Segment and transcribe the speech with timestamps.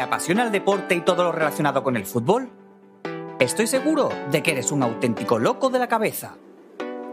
[0.00, 2.48] ¿Te apasiona el deporte y todo lo relacionado con el fútbol?
[3.38, 6.38] Estoy seguro de que eres un auténtico loco de la cabeza.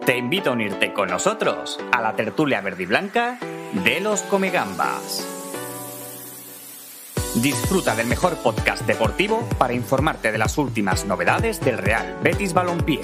[0.05, 5.27] Te invito a unirte con nosotros a la tertulia verde y de los Comegambas.
[7.35, 13.01] Disfruta del mejor podcast deportivo para informarte de las últimas novedades del Real Betis Balompié.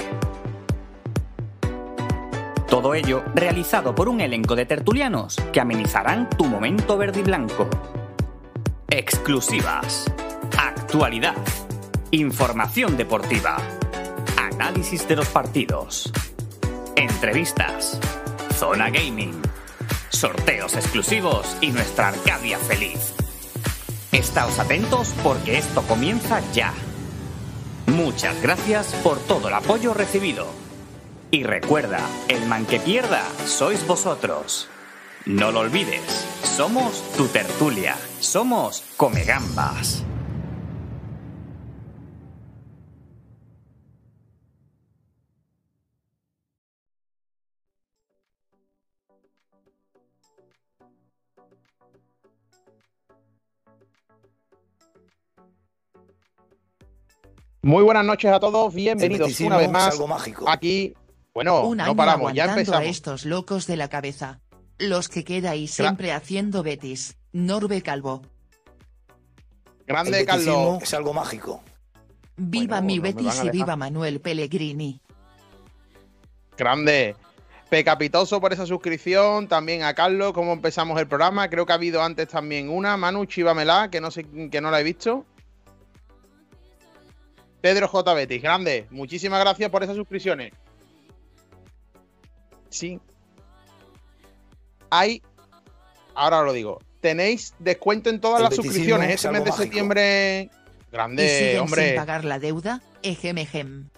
[2.69, 7.67] Todo ello realizado por un elenco de tertulianos que amenizarán tu momento verde y blanco.
[8.95, 10.05] Exclusivas.
[10.55, 11.33] Actualidad.
[12.11, 13.57] Información deportiva.
[14.37, 16.13] Análisis de los partidos.
[16.95, 17.99] Entrevistas.
[18.53, 19.41] Zona Gaming.
[20.09, 23.15] Sorteos exclusivos y nuestra Arcadia feliz.
[24.11, 26.71] Estaos atentos porque esto comienza ya.
[27.87, 30.45] Muchas gracias por todo el apoyo recibido.
[31.31, 34.69] Y recuerda, el man que pierda sois vosotros.
[35.25, 36.03] No lo olvides,
[36.43, 40.03] somos tu tertulia, somos Comegambas.
[57.61, 59.97] Muy buenas noches a todos, bienvenidos una vez más
[60.47, 60.93] aquí.
[61.33, 62.81] Bueno, Un no paramos, ya empezamos.
[62.81, 64.42] a estos locos de la cabeza.
[64.83, 67.15] Los que quedáis siempre haciendo Betis.
[67.31, 68.21] Norbe Calvo.
[69.87, 71.63] Grande beticismo es algo mágico.
[72.35, 74.99] Viva Bueno, mi no Betis y viva Manuel Pellegrini.
[76.57, 77.15] Grande.
[77.69, 79.47] Pecapitoso por esa suscripción.
[79.47, 81.49] También a Carlos, cómo empezamos el programa.
[81.49, 82.97] Creo que ha habido antes también una.
[82.97, 85.25] Manu, chívamela, que no sé, que no la he visto.
[87.61, 88.13] Pedro J.
[88.13, 88.87] Betis, grande.
[88.89, 90.51] Muchísimas gracias por esas suscripciones.
[92.69, 92.99] Sí.
[94.95, 95.21] Hay.
[96.15, 96.79] Ahora lo digo.
[97.01, 99.09] Tenéis descuento en todas El las suscripciones.
[99.09, 99.63] es Este mes de mágico.
[99.63, 100.49] septiembre.
[100.91, 101.87] Grande, hombre.
[101.87, 102.81] sin pagar la deuda.
[103.01, 103.89] Ejemejem.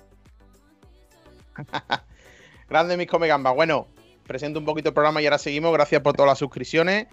[2.70, 3.54] Grande mis comegambas.
[3.54, 3.88] Bueno,
[4.26, 5.72] presento un poquito el programa y ahora seguimos.
[5.74, 7.08] Gracias por todas las suscripciones.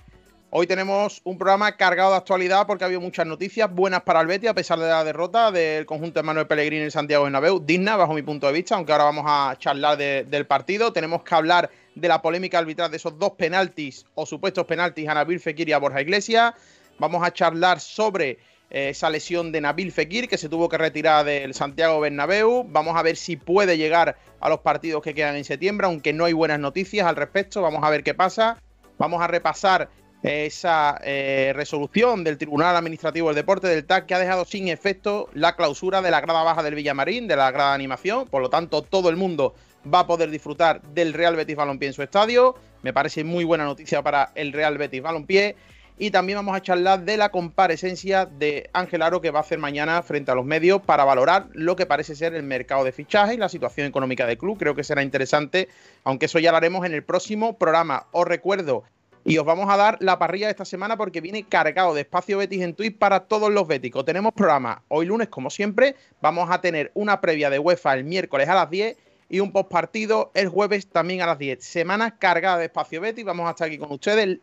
[0.54, 4.26] Hoy tenemos un programa cargado de actualidad porque ha habido muchas noticias buenas para el
[4.26, 7.59] Betis a pesar de la derrota del conjunto de Manuel Pellegrini en Santiago Bernabéu.
[7.59, 10.92] Digna bajo mi punto de vista, aunque ahora vamos a charlar de- del partido.
[10.92, 15.14] Tenemos que hablar de la polémica arbitral de esos dos penaltis o supuestos penaltis a
[15.14, 16.54] Nabil Fekir y a Borja Iglesias.
[16.98, 18.38] Vamos a charlar sobre
[18.70, 22.64] eh, esa lesión de Nabil Fekir que se tuvo que retirar del Santiago Bernabéu.
[22.69, 26.25] Vamos a ver si puede llegar a los partidos que quedan en septiembre, aunque no
[26.25, 27.60] hay buenas noticias al respecto.
[27.62, 28.59] Vamos a ver qué pasa.
[28.98, 29.91] Vamos a repasar
[30.22, 34.69] eh, esa eh, resolución del Tribunal Administrativo del Deporte del TAC que ha dejado sin
[34.69, 38.28] efecto la clausura de la grada baja del Villamarín, de la grada de animación.
[38.28, 39.54] Por lo tanto, todo el mundo
[39.93, 42.54] va a poder disfrutar del Real Betis Balompié en su estadio.
[42.82, 45.56] Me parece muy buena noticia para el Real Betis Balompié.
[45.98, 49.59] Y también vamos a charlar de la comparecencia de Ángel Aro que va a hacer
[49.59, 53.34] mañana frente a los medios para valorar lo que parece ser el mercado de fichaje
[53.34, 54.59] y la situación económica del club.
[54.59, 55.69] Creo que será interesante,
[56.03, 58.06] aunque eso ya lo haremos en el próximo programa.
[58.10, 58.84] Os recuerdo
[59.25, 62.38] y os vamos a dar la parrilla de esta semana porque viene cargado de espacio
[62.38, 64.04] Betis en Twitch para todos los béticos.
[64.04, 65.94] Tenemos programa hoy lunes, como siempre.
[66.21, 68.97] Vamos a tener una previa de UEFA el miércoles a las 10
[69.32, 71.65] y un postpartido el jueves también a las 10.
[71.65, 73.25] Semana cargada de espacio Betis.
[73.25, 74.41] Vamos a estar aquí con ustedes.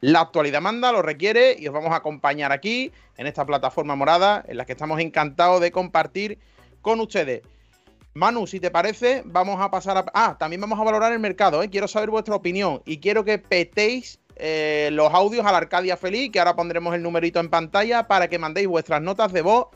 [0.00, 4.44] La actualidad manda, lo requiere y os vamos a acompañar aquí en esta plataforma morada
[4.48, 6.40] en la que estamos encantados de compartir
[6.80, 7.42] con ustedes.
[8.14, 10.04] Manu, si te parece, vamos a pasar a...
[10.12, 11.70] Ah, también vamos a valorar el mercado, ¿eh?
[11.70, 16.32] Quiero saber vuestra opinión y quiero que petéis eh, los audios a la Arcadia Feliz,
[16.32, 19.68] que ahora pondremos el numerito en pantalla para que mandéis vuestras notas de voz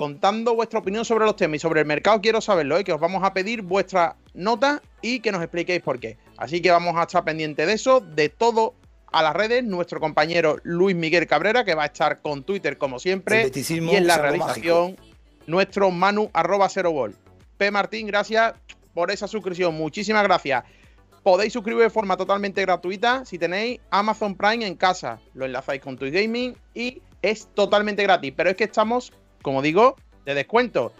[0.00, 2.22] contando vuestra opinión sobre los temas y sobre el mercado.
[2.22, 2.84] Quiero saberlo, ¿eh?
[2.84, 6.16] que os vamos a pedir vuestra nota y que nos expliquéis por qué.
[6.38, 8.72] Así que vamos a estar pendientes de eso, de todo
[9.12, 9.62] a las redes.
[9.62, 13.52] Nuestro compañero Luis Miguel Cabrera, que va a estar con Twitter como siempre.
[13.54, 14.96] Y en la realización,
[15.46, 17.14] nuestro Manu arroba cero gol.
[17.58, 17.70] P.
[17.70, 18.54] Martín, gracias
[18.94, 19.74] por esa suscripción.
[19.74, 20.64] Muchísimas gracias.
[21.22, 25.20] Podéis suscribir de forma totalmente gratuita si tenéis Amazon Prime en casa.
[25.34, 28.32] Lo enlazáis con Twitch Gaming y es totalmente gratis.
[28.34, 30.92] Pero es que estamos, como digo, de descuento.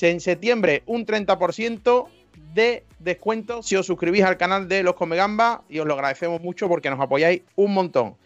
[0.00, 2.06] En septiembre, un 30%
[2.54, 6.68] de descuento si os suscribís al canal de Los Comegamba y os lo agradecemos mucho
[6.68, 8.16] porque nos apoyáis un montón.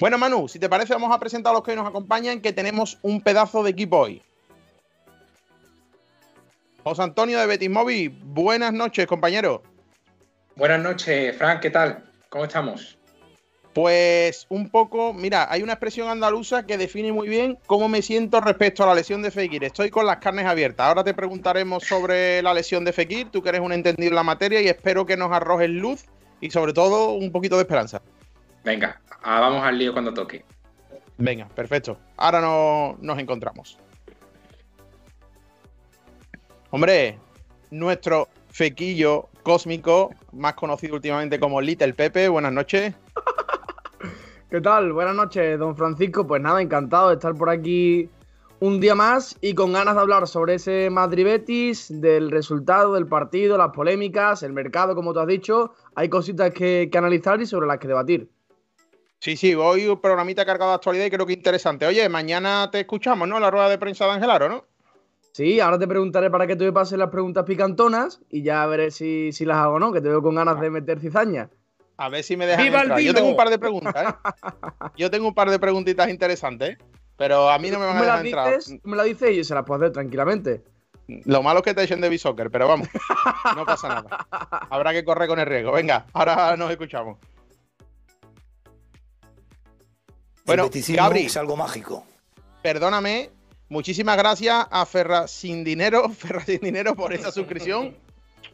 [0.00, 2.52] Bueno, Manu, si te parece, vamos a presentar a los que hoy nos acompañan, que
[2.52, 4.22] tenemos un pedazo de equipo hoy.
[6.84, 9.62] José Antonio de Betis Móvil, buenas noches, compañero.
[10.56, 12.04] Buenas noches, Frank, ¿qué tal?
[12.28, 12.97] ¿Cómo estamos?
[13.78, 18.40] Pues un poco, mira, hay una expresión andaluza que define muy bien cómo me siento
[18.40, 19.62] respecto a la lesión de Fekir.
[19.62, 20.88] Estoy con las carnes abiertas.
[20.88, 24.24] Ahora te preguntaremos sobre la lesión de Fekir, tú que eres un entendido en la
[24.24, 26.06] materia y espero que nos arrojes luz
[26.40, 28.02] y sobre todo un poquito de esperanza.
[28.64, 30.44] Venga, vamos al lío cuando toque.
[31.16, 32.00] Venga, perfecto.
[32.16, 33.78] Ahora no, nos encontramos.
[36.70, 37.16] Hombre,
[37.70, 42.92] nuestro fequillo cósmico, más conocido últimamente como Little Pepe, buenas noches.
[44.50, 44.94] ¿Qué tal?
[44.94, 46.26] Buenas noches, don Francisco.
[46.26, 48.08] Pues nada, encantado de estar por aquí
[48.60, 53.06] un día más y con ganas de hablar sobre ese Madrid Betis, del resultado del
[53.06, 55.74] partido, las polémicas, el mercado, como tú has dicho.
[55.94, 58.30] Hay cositas que, analizar y sobre las que debatir.
[59.18, 61.84] Sí, sí, hoy un programita cargado de actualidad y creo que interesante.
[61.84, 63.38] Oye, mañana te escuchamos, ¿no?
[63.38, 64.64] La rueda de prensa de Angelaro, ¿no?
[65.32, 68.92] Sí, ahora te preguntaré para que tú me pases las preguntas picantonas y ya veré
[68.92, 71.50] si, si las hago o no, que te veo con ganas de meter cizaña.
[71.98, 73.00] A ver si me dejan entrar.
[73.00, 74.30] Yo tengo un par de preguntas, ¿eh?
[74.96, 76.78] Yo tengo un par de preguntitas interesantes, ¿eh?
[77.16, 78.58] Pero a mí no me van a dejar entrar.
[78.84, 80.62] me la dices y yo se las puedo hacer tranquilamente.
[81.24, 82.88] Lo malo es que te echen de bisoccer, pero vamos,
[83.56, 84.28] no pasa nada.
[84.70, 85.72] Habrá que correr con el riesgo.
[85.72, 87.18] Venga, ahora nos escuchamos.
[90.44, 92.06] Bueno, Gabri, es algo mágico.
[92.62, 93.30] Perdóname,
[93.68, 97.96] muchísimas gracias a Ferra Sin Dinero, Ferra Sin Dinero por esa suscripción.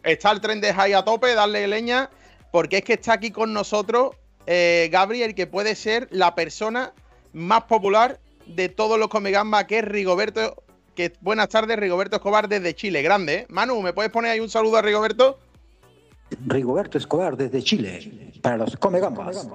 [0.02, 2.08] Está el tren de high a tope, darle leña
[2.54, 4.12] porque es que está aquí con nosotros
[4.46, 6.92] eh, Gabriel, que puede ser la persona
[7.32, 10.62] más popular de todos los Comegamba, que es Rigoberto.
[10.94, 13.02] Que, buenas tardes, Rigoberto Escobar desde Chile.
[13.02, 13.46] Grande, ¿eh?
[13.48, 15.40] Manu, ¿me puedes poner ahí un saludo a Rigoberto?
[16.46, 19.48] Rigoberto Escobar desde Chile, para los Comegambas.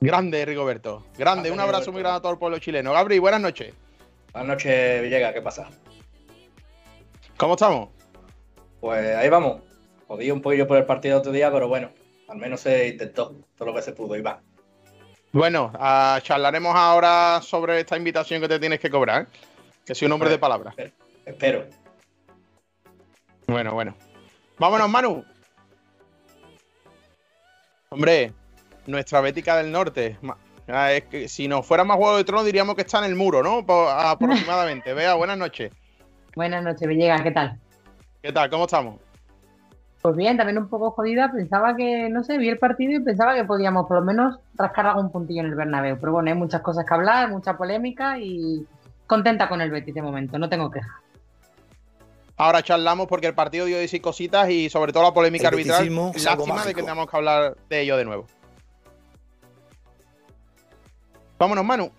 [0.00, 1.04] Grande, Rigoberto.
[1.18, 2.92] Grande, un abrazo muy grande a todo el pueblo chileno.
[2.92, 3.74] Gabriel, buenas noches.
[4.32, 5.68] Buenas noches, Villegas, ¿qué pasa?
[7.36, 7.88] ¿Cómo estamos?
[8.80, 9.62] Pues ahí vamos.
[10.06, 11.90] Jodí un poquillo por el partido otro día, pero bueno,
[12.28, 14.40] al menos se intentó todo lo que se pudo y va.
[15.32, 19.26] Bueno, uh, charlaremos ahora sobre esta invitación que te tienes que cobrar, ¿eh?
[19.84, 20.74] que soy un hombre de palabra.
[21.26, 21.66] Espero.
[23.46, 23.96] Bueno, bueno.
[24.58, 25.24] Vámonos, Manu.
[27.88, 28.32] Hombre,
[28.86, 30.18] nuestra Bética del Norte.
[30.68, 33.16] Ah, es que si nos fuera más Juego de Tronos diríamos que está en el
[33.16, 33.64] muro, ¿no?
[33.90, 34.94] aproximadamente.
[34.94, 35.72] Vea, buenas noches.
[36.34, 37.58] Buenas noches, Villegas, ¿qué tal?
[38.22, 38.50] ¿Qué tal?
[38.50, 39.00] ¿Cómo estamos?
[40.04, 41.32] Pues bien, también un poco jodida.
[41.32, 44.86] Pensaba que, no sé, vi el partido y pensaba que podíamos por lo menos rascar
[44.86, 45.96] algún puntillo en el Bernabéu.
[45.98, 48.66] Pero bueno, hay muchas cosas que hablar, mucha polémica y
[49.06, 51.00] contenta con el Betis de momento, no tengo queja.
[52.36, 55.88] Ahora charlamos porque el partido dio y cositas y sobre todo la polémica arbitral.
[56.22, 58.26] Lástima de que tengamos que hablar de ello de nuevo.
[61.38, 61.90] Vámonos, Manu.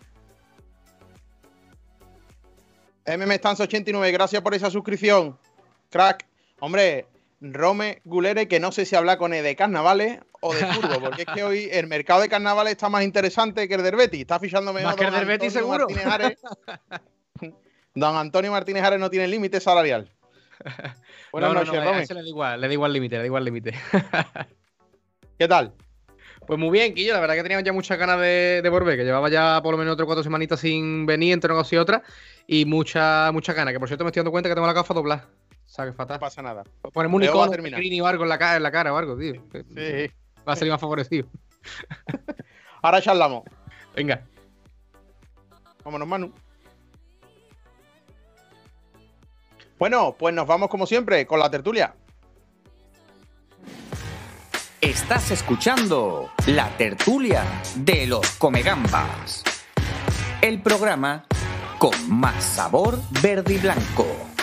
[3.07, 5.39] MM Stans 89, gracias por esa suscripción.
[5.89, 6.27] Crack.
[6.59, 7.07] Hombre,
[7.41, 11.23] Rome Gulere, que no sé si habla con él de carnavales o de fútbol, porque
[11.23, 14.21] es que hoy el mercado de carnavales está más interesante que el del Betis.
[14.21, 14.95] Está fichando mejor.
[14.95, 15.87] que el del Betis, seguro.
[17.95, 20.11] don Antonio Martínez Ares no tiene límite salarial.
[21.31, 22.05] Buenas noches, Rome.
[22.07, 23.73] le da igual, le da igual límite, le da igual límite.
[25.37, 25.73] ¿Qué tal?
[26.47, 29.29] Pues muy bien, Quillo, la verdad que teníamos ya muchas ganas de, volver, que llevaba
[29.29, 32.03] ya por lo menos otras cuatro semanitas sin venir entre una cosa y otra,
[32.45, 34.93] y mucha, mucha ganas, que por cierto me estoy dando cuenta que tengo la gafa
[34.93, 35.27] doblada.
[35.77, 36.15] O fatal.
[36.15, 36.63] No pasa nada.
[36.93, 39.41] Ponemos un icono, un o algo en la, cara, en la cara o algo, tío.
[39.51, 40.11] Sí.
[40.47, 41.27] Va a salir más favorecido.
[42.81, 43.43] Ahora charlamos.
[43.95, 44.25] Venga.
[45.83, 46.33] Vámonos, Manu.
[49.77, 51.93] Bueno, pues nos vamos como siempre con la tertulia.
[54.79, 57.43] Estás escuchando la tertulia
[57.75, 59.43] de los Comegambas.
[60.41, 61.25] El programa
[61.79, 64.34] con más sabor verde y blanco.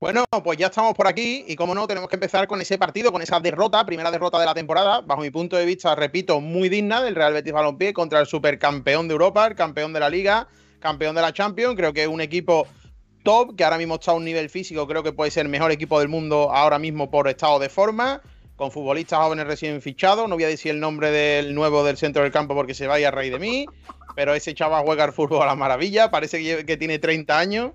[0.00, 3.12] Bueno, pues ya estamos por aquí y como no, tenemos que empezar con ese partido,
[3.12, 6.70] con esa derrota, primera derrota de la temporada, bajo mi punto de vista, repito, muy
[6.70, 10.48] digna del Real Betis Balompié contra el supercampeón de Europa, el campeón de la Liga,
[10.78, 11.76] campeón de la Champions.
[11.76, 12.66] Creo que es un equipo
[13.24, 15.70] top, que ahora mismo está a un nivel físico, creo que puede ser el mejor
[15.70, 18.22] equipo del mundo ahora mismo por estado de forma,
[18.56, 20.26] con futbolistas jóvenes recién fichados.
[20.30, 23.08] No voy a decir el nombre del nuevo del centro del campo porque se vaya
[23.08, 23.66] a reír de mí,
[24.16, 27.72] pero ese chaval juega al fútbol a la maravilla, parece que, tiene 30 años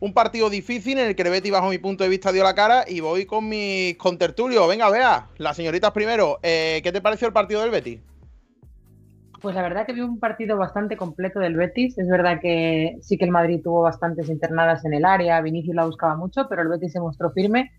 [0.00, 2.54] un partido difícil en el que el Betty, bajo mi punto de vista, dio la
[2.54, 4.68] cara y voy con mis contertulios.
[4.68, 6.38] Venga, vea, las señoritas primero.
[6.42, 8.00] Eh, ¿Qué te pareció el partido del Betis?
[9.40, 11.98] Pues la verdad que vi un partido bastante completo del Betis.
[11.98, 15.86] Es verdad que sí que el Madrid tuvo bastantes internadas en el área, Vinicius la
[15.86, 17.70] buscaba mucho, pero el Betis se mostró firme.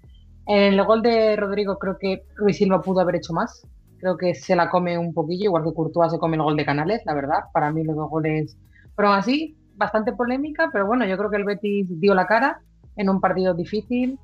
[0.47, 3.67] En el gol de Rodrigo creo que Ruiz Silva pudo haber hecho más.
[3.99, 6.65] Creo que se la come un poquillo, igual que Courtois se come el gol de
[6.65, 7.39] Canales, la verdad.
[7.53, 8.57] Para mí los dos goles
[8.95, 12.61] fueron así bastante polémica, pero bueno, yo creo que el Betis dio la cara
[12.97, 14.19] en un partido difícil,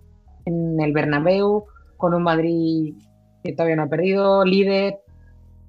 [0.45, 1.65] en el Bernabéu,
[1.97, 2.93] con un Madrid
[3.43, 4.99] que todavía no ha perdido, líder.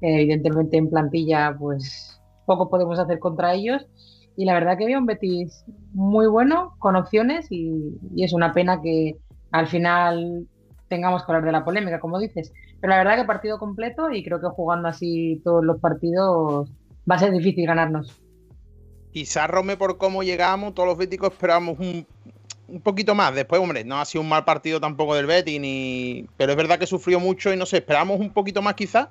[0.00, 3.86] evidentemente en plantilla, pues poco podemos hacer contra ellos.
[4.36, 8.52] Y la verdad que había un Betis muy bueno, con opciones, y, y es una
[8.52, 9.16] pena que
[9.52, 10.46] al final
[10.88, 12.52] tengamos que hablar de la polémica, como dices.
[12.80, 16.70] Pero la verdad que partido completo y creo que jugando así todos los partidos
[17.10, 18.25] va a ser difícil ganarnos.
[19.16, 22.06] Quizás Rome por cómo llegamos, todos los béticos esperamos un,
[22.68, 23.34] un, poquito más.
[23.34, 26.26] Después, hombre, no ha sido un mal partido tampoco del Betis, ni...
[26.36, 29.08] pero es verdad que sufrió mucho y no sé, esperamos un poquito más quizás.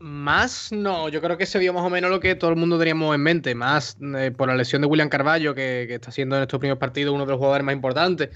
[0.00, 2.80] Más no, yo creo que se vio más o menos lo que todo el mundo
[2.80, 6.34] teníamos en mente, más eh, por la lesión de William Carballo, que, que, está siendo
[6.34, 8.30] en estos primeros partidos uno de los jugadores más importantes.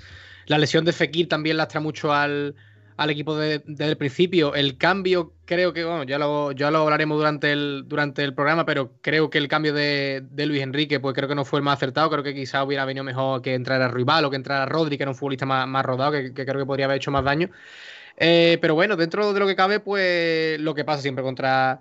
[0.46, 2.54] La lesión de Fekir también lastra mucho al,
[2.96, 4.54] al equipo de, desde el principio.
[4.54, 8.92] El cambio, creo que, bueno, ya lo, ya hablaremos durante el, durante el programa, pero
[9.00, 11.74] creo que el cambio de, de, Luis Enrique, pues creo que no fue el más
[11.74, 12.10] acertado.
[12.10, 15.10] Creo que quizá hubiera venido mejor que entrara Ruibal o que entrara Rodri, que era
[15.10, 17.50] un futbolista más, más rodado, que, que creo que podría haber hecho más daño.
[18.16, 21.80] Eh, pero bueno, dentro de lo que cabe, pues lo que pasa siempre contra,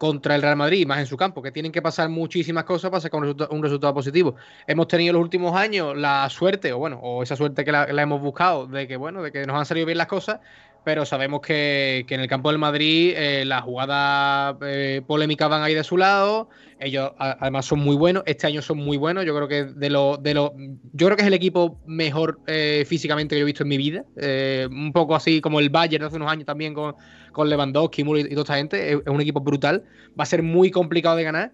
[0.00, 3.02] contra el Real Madrid, más en su campo, que tienen que pasar muchísimas cosas para
[3.02, 4.34] sacar un resultado, un resultado positivo.
[4.66, 8.00] Hemos tenido los últimos años la suerte, o bueno, o esa suerte que la, la,
[8.00, 10.40] hemos buscado, de que bueno, de que nos han salido bien las cosas,
[10.84, 15.62] pero sabemos que, que en el campo del Madrid eh, las jugadas eh, polémicas van
[15.62, 16.48] ahí de su lado.
[16.78, 18.22] Ellos además son muy buenos.
[18.26, 19.26] Este año son muy buenos.
[19.26, 20.54] Yo creo que de lo, de lo,
[20.92, 23.76] yo creo que es el equipo mejor eh, físicamente que yo he visto en mi
[23.76, 24.04] vida.
[24.16, 26.94] Eh, un poco así como el Bayern de hace unos años también con,
[27.32, 28.92] con Lewandowski, Müller y toda esta gente.
[28.92, 29.84] Es un equipo brutal.
[30.18, 31.52] Va a ser muy complicado de ganar.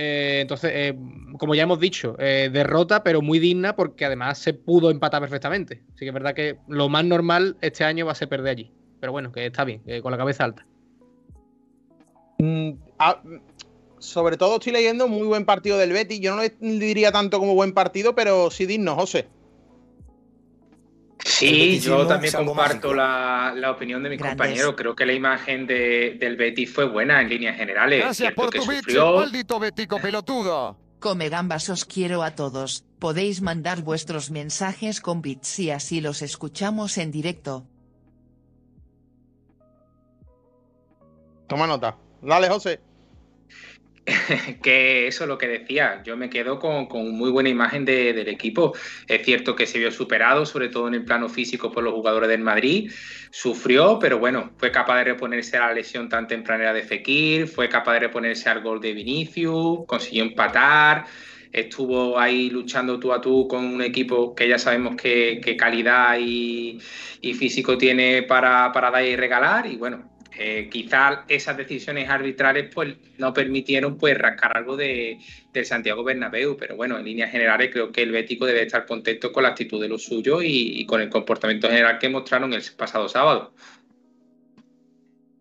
[0.00, 0.96] Eh, entonces, eh,
[1.38, 5.82] como ya hemos dicho, eh, derrota, pero muy digna porque además se pudo empatar perfectamente.
[5.88, 8.72] Así que es verdad que lo más normal este año va a ser perder allí.
[9.00, 10.64] Pero bueno, que está bien, con la cabeza alta.
[12.38, 13.20] Mm, ah,
[13.98, 16.20] sobre todo estoy leyendo muy buen partido del Betis.
[16.20, 19.26] Yo no le diría tanto como buen partido, pero sí digno, José.
[21.38, 24.36] Sí, yo también comparto la, la, opinión de mi Grandes.
[24.36, 24.74] compañero.
[24.74, 28.00] Creo que la imagen de, del Betis fue buena en líneas generales.
[28.00, 28.80] Gracias por tu sufrió...
[28.80, 30.76] bicho, maldito betico pelotudo.
[30.98, 32.84] Come gambas, os quiero a todos.
[32.98, 37.66] Podéis mandar vuestros mensajes con bits y así los escuchamos en directo.
[41.46, 41.96] Toma nota.
[42.20, 42.80] Dale, José.
[44.62, 48.12] que eso es lo que decía, yo me quedo con, con muy buena imagen de,
[48.12, 48.74] del equipo.
[49.06, 52.28] Es cierto que se vio superado, sobre todo en el plano físico, por los jugadores
[52.28, 52.90] del Madrid.
[53.30, 57.68] Sufrió, pero bueno, fue capaz de reponerse a la lesión tan tempranera de Fekir, fue
[57.68, 61.06] capaz de reponerse al gol de Vinicius, consiguió empatar.
[61.50, 66.78] Estuvo ahí luchando tú a tú con un equipo que ya sabemos que calidad y,
[67.22, 69.66] y, físico tiene para, para dar y regalar.
[69.66, 75.18] Y bueno, eh, quizás esas decisiones arbitrales pues no permitieron pues rascar algo de,
[75.52, 79.32] del Santiago Bernabéu, pero bueno, en líneas generales creo que el Bético debe estar contento
[79.32, 82.62] con la actitud de los suyos y, y con el comportamiento general que mostraron el
[82.76, 83.52] pasado sábado.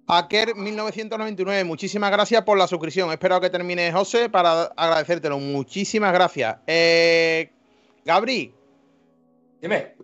[0.08, 3.12] Aker 1999, muchísimas gracias por la suscripción.
[3.12, 5.38] Espero que termine José para agradecértelo.
[5.38, 6.58] Muchísimas gracias.
[6.66, 7.52] Eh,
[8.06, 8.54] Gabri.
[9.62, 9.96] Dime.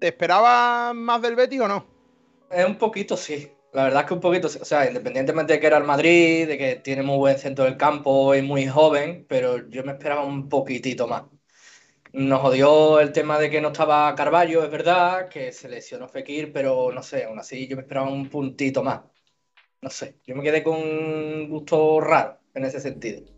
[0.00, 1.86] ¿Te esperabas más del Betis o no?
[2.50, 3.48] Eh, un poquito, sí.
[3.76, 6.56] La verdad es que un poquito, o sea, independientemente de que era el Madrid, de
[6.56, 10.48] que tiene muy buen centro del campo y muy joven, pero yo me esperaba un
[10.48, 11.24] poquitito más.
[12.12, 16.54] Nos jodió el tema de que no estaba Carballo, es verdad, que se lesionó Fekir,
[16.54, 19.02] pero no sé, aún así yo me esperaba un puntito más.
[19.82, 23.35] No sé, yo me quedé con un gusto raro en ese sentido.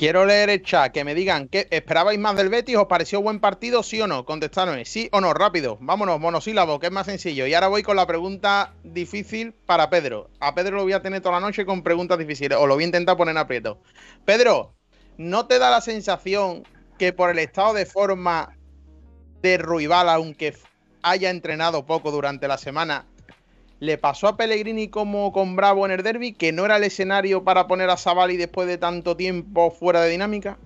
[0.00, 2.74] Quiero leer el chat, que me digan, ¿qué, ¿esperabais más del Betis?
[2.74, 3.82] ¿Os pareció buen partido?
[3.82, 4.24] ¿Sí o no?
[4.24, 5.76] Contestadme, sí o no, rápido.
[5.78, 7.46] Vámonos, monosílabo, que es más sencillo.
[7.46, 10.30] Y ahora voy con la pregunta difícil para Pedro.
[10.40, 12.84] A Pedro lo voy a tener toda la noche con preguntas difíciles, o lo voy
[12.84, 13.78] a intentar poner aprieto.
[14.24, 14.72] Pedro,
[15.18, 16.62] ¿no te da la sensación
[16.98, 18.56] que por el estado de forma
[19.42, 20.56] de Ruibal, aunque
[21.02, 23.04] haya entrenado poco durante la semana,
[23.80, 27.44] le pasó a Pellegrini como con Bravo en el derby, que no era el escenario
[27.44, 30.58] para poner a Savali después de tanto tiempo fuera de dinámica?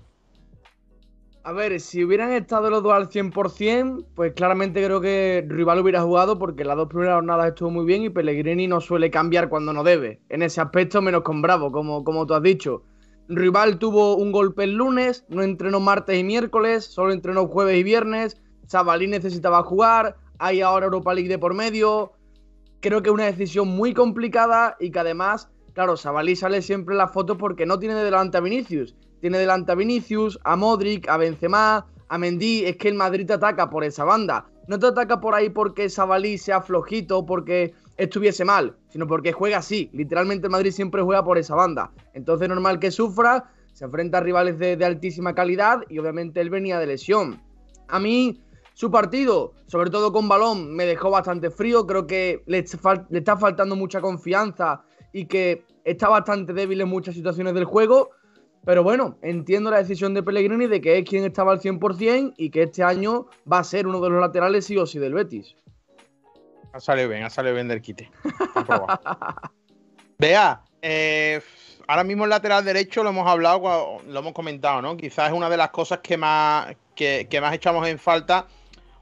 [1.45, 6.03] A ver, si hubieran estado los dos al 100%, pues claramente creo que Rival hubiera
[6.03, 9.73] jugado porque las dos primeras jornadas estuvo muy bien y Pellegrini no suele cambiar cuando
[9.73, 10.21] no debe.
[10.29, 12.83] En ese aspecto, menos con Bravo, como, como tú has dicho.
[13.29, 17.83] Rival tuvo un golpe el lunes, no entrenó martes y miércoles, solo entrenó jueves y
[17.85, 18.41] viernes.
[18.67, 22.13] Sabalí necesitaba jugar, hay ahora Europa League de por medio
[22.85, 26.99] creo que es una decisión muy complicada y que además, claro, Sabalí sale siempre en
[26.99, 28.95] la foto porque no tiene delante a Vinicius.
[29.23, 32.67] Tiene delante a Vinicius, a Modric, a Benzema, a Mendy.
[32.67, 34.45] Es que el Madrid te ataca por esa banda.
[34.69, 39.59] No te ataca por ahí porque Sabalí sea flojito porque estuviese mal, sino porque juega
[39.59, 39.89] así.
[39.95, 41.91] Literalmente el Madrid siempre juega por esa banda.
[42.13, 46.51] Entonces normal que sufra, se enfrenta a rivales de, de altísima calidad y obviamente él
[46.51, 47.41] venía de lesión.
[47.89, 48.43] A mí
[48.75, 51.87] Su partido, sobre todo con balón, me dejó bastante frío.
[51.87, 57.55] Creo que le, está faltando mucha confianza y que está bastante débil en muchas situaciones
[57.55, 58.11] del juego.
[58.65, 62.51] Pero bueno, entiendo la decisión de Pellegrini de que es quien estaba al 100% y
[62.51, 65.55] que este año va a ser uno de los laterales sí o sí del Betis.
[66.73, 68.11] Ha salido bien, ha salido bien del quite.
[70.19, 71.41] Vea, eh,
[71.87, 74.97] ahora mismo el lateral derecho lo hemos hablado, lo hemos comentado, ¿no?
[74.97, 78.49] Quizás es una de las cosas que más, que, que más echamos en falta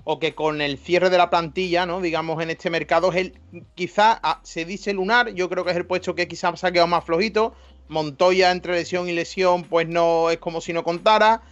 [0.05, 2.01] o que con el cierre de la plantilla, ¿no?
[2.01, 3.39] Digamos, en este mercado, es el,
[3.75, 6.73] quizá ah, se dice lunar, yo creo que es el puesto que quizás se ha
[6.73, 7.55] quedado más flojito.
[7.89, 11.43] Montoya entre lesión y lesión, pues no es como si no contara.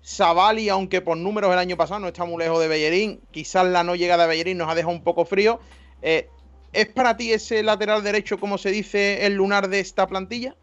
[0.00, 3.84] Savali, aunque por números el año pasado no está muy lejos de Bellerín, quizás la
[3.84, 5.60] no llegada de Bellerín nos ha dejado un poco frío.
[6.00, 6.28] Eh,
[6.72, 10.54] ¿Es para ti ese lateral derecho, como se dice, el lunar de esta plantilla?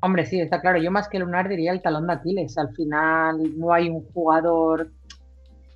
[0.00, 0.80] Hombre, sí, está claro.
[0.80, 2.56] Yo más que lunar diría el talón de Aquiles.
[2.56, 4.90] Al final no hay un jugador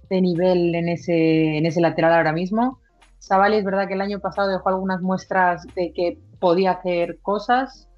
[0.09, 2.81] de nivel en ese, en ese lateral ahora mismo.
[3.19, 7.89] Savali es verdad que el año pasado dejó algunas muestras de que podía hacer cosas.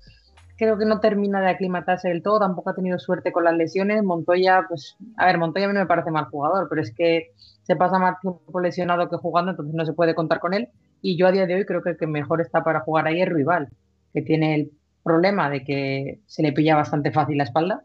[0.57, 4.03] Creo que no termina de aclimatarse del todo, tampoco ha tenido suerte con las lesiones.
[4.05, 7.33] Montoya, pues, a ver, Montoya a mí no me parece mal jugador, pero es que
[7.63, 10.69] se pasa más tiempo lesionado que jugando, entonces no se puede contar con él.
[11.03, 13.21] Y yo a día de hoy creo que el que mejor está para jugar ahí
[13.21, 13.69] es Ruibal,
[14.15, 14.71] que tiene el
[15.03, 17.83] problema de que se le pilla bastante fácil la espalda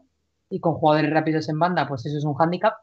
[0.48, 2.74] y con jugadores rápidos en banda, pues eso es un hándicap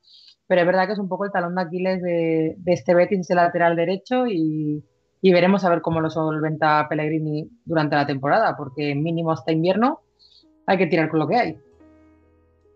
[0.50, 3.36] pero es verdad que es un poco el talón de Aquiles de, este Betis, el
[3.36, 4.84] lateral derecho, y,
[5.22, 10.02] veremos a ver cómo lo solventa Pellegrini durante la temporada, porque mínimo hasta invierno
[10.66, 11.58] hay que tirar con lo que hay.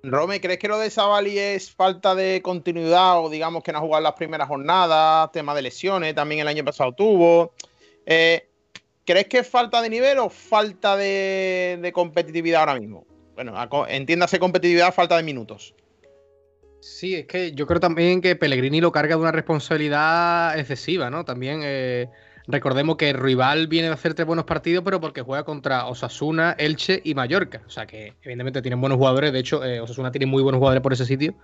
[0.04, 3.82] Rome, ¿crees que lo de Savali es falta de continuidad o digamos que no ha
[3.82, 7.54] jugado las primeras jornadas, tema de lesiones, también el año pasado tuvo?
[8.06, 8.50] Eh,
[9.04, 13.08] ¿Crees que es falta de nivel o falta de, de competitividad ahora mismo?
[13.34, 13.56] Bueno,
[13.88, 15.74] entiéndase competitividad, falta de minutos.
[16.84, 21.24] Sí, es que yo creo también que Pellegrini lo carga de una responsabilidad excesiva, ¿no?
[21.24, 22.10] También eh,
[22.46, 27.00] recordemos que el rival viene a hacerte buenos partidos, pero porque juega contra Osasuna, Elche
[27.06, 27.62] y Mallorca.
[27.66, 29.32] O sea que evidentemente tienen buenos jugadores.
[29.32, 31.36] De hecho, eh, Osasuna tiene muy buenos jugadores por ese sitio.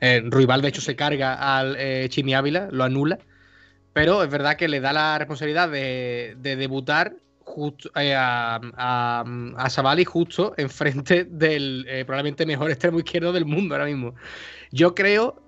[0.00, 3.18] Eh, rival, de hecho, se carga al eh, Chimi Ávila, lo anula.
[3.92, 7.12] Pero es verdad que le da la responsabilidad de, debutar
[7.58, 8.60] justo, a,
[9.56, 14.14] a, Savali justo enfrente del probablemente mejor extremo izquierdo del mundo ahora mismo.
[14.70, 15.42] Yo creo,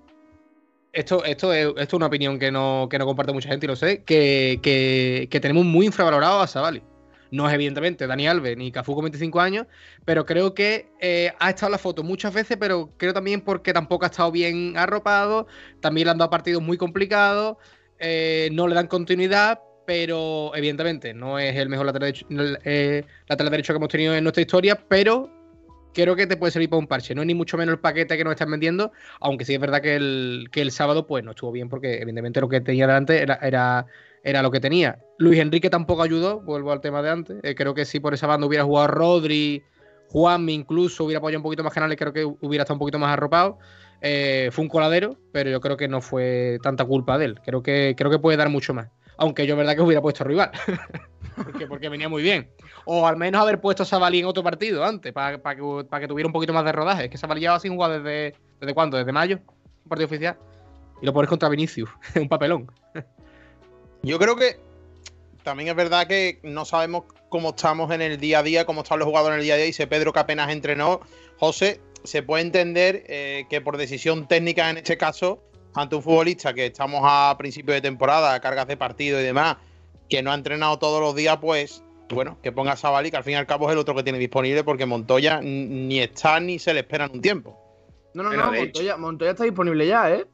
[0.93, 3.69] esto, esto, es, esto es una opinión que no, que no comparte mucha gente y
[3.69, 6.83] lo sé, que, que, tenemos muy infravalorado a Savali.
[7.31, 9.65] No es evidentemente Dani Alves ni Cafú con 25 años,
[10.03, 13.71] pero creo que eh, ha estado en la foto muchas veces, pero creo también porque
[13.71, 15.47] tampoco ha estado bien arropado,
[15.79, 17.55] también le han dado partidos muy complicados,
[17.99, 22.13] eh, no le dan continuidad, pero evidentemente no es el mejor lateral
[22.63, 25.29] eh, lateral derecho que hemos tenido en nuestra historia, pero
[25.93, 27.15] creo que te puede servir para un parche.
[27.15, 29.81] No es ni mucho menos el paquete que nos están vendiendo, aunque sí es verdad
[29.81, 33.21] que el, que el sábado pues no estuvo bien porque evidentemente lo que tenía delante
[33.21, 33.85] era, era,
[34.23, 34.99] era lo que tenía.
[35.17, 37.37] Luis Enrique tampoco ayudó, vuelvo al tema de antes.
[37.43, 39.63] Eh, creo que si por esa banda hubiera jugado Rodri,
[40.09, 43.13] Juanmi incluso, hubiera apoyado un poquito más canales, creo que hubiera estado un poquito más
[43.13, 43.59] arropado.
[44.01, 47.39] Eh, fue un coladero, pero yo creo que no fue tanta culpa de él.
[47.45, 48.89] Creo que, creo que puede dar mucho más.
[49.21, 50.49] Aunque yo, verdad, que hubiera puesto rival.
[51.69, 52.49] porque, venía muy bien.
[52.85, 56.33] O al menos haber puesto a Sabalí en otro partido antes, para, que, tuviera un
[56.33, 57.03] poquito más de rodaje.
[57.03, 58.35] Es que Sabalí lleva sin jugar desde.
[58.59, 58.97] ¿Desde cuándo?
[58.97, 59.37] ¿Desde mayo?
[59.83, 60.37] Un partido oficial.
[61.03, 61.87] Y lo pones contra Vinicius.
[62.15, 62.71] un papelón.
[64.01, 64.59] Yo creo que
[65.43, 68.97] también es verdad que no sabemos cómo estamos en el día a día, cómo están
[68.97, 69.67] los jugadores en el día a día.
[69.67, 70.99] Dice Pedro que apenas entrenó.
[71.37, 76.53] José, se puede entender eh, que por decisión técnica en este caso, ante un futbolista
[76.53, 79.57] que estamos a principio de temporada, cargas de partido y demás,
[80.09, 83.23] que no ha entrenado todos los días, pues bueno, que ponga a Sabali, que al
[83.23, 86.59] fin y al cabo es el otro que tiene disponible, porque Montoya ni está ni
[86.59, 87.57] se le espera en un tiempo.
[88.13, 88.51] No, no, no,
[88.97, 90.25] Montoya, está disponible ya, ¿eh?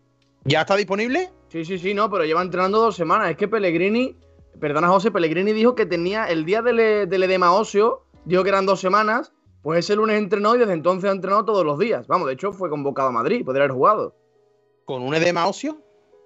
[0.44, 1.30] ¿Ya está disponible?
[1.50, 3.30] Sí, sí, sí, no, pero lleva entrenando dos semanas.
[3.30, 4.16] Es que Pellegrini,
[4.60, 8.66] perdona José, Pellegrini dijo que tenía el día del, del edema óseo, dijo que eran
[8.66, 12.08] dos semanas, pues ese lunes entrenó y desde entonces ha entrenado todos los días.
[12.08, 14.16] Vamos, de hecho fue convocado a Madrid, podría haber jugado.
[14.88, 15.78] ¿Con un edema óseo?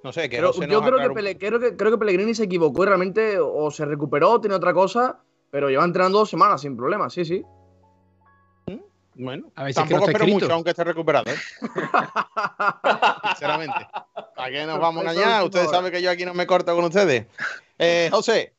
[0.06, 0.82] No sé, que yo creo
[1.14, 4.56] que, creo, que, creo que Pellegrini se equivocó y realmente o se recuperó o tiene
[4.56, 5.20] otra cosa
[5.52, 7.44] pero lleva entrenando dos semanas sin problemas, sí, sí.
[8.68, 8.80] ¿Mm?
[9.16, 11.30] Bueno, a ver, tampoco espero mucho, aunque esté recuperado.
[11.30, 11.36] ¿eh?
[13.32, 13.88] Sinceramente.
[14.38, 15.44] ¿A qué nos vamos a engañar?
[15.44, 17.28] Ustedes saben que yo aquí no me corto con ustedes.
[17.78, 18.54] Eh, José.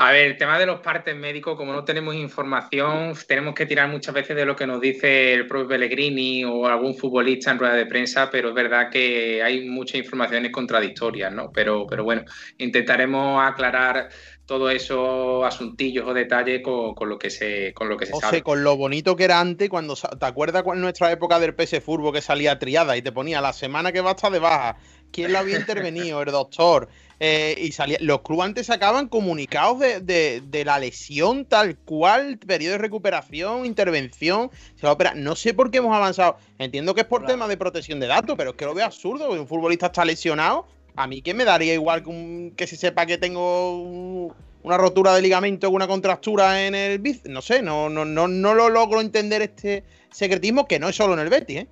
[0.00, 3.88] A ver, el tema de los partes médicos, como no tenemos información, tenemos que tirar
[3.88, 7.74] muchas veces de lo que nos dice el propio Pellegrini o algún futbolista en rueda
[7.74, 11.50] de prensa, pero es verdad que hay muchas informaciones contradictorias, ¿no?
[11.50, 12.22] Pero, pero bueno,
[12.58, 14.08] intentaremos aclarar
[14.46, 18.20] todos esos asuntillos o detalles con, con lo que se, con lo que se O
[18.20, 18.36] sabe.
[18.36, 21.80] sea, con lo bonito que era antes, cuando ¿te acuerdas en nuestra época del PS
[21.84, 24.76] Furbo que salía triada y te ponía la semana que va a estar de baja,
[25.10, 26.88] quién lo había intervenido, el doctor,
[27.20, 32.38] eh, y salía, los clubes antes sacaban comunicados de, de- de la lesión tal cual,
[32.38, 35.16] periodo de recuperación, intervención, se va a operar.
[35.16, 36.36] No sé por qué hemos avanzado.
[36.58, 37.34] Entiendo que es por Claro.
[37.34, 40.66] tema de protección de datos, pero es que lo veo absurdo, un futbolista está lesionado.
[40.96, 44.76] A mí que me daría igual que, un- que se sepa que tengo un- una
[44.76, 47.30] rotura de ligamento o una contractura en el bíceps.
[47.30, 51.14] No sé, no, no, no, no lo logro entender este secretismo que no es solo
[51.14, 51.68] en el Betis, ¿eh?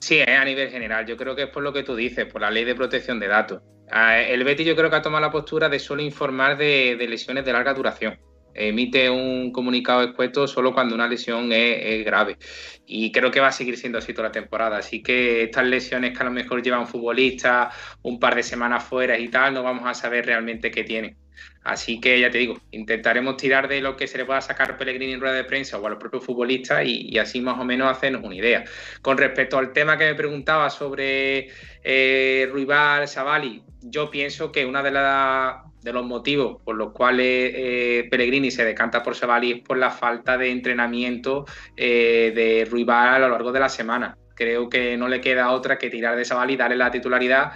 [0.00, 1.06] Sí, es a nivel general.
[1.06, 3.28] Yo creo que es por lo que tú dices, por la ley de protección de
[3.28, 3.62] datos.
[3.90, 7.52] El Betis yo creo que ha tomado la postura de solo informar de, lesiones de
[7.52, 8.18] larga duración.
[8.54, 12.38] Emite un comunicado expuesto solo cuando una lesión es, grave.
[12.86, 14.78] Y creo que va a seguir siendo así toda la temporada.
[14.78, 17.70] Así que estas lesiones que a lo mejor lleva un futbolista
[18.02, 21.16] un par de semanas fuera y tal, no vamos a saber realmente qué tiene.
[21.62, 25.14] Así que ya te digo, intentaremos tirar de lo que se le pueda sacar Pellegrini
[25.14, 27.90] en rueda de prensa o a los propios futbolistas y, y así más o menos
[27.90, 28.64] hacernos una idea.
[29.02, 31.48] Con respecto al tema que me preguntaba sobre
[31.82, 38.50] eh, Ruibal, Savali, yo pienso que una de, los motivos por los cuales eh, Pellegrini
[38.50, 41.44] se decanta por Savali es por la falta de entrenamiento
[41.76, 44.16] eh, de Ruibal a lo largo de la semana.
[44.34, 47.52] Creo que no le queda otra que tirar de Savali, darle la titularidad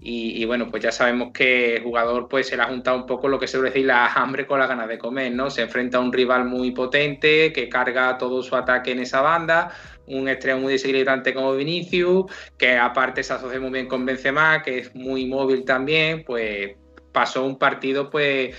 [0.00, 3.06] y, y bueno, pues ya sabemos que el jugador pues se le ha juntado un
[3.06, 5.50] poco lo que se suele decir la hambre con las ganas de comer, ¿no?
[5.50, 9.70] Se enfrenta a un rival muy potente que carga todo su ataque en esa banda,
[10.08, 14.78] un extremo muy desequilibrante como Vinicius, que aparte se asocia muy bien con Benzema, que
[14.78, 16.76] es muy móvil también, pues
[17.12, 18.54] pasó un partido pues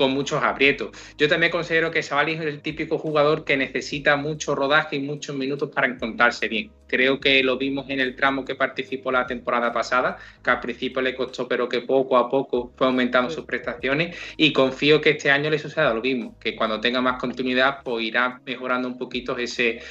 [0.00, 0.96] con muchos aprietos.
[1.18, 5.36] Yo también considero que Savali es el típico jugador que necesita mucho rodaje y muchos
[5.36, 6.72] minutos para encontrarse bien.
[6.86, 11.02] Creo que lo vimos en el tramo que participó la temporada pasada, que al principio
[11.02, 15.30] le costó, pero que poco a poco fue aumentando sus prestaciones y confío que este
[15.30, 19.36] año le suceda lo mismo, que cuando tenga más continuidad pues irá mejorando un poquito
[19.36, 19.82] ese,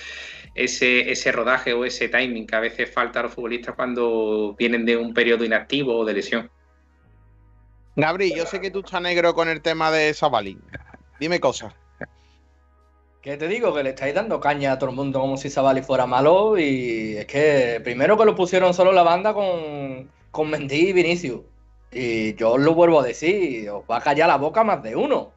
[0.59, 4.85] ese, ese rodaje o ese timing que a veces falta a los futbolistas cuando vienen
[4.85, 6.51] de un periodo inactivo o de lesión.
[7.95, 10.57] Gabri, yo sé que tú estás negro con el tema de Savali.
[11.19, 11.73] Dime cosas.
[13.21, 15.81] Que te digo que le estáis dando caña a todo el mundo como si Savali
[15.81, 20.89] fuera malo y es que primero que lo pusieron solo la banda con, con Mendy
[20.89, 21.41] y Vinicius.
[21.91, 24.95] Y yo os lo vuelvo a decir, os va a callar la boca más de
[24.95, 25.31] uno.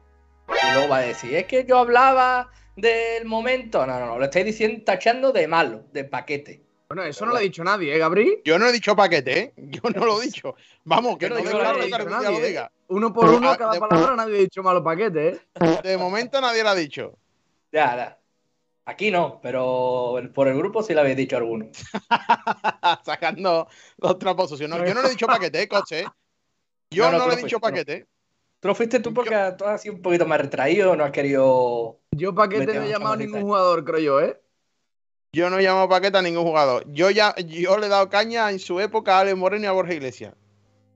[0.49, 3.85] Y luego va a decir, es que yo hablaba del momento.
[3.85, 6.63] No, no, no, lo estáis diciendo, tachando de malo, de paquete.
[6.89, 8.41] Bueno, eso no lo ha dicho nadie, ¿eh, Gabri?
[8.45, 9.53] Yo no he dicho paquete, ¿eh?
[9.57, 10.55] Yo no lo he dicho.
[10.83, 12.47] Vamos, que no no no dicho día lo nadie, ¿eh?
[12.47, 12.71] diga.
[12.87, 15.39] Uno por uno, ah, cada de- palabra, nadie ha dicho malo paquete, ¿eh?
[15.83, 17.17] De momento nadie lo ha dicho.
[17.71, 18.19] Ya, ya.
[18.85, 21.69] Aquí no, pero por el grupo sí lo habéis dicho alguno.
[23.05, 24.69] Sacando los trapos sucios.
[24.69, 26.01] No, yo no le he dicho paquete, ¿eh, coche?
[26.01, 26.05] ¿eh?
[26.91, 28.05] Yo No, no, le he dicho paquete.
[28.63, 31.99] Tú lo fuiste tú porque tú has sido un poquito más retraído, no has querido.
[32.11, 34.39] Yo paquete no he llamado a ningún jugador, creo yo, ¿eh?
[35.33, 36.85] Yo no he llamado paquete a ningún jugador.
[36.87, 39.73] Yo ya yo le he dado caña en su época a Ale Moreno y a
[39.73, 40.33] Borja Iglesias.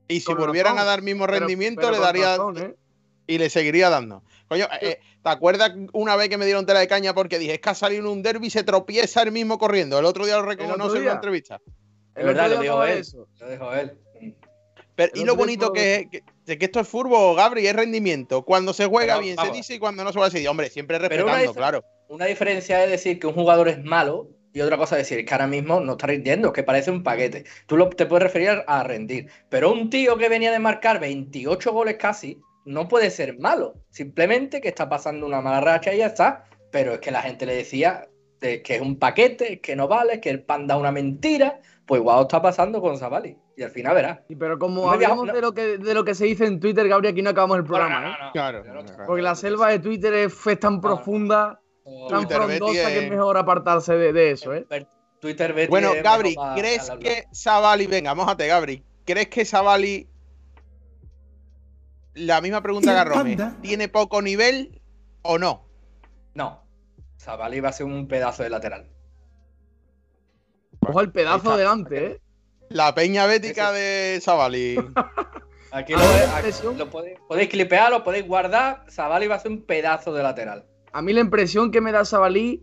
[0.08, 2.74] Y si Con volvieran razón, a dar mismo rendimiento, pero le daría razón, ¿eh?
[3.26, 4.22] y le seguiría dando.
[4.48, 7.60] Coño, eh, ¿te acuerdas una vez que me dieron tela de caña porque dije, es
[7.60, 9.98] que ha salido en un derby y se tropieza él mismo corriendo?
[9.98, 11.60] El otro día lo reconoció en una entrevista.
[12.14, 12.98] Es verdad, lo dijo él.
[12.98, 13.28] eso.
[13.38, 13.92] Lo dijo él.
[14.98, 18.44] Pero, y lo bonito que es que, de que esto es furbo, Gabri, es rendimiento.
[18.44, 19.52] Cuando se juega Pero, bien vamos.
[19.52, 20.48] se dice y cuando no se juega se dice.
[20.48, 21.84] Hombre, siempre Pero una respetando, claro.
[22.08, 25.32] Una diferencia es decir que un jugador es malo y otra cosa es decir que
[25.32, 27.44] ahora mismo no está rindiendo, que parece un paquete.
[27.66, 29.28] Tú lo, te puedes referir a rendir.
[29.48, 33.76] Pero un tío que venía de marcar 28 goles casi no puede ser malo.
[33.90, 36.44] Simplemente que está pasando una mala racha y ya está.
[36.72, 38.08] Pero es que la gente le decía
[38.40, 41.60] de que es un paquete, que no vale, que el pan da una mentira.
[41.88, 43.36] Pues igual está pasando con Zavali.
[43.56, 44.20] Y al final verás.
[44.28, 46.86] Y pero como No hablamos de lo que de lo que se dice en Twitter,
[46.86, 48.30] Gabriel, aquí no acabamos el programa, ¿eh?
[48.34, 48.62] Claro.
[49.06, 51.60] Porque la selva de Twitter es, es tan profunda,
[52.10, 54.66] tan Twitter, frondosa que es- mejor apartarse de, de eso, ¿eh?
[55.18, 60.06] Twitter Betty Bueno, Gabri, ¿crees para que Savali, venga, mójate, Gabri, ¿crees que Savali,
[62.14, 64.80] la misma pregunta que a Rome, tiene poco nivel
[65.22, 65.64] o no?
[66.34, 66.62] No.
[67.18, 68.90] Zavali va a ser un pedazo de lateral.
[70.88, 72.20] Ojo el pedazo delante, ¿eh?
[72.70, 74.76] La peña bética de Savali.
[75.70, 78.84] Aquí lo, aquí lo podéis, podéis clipear, lo podéis guardar.
[78.90, 80.64] Zavali va a ser un pedazo de lateral.
[80.92, 82.62] A mí la impresión que me da Sabalí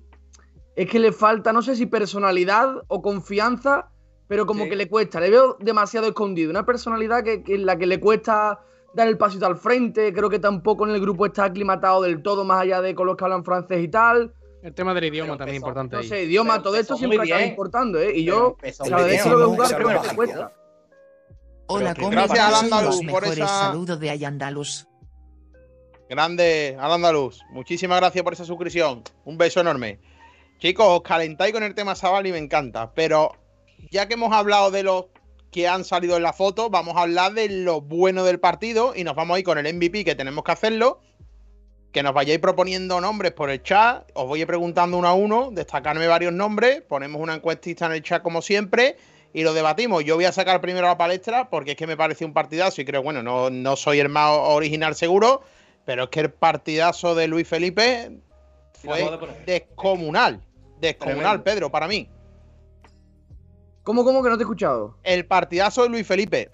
[0.75, 3.89] es que le falta, no sé si personalidad o confianza,
[4.27, 4.69] pero como Sí.
[4.71, 5.19] que le cuesta.
[5.19, 6.49] Le veo demasiado escondido.
[6.49, 8.59] Una personalidad que, que en la que le cuesta
[8.95, 10.11] dar el pasito al frente.
[10.13, 13.15] Creo que tampoco en el grupo está aclimatado del todo, más allá de con los
[13.17, 14.33] que hablan francés y tal.
[14.65, 17.19] El tema del idioma Pero también es importante No sé, idioma, Pero todo esto siempre
[17.21, 18.17] acaba importando, ¿eh?
[18.17, 20.51] Y yo, cada vez que lo jugar, creo que cuesta.
[21.67, 24.87] Hola, ¿cómo gracias al andaluz por esa- saludos de Ayandalus?
[26.09, 27.41] Grande, al andaluz.
[27.51, 29.03] Muchísimas gracias por esa suscripción.
[29.23, 29.99] Un beso enorme.
[30.57, 32.91] Chicos, os calentáis con el tema Sabal y me encanta.
[32.95, 33.33] Pero
[33.91, 35.05] ya que hemos hablado de los
[35.51, 39.03] que han salido en la foto, vamos a hablar de lo bueno del partido y
[39.03, 41.01] nos vamos a ir con el MVP que tenemos que hacerlo.
[41.95, 44.03] Que nos vayáis proponiendo nombres por el chat.
[44.15, 46.81] Os voy preguntando uno a uno, destacarme varios nombres.
[46.81, 48.97] Ponemos una encuestista en el chat como siempre
[49.31, 50.03] y lo debatimos.
[50.03, 52.83] Yo voy a sacar primero la palestra porque es que me parece un partidazo y
[52.83, 55.43] creo, bueno, no, no soy el más original seguro,
[55.85, 58.11] pero es que el partidazo de Luis Felipe
[58.73, 59.09] fue
[59.45, 60.43] descomunal.
[60.81, 62.09] Descomunal, Pedro, para mí.
[63.83, 64.97] ¿Cómo, cómo que no te he escuchado?
[65.03, 66.49] El partidazo de Luis Felipe.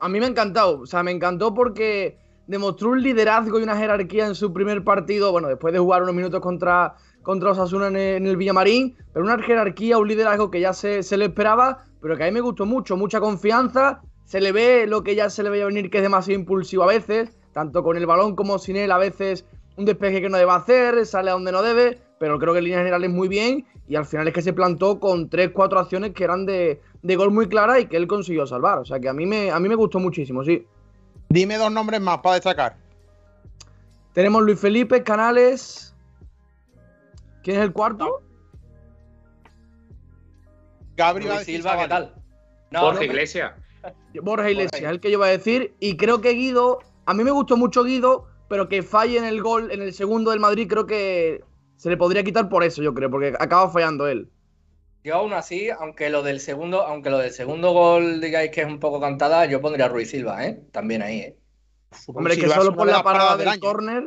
[0.00, 0.80] A mí me ha encantado.
[0.80, 5.32] O sea, me encantó porque demostró un liderazgo y una jerarquía en su primer partido.
[5.32, 8.96] Bueno, después de jugar unos minutos contra, contra Osasuna en el, en el Villamarín.
[9.12, 11.84] Pero una jerarquía, un liderazgo que ya se, se, le esperaba.
[12.00, 12.96] Pero que a mí me gustó mucho.
[12.96, 14.02] Mucha confianza.
[14.24, 16.86] Se le ve lo que ya se le veía venir, que es demasiado impulsivo a
[16.86, 17.36] veces.
[17.52, 18.90] Tanto con el balón como sin él.
[18.92, 19.44] A veces
[19.76, 21.06] un despeje que no debe hacer.
[21.06, 24.06] Sale a donde no debe pero creo que en líneas generales muy bien y al
[24.06, 27.78] final es que se plantó con 3-4 acciones que eran de, de, gol muy clara
[27.78, 28.78] y que él consiguió salvar.
[28.78, 30.66] O sea que a mí, me, a mí me gustó muchísimo, sí.
[31.28, 32.76] Dime dos nombres más para destacar.
[34.12, 35.94] Tenemos Luis Felipe Canales.
[37.42, 38.22] ¿Quién es el cuarto?
[40.96, 42.14] Gabriel Silva, ¿qué tal?
[42.70, 43.52] No, Borja Iglesias.
[44.22, 45.74] Borja Iglesias, el que yo iba a decir.
[45.78, 49.42] Y creo que Guido, a mí me gustó mucho Guido, pero que falle en el
[49.42, 51.44] gol, en el segundo del Madrid, creo que
[51.76, 54.30] se le podría quitar por eso, yo creo, porque acaba fallando él.
[55.06, 58.66] Yo aún así, aunque lo del segundo, aunque lo del segundo gol digáis que es
[58.66, 60.60] un poco cantada, yo pondría a Ruiz Silva, ¿eh?
[60.72, 61.38] También ahí, ¿eh?
[62.08, 64.02] Hombre, que solo por la parada del, del córner.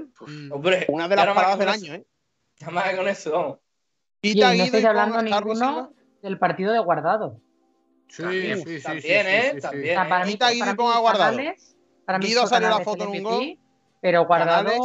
[0.51, 2.05] Hombre, una de las paradas del año, ¿eh?
[2.57, 3.59] Ya más con eso, vamos.
[4.21, 7.39] Y no estoy hablando ninguno del partido de guardado.
[8.09, 8.83] Sí, también, sí, sí.
[8.83, 9.51] También, sí, ¿eh?
[9.53, 9.97] sí, también.
[9.97, 11.37] O sea, para mí, para ponga guardado.
[11.37, 13.57] Canales- para mí Guido salió la foto en un gol.
[14.01, 14.81] Pero guardado Canales.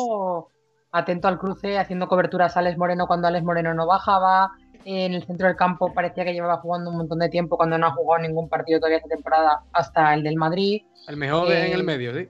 [0.92, 4.52] atento al cruce, haciendo coberturas a Alex Moreno cuando Alex Moreno no bajaba.
[4.84, 7.86] En el centro del campo parecía que llevaba jugando un montón de tiempo cuando no
[7.86, 10.82] ha jugado ningún partido todavía esta temporada hasta el del Madrid.
[11.08, 12.28] El mejor en Eh, el medio, sí.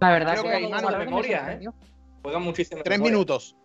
[0.00, 1.60] La verdad Creo que, de me memoria.
[2.22, 2.82] Juega muchísimo.
[2.84, 3.02] Tres ¿eh?
[3.02, 3.56] minutos.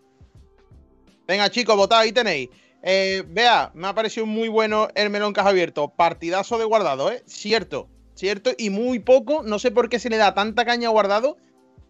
[1.26, 2.48] Venga, chicos, votad, ahí tenéis.
[2.82, 5.88] Eh, vea, me ha parecido muy bueno el melón que has abierto.
[5.88, 7.22] Partidazo de guardado, ¿eh?
[7.26, 8.50] Cierto, cierto.
[8.56, 11.36] Y muy poco, no sé por qué se le da tanta caña a guardado,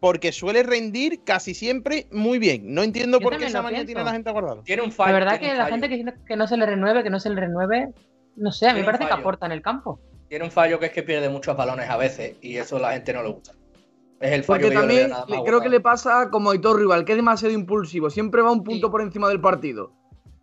[0.01, 2.75] porque suele rendir casi siempre muy bien.
[2.75, 3.87] No entiendo Yo por qué esa manía pienso.
[3.89, 4.63] tiene la gente a guardado.
[4.63, 5.13] Tiene un fallo.
[5.13, 5.77] La verdad que la fallo.
[5.83, 7.89] gente que no se le renueve, que no se le renueve,
[8.37, 10.01] no sé, a mí me parece que aporta en el campo.
[10.29, 12.93] Tiene un fallo que es que pierde muchos balones a veces y eso a la
[12.93, 13.53] gente no le gusta.
[14.21, 15.63] Es el fallo Porque que yo también nada más le- creo guardado.
[15.63, 18.11] que le pasa como a Hitor Rival, que es demasiado impulsivo.
[18.11, 18.91] Siempre va un punto Sí.
[18.91, 19.93] por encima del partido.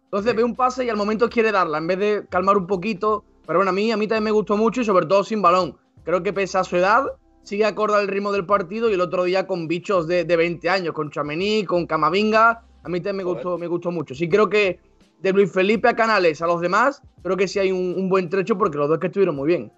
[0.05, 3.23] Entonces ve un pase y al momento quiere darla, en vez de calmar un poquito.
[3.45, 5.77] Pero bueno, a mí, a mí también me gustó mucho y sobre todo sin balón.
[6.03, 7.05] Creo que pese a su edad,
[7.47, 10.69] sigue acorde al ritmo del partido y el otro día con bichos de, de 20
[10.69, 12.61] años, con Chamení, con Camavinga.
[12.83, 14.13] A mí también me gustó, me gustó mucho.
[14.13, 14.79] Sí creo que
[15.21, 18.29] de Luis Felipe a Canales a los demás, creo que sí hay un, un buen
[18.29, 19.71] trecho porque los dos que estuvieron muy bien.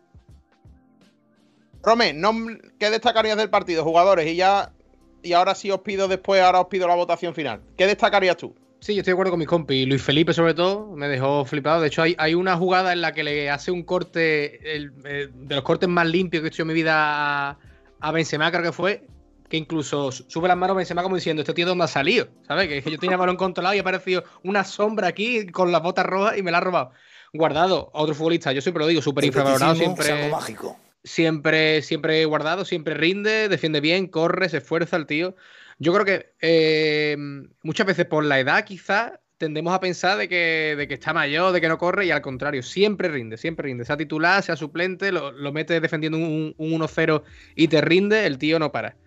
[2.13, 4.27] Nom- ¿qué destacarías del partido, jugadores?
[4.27, 4.71] Y ya.
[5.21, 7.62] Y ahora sí os pido después, ahora os pido la votación final.
[7.77, 8.55] ¿Qué destacarías tú?
[8.82, 9.88] Sí, yo estoy de acuerdo con mis compis.
[9.88, 11.82] Luis Felipe, sobre todo, me dejó flipado.
[11.82, 15.56] De hecho, hay, hay una jugada en la que le hace un corte, el- de
[15.56, 17.60] los cortes más limpios que he hecho en mi vida
[18.00, 19.06] a, Benzema, creo que fue,
[19.50, 22.70] que incluso sube las manos Benzema como diciendo, este tío de dónde ha salido, ¿sabes?
[22.70, 26.06] Que, yo tenía el balón controlado y ha aparecido una sombra aquí con las botas
[26.06, 26.92] rojas y me la ha robado.
[27.34, 30.80] Guardado, otro futbolista, yo siempre lo digo, súper infravalorado, siempre mágico.
[31.04, 35.36] siempre, siempre guardado, siempre rinde, defiende bien, corre, se esfuerza el tío.
[35.80, 37.18] Yo creo que eh,
[37.63, 41.54] muchas veces por la edad quizás tendemos a pensar de que, de que está mayor,
[41.54, 43.86] de que no corre y al contrario, siempre rinde, siempre rinde.
[43.86, 47.24] Sea titular, sea suplente, lo, lo metes defendiendo un, un 1-0
[47.56, 48.98] y te rinde, el tío no para.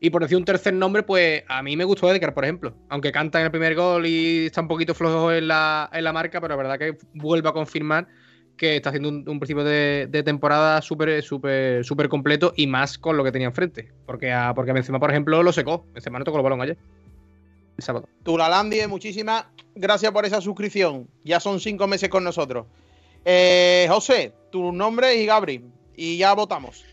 [0.00, 2.74] Y por decir un tercer nombre, pues a mí me gustó Edgar, por ejemplo.
[2.88, 6.12] Aunque canta en el primer gol y está un poquito flojo en la, en la
[6.12, 8.08] marca, pero la verdad que vuelve a confirmar
[8.56, 13.24] que está haciendo un, principio de, temporada súper súper súper completo y más con lo
[13.24, 13.90] que tenía enfrente.
[14.06, 15.86] Porque a, porque Benzema, por ejemplo, lo secó.
[15.92, 16.76] Benzema no tocó el balón ayer.
[17.76, 18.08] El sábado.
[18.22, 21.08] Tulalandie, muchísimas gracias por esa suscripción.
[21.24, 22.66] Ya son cinco meses con nosotros.
[23.24, 25.64] Eh, José, tu nombre y Gabri.
[25.96, 26.84] Y ya votamos.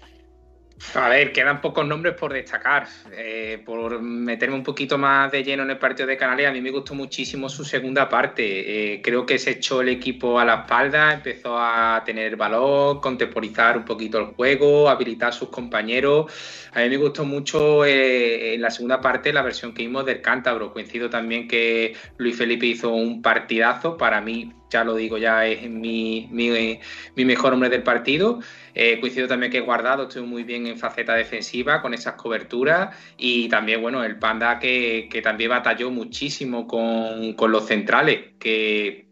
[0.96, 2.86] A ver, quedan pocos nombres por destacar.
[3.14, 6.60] Eh, por meterme un poquito más de lleno en el partido de Canales, a mí
[6.60, 8.94] me gustó muchísimo su segunda parte.
[8.94, 13.78] Eh, creo que se echó el equipo a la espalda, empezó a tener balón, contemporizar
[13.78, 16.30] un poquito el juego, habilitar a sus compañeros.
[16.74, 20.22] A mí me gustó mucho eh, en la segunda parte la versión que vimos del
[20.22, 20.74] Cántabro.
[20.74, 23.96] Coincido también que Luis Felipe hizo un partidazo.
[23.98, 26.80] Para mí ya lo digo, ya es mi, mi,
[27.16, 28.40] mi mejor hombre del partido.
[28.74, 33.50] Eh, coincido también que Guardado estuvo muy bien en faceta defensiva con esas coberturas y
[33.50, 39.12] también, bueno, el Panda que, que también batalló muchísimo con, con los centrales, que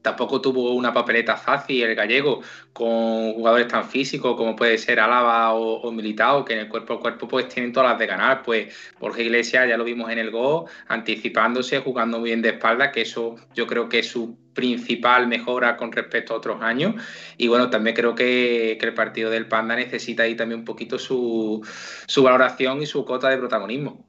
[0.00, 2.42] tampoco tuvo una papeleta fácil el gallego
[2.74, 6.94] con jugadores tan físicos como puede ser Álava o, o, Militao, que en el cuerpo
[6.94, 8.42] a cuerpo pues tienen todas las de ganar.
[8.42, 12.92] Pues Jorge Iglesias ya lo vimos en el gol, anticipándose, jugando muy bien de espalda,
[12.92, 16.94] que eso yo creo que es su principal mejora con respecto a otros años.
[17.36, 20.98] Y bueno, también creo que, que el partido del Panda necesita ahí también un poquito
[20.98, 21.66] su,
[22.06, 24.06] su valoración y su cota de protagonismo.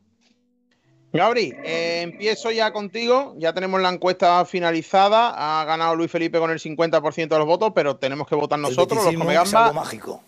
[1.12, 3.36] Gabri, eh, empiezo ya contigo.
[3.38, 5.62] Ya tenemos la encuesta finalizada.
[5.62, 9.06] Ha ganado Luis Felipe con el 50% de los votos, pero tenemos que votar nosotros,
[9.06, 9.72] los Comegamba.
[9.72, 10.22] mágico.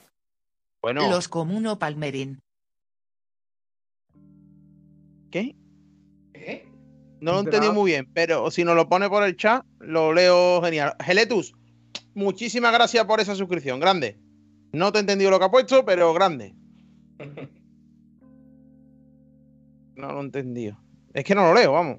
[0.82, 2.40] Bueno, Los Comuno Palmerín.
[5.32, 5.56] ¿qué?
[7.20, 7.72] No lo nada.
[7.72, 10.96] muy bien, pero si nos lo pone por el chat, lo leo genial.
[11.04, 11.54] Geletus,
[12.14, 13.80] muchísimas gracias por esa suscripción.
[13.80, 14.18] Grande.
[14.72, 16.54] No te he entendido lo que ha puesto, pero grande.
[19.96, 20.78] No lo he entendido.
[21.12, 21.98] Es que no lo leo, vamos.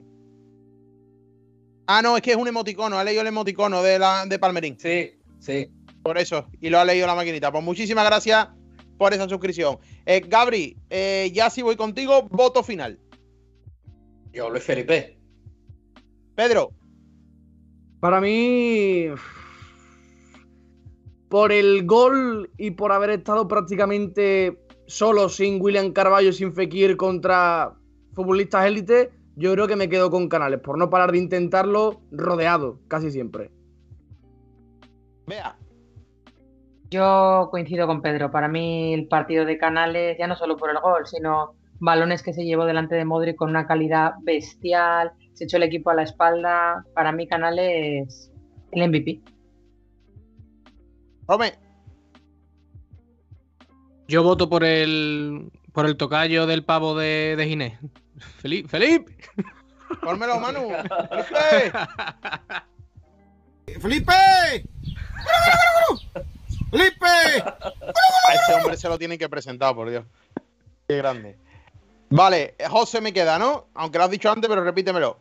[1.89, 2.97] Ah, no, es que es un emoticono.
[2.97, 4.79] Ha leído el emoticono de, la, de Palmerín.
[4.79, 5.69] Sí, sí.
[6.05, 6.47] Por eso.
[6.61, 7.51] Y lo ha leído la maquinita.
[7.51, 8.49] Pues muchísimas gracias
[8.99, 9.79] por esa suscripción.
[10.07, 13.01] Eh, Gabri, eh, ya si voy contigo, voto final.
[14.33, 15.19] Yo, Luis Felipe.
[16.35, 16.71] Pedro,
[18.01, 19.07] Para mí,
[21.29, 27.75] por el gol y por haber estado prácticamente solo sin William Carballo, sin Fekir contra
[28.15, 32.81] futbolistas élite, yo creo que me quedo con Canales, por no parar de intentarlo rodeado
[32.89, 33.51] casi siempre.
[35.27, 35.57] vea.
[36.91, 38.31] Yo coincido con Pedro.
[38.31, 42.33] Para mí el partido de Canales, ya no solo por el gol, sino balones que
[42.33, 46.03] se llevó delante de Modric con una calidad bestial, se echó el equipo a la
[46.03, 46.85] espalda.
[46.95, 48.31] Para mí Canales
[48.73, 49.21] el MVP.
[51.27, 51.53] Rome,
[54.09, 57.79] Yo voto por el por el tocayo del pavo de, de Ginés.
[58.39, 59.17] Felipe, Felipe.
[60.03, 60.69] pónmelo, Manu.
[61.29, 61.79] Felipe.
[63.81, 64.13] ¡Felipe!
[66.71, 67.07] ¡Felipe!
[67.07, 70.05] A ese hombre se lo tienen que presentar, por Dios.
[70.89, 71.37] Qué grande.
[72.11, 73.67] Vale, José me queda, ¿no?
[73.75, 75.19] Aunque lo has dicho antes, pero repítemelo.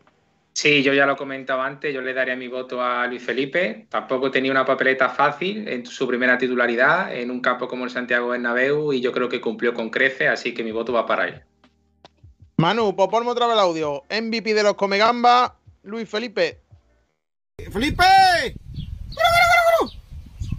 [0.53, 3.85] Sí, yo ya lo he comentado antes, yo le daría mi voto a Luis Felipe.
[3.89, 8.29] Tampoco tenía una papeleta fácil en su primera titularidad en un campo como el Santiago
[8.29, 11.43] Bernabéu y yo creo que cumplió con crece, así que mi voto va para él.
[12.57, 14.03] Manu, pues ponme otra vez el audio.
[14.09, 16.61] MVP de los Comegamba, Luis Felipe.
[17.71, 18.03] ¡Felipe!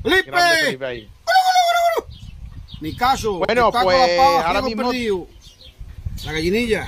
[0.05, 0.33] ¡Felipe!
[0.65, 1.11] Felipe ahí.
[2.81, 3.39] Ni caso.
[3.39, 5.27] Bueno, pues, la pava, ahora mismo- perdido.
[6.25, 6.87] La gallinilla.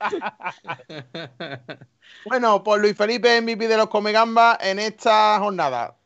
[2.26, 5.96] Bueno, pues Luis Felipe MVP de los Comegamba en esta jornada.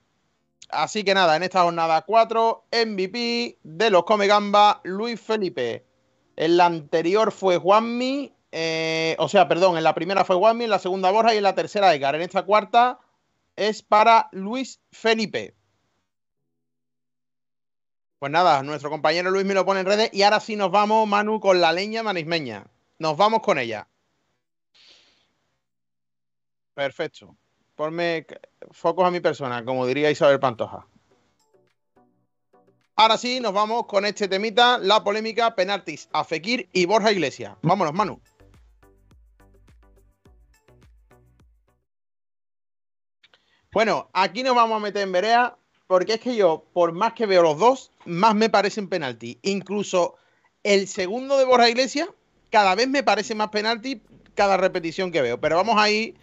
[0.68, 5.84] Así que nada, en esta jornada 4, MVP de los Comegamba, Luis Felipe.
[6.37, 10.70] En la anterior fue Juanmi, eh, o sea, perdón, en la primera fue Juanmi, en
[10.70, 12.14] la segunda Borja y en la tercera Edgar.
[12.14, 12.98] En esta cuarta
[13.56, 15.54] es para Luis Felipe.
[18.18, 21.07] Pues nada, nuestro compañero Luis me lo pone en redes y ahora sí nos vamos,
[21.07, 22.66] Manu, con la leña manismeña.
[22.98, 23.87] Nos vamos con ella.
[26.74, 27.37] Perfecto.
[27.76, 28.26] Ponme
[28.72, 30.87] focos a mi persona, como diría Isabel Pantoja.
[32.96, 37.57] Ahora sí, nos vamos con este temita, la polémica, penaltis a Fekir y Borja Iglesias.
[37.62, 38.20] Vámonos, Manu.
[43.70, 45.57] Bueno, aquí nos vamos a meter en verea,
[45.88, 49.38] porque es que yo, por más que veo los dos, más me parecen penalti.
[49.42, 50.16] Incluso
[50.62, 52.09] el segundo de Borja Iglesias,
[52.51, 54.01] cada vez me parece más penalti
[54.35, 55.40] cada repetición que veo.
[55.40, 56.14] Pero vamos a ir,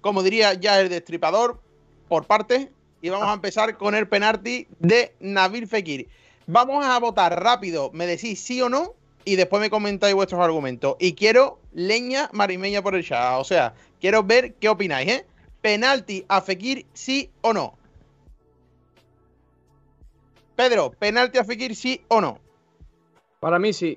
[0.00, 1.60] como diría ya el destripador,
[2.08, 2.68] por partes.
[3.02, 6.08] Y vamos a empezar con el penalti de Nabil Fekir.
[6.46, 10.96] Vamos a votar rápido, me decís sí o no, y después me comentáis vuestros argumentos.
[11.00, 13.40] Y quiero leña marimeña por el chat.
[13.40, 15.26] O sea, quiero ver qué opináis, ¿eh?
[15.60, 17.76] Penalti a Fekir, sí o no.
[20.58, 22.40] Pedro, penalti a Fekir, sí o no.
[23.38, 23.96] Para mí sí.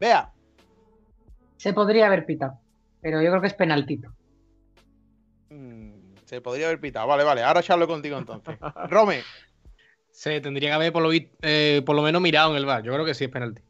[0.00, 0.32] Vea,
[1.58, 2.58] Se podría haber pitado,
[3.00, 4.12] pero yo creo que es penaltito.
[5.50, 7.06] Mm, se podría haber pitado.
[7.06, 7.44] Vale, vale.
[7.44, 8.58] Ahora charlo contigo entonces.
[8.90, 9.22] Rome,
[10.10, 12.82] Se tendría que haber por lo, vi- eh, por lo menos mirado en el bar.
[12.82, 13.62] Yo creo que sí es penalti.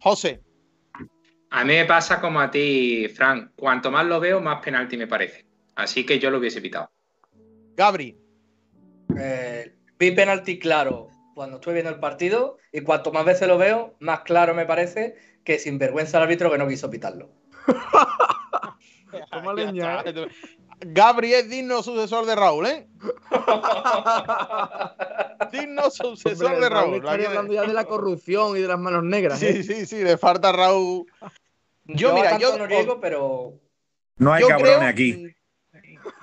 [0.00, 0.40] José,
[1.50, 3.50] A mí me pasa como a ti, Frank.
[3.54, 5.44] Cuanto más lo veo, más penalti me parece.
[5.74, 6.90] Así que yo lo hubiese pitado.
[7.76, 8.16] Gabri,
[9.18, 13.94] Eh, vi penalti claro cuando estuve viendo el partido y cuanto más veces lo veo,
[14.00, 17.30] más claro me parece que sin vergüenza el árbitro que no quiso pitarlo.
[19.30, 20.02] Toma leña.
[20.04, 20.26] ¿eh?
[20.80, 22.88] Gabri es digno sucesor de Raúl, ¿eh?
[25.52, 27.04] digno sucesor Hombre, de Raúl Raúl.
[27.04, 29.40] estaría hablando ya de la corrupción y de las manos negras.
[29.42, 29.62] ¿eh?
[29.62, 31.06] Sí, sí, sí, le falta a Raúl.
[31.84, 33.54] Yo, Yo, mira, yo- no niego, pero
[34.16, 35.36] No hay cabrones creo- aquí.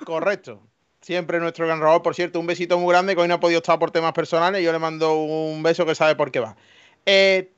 [0.04, 0.66] Correcto.
[1.00, 3.58] Siempre nuestro gran Raúl, por cierto, un besito muy grande que hoy no ha podido
[3.58, 4.62] estar por temas personales.
[4.62, 6.56] Yo le mando un beso que sabe por qué va.
[7.06, 7.50] Eh,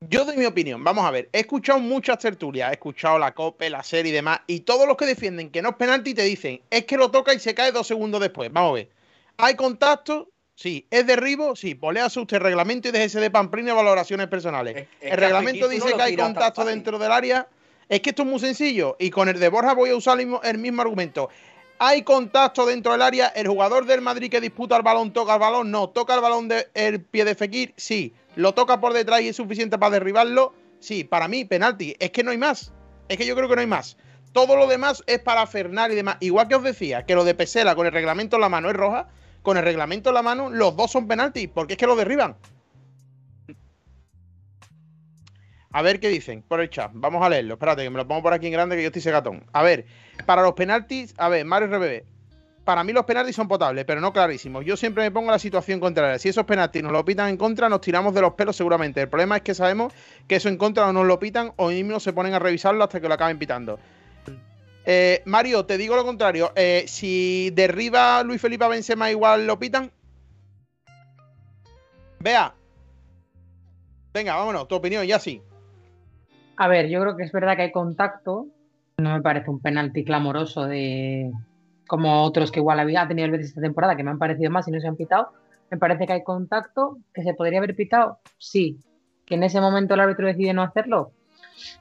[0.00, 0.82] yo doy mi opinión.
[0.82, 1.28] Vamos a ver.
[1.32, 4.40] He escuchado muchas tertulias, he escuchado la COPE, la serie y demás.
[4.48, 7.32] Y todos los que defienden que no es penalti te dicen es que lo toca
[7.32, 8.52] y se cae dos segundos después.
[8.52, 8.88] Vamos a ver.
[9.36, 10.28] ¿Hay contacto?
[10.56, 10.84] Sí.
[10.90, 11.54] ¿Es derribo?
[11.54, 11.76] Sí.
[11.76, 14.76] Pues léase usted el reglamento y déjese de pamplina valoraciones personales.
[14.76, 17.46] es- es el reglamento no dice que hay contacto dentro del área.
[17.88, 18.96] Es que esto es muy sencillo.
[18.98, 21.28] Y con el de Borja voy a usar el mismo argumento.
[21.86, 23.26] ¿Hay contacto dentro del área?
[23.26, 25.70] ¿El jugador del Madrid que disputa el balón toca el balón?
[25.70, 25.90] No.
[25.90, 27.74] ¿Toca el balón del pie de Fekir?
[27.76, 28.14] Sí.
[28.36, 30.54] ¿Lo toca por detrás y es suficiente para derribarlo?
[30.80, 31.04] Sí.
[31.04, 31.94] Para mí, penalti.
[31.98, 32.72] Es que no hay más.
[33.10, 33.98] Es que yo creo que no hay más.
[34.32, 36.16] Todo lo demás es para Fernal y demás.
[36.20, 38.76] Igual que os decía, que lo de Pesela con el reglamento en la mano es
[38.76, 39.08] roja.
[39.42, 41.50] Con el reglamento en la mano, los dos son penaltis.
[41.52, 42.34] Porque es que lo derriban.
[45.74, 46.92] A ver qué dicen por el chat.
[46.94, 47.54] Vamos a leerlo.
[47.54, 49.44] Espérate, que me lo pongo por aquí en grande que yo estoy segatón.
[49.52, 49.86] A ver,
[50.24, 52.04] para los penaltis, a ver, Mario RBB.
[52.64, 54.64] Para mí los penaltis son potables, pero no clarísimos.
[54.64, 56.16] Yo siempre me pongo la situación contraria.
[56.20, 59.00] Si esos penaltis nos lo pitan en contra, nos tiramos de los pelos seguramente.
[59.00, 59.92] El problema es que sabemos
[60.28, 63.00] que eso en contra no nos lo pitan o mismo se ponen a revisarlo hasta
[63.00, 63.80] que lo acaben pitando.
[64.86, 66.52] Eh, Mario, te digo lo contrario.
[66.54, 69.90] Eh, si derriba Luis Felipe a Benzema igual lo pitan.
[72.20, 72.54] Vea.
[74.12, 74.68] Venga, vámonos.
[74.68, 75.42] Tu opinión, ya sí.
[76.56, 78.46] A ver, yo creo que es verdad que hay contacto.
[78.98, 81.32] No me parece un penalti clamoroso de
[81.86, 84.66] como otros que igual había tenido el Betis esta temporada, que me han parecido más
[84.68, 85.32] y no se han pitado.
[85.70, 88.78] Me parece que hay contacto, que se podría haber pitado, sí.
[89.26, 91.12] Que en ese momento el árbitro decide no hacerlo.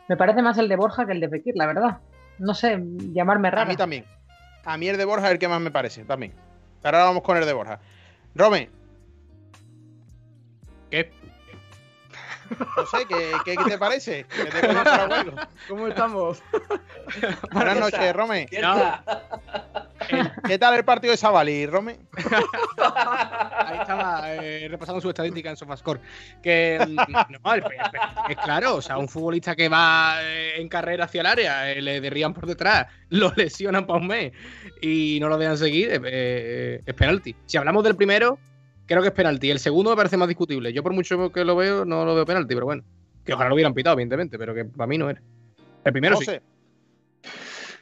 [0.08, 1.98] Me parece más el de Borja que el de Fekir, la verdad.
[2.40, 2.82] No sé,
[3.14, 3.66] llamarme A rara.
[3.70, 4.06] mí también.
[4.66, 6.34] A mí el de Borja es el que más me parece, también.
[6.82, 7.80] Pero ahora vamos con el de Borja.
[8.36, 8.70] Rome,
[10.90, 11.12] ¿Qué?
[12.60, 14.26] No sé, ¿qué, qué- qué te parece?
[14.26, 14.68] Que te.
[15.68, 16.42] ¿Cómo estamos?
[17.52, 18.46] Buenas noches, Rome.
[18.50, 18.76] ¿qué No.
[18.76, 19.04] tal?
[20.46, 21.98] ¿Qué tal el partido de Sabali, Rome?
[22.78, 26.02] Ahí estaba eh, repasando su estadística en Sofascore.
[26.42, 26.96] Que mm,
[27.44, 31.22] no, el- el- es claro, o sea, un futbolista que va eh, en carrera hacia
[31.22, 34.34] el área, eh, le derriban por detrás, lo lesionan para un mes
[34.82, 37.36] y no lo dejan seguir, es penalti.
[37.46, 38.38] Si hablamos del primero,
[38.86, 39.52] creo que es penalti.
[39.52, 40.74] El segundo me parece más discutible.
[40.74, 42.84] Yo, por mucho que lo veo, no lo veo penalti, pero bueno.
[43.26, 45.22] Que ojalá lo hubieran pitado, evidentemente, pero que para mí no era.
[45.86, 46.32] El primero sí.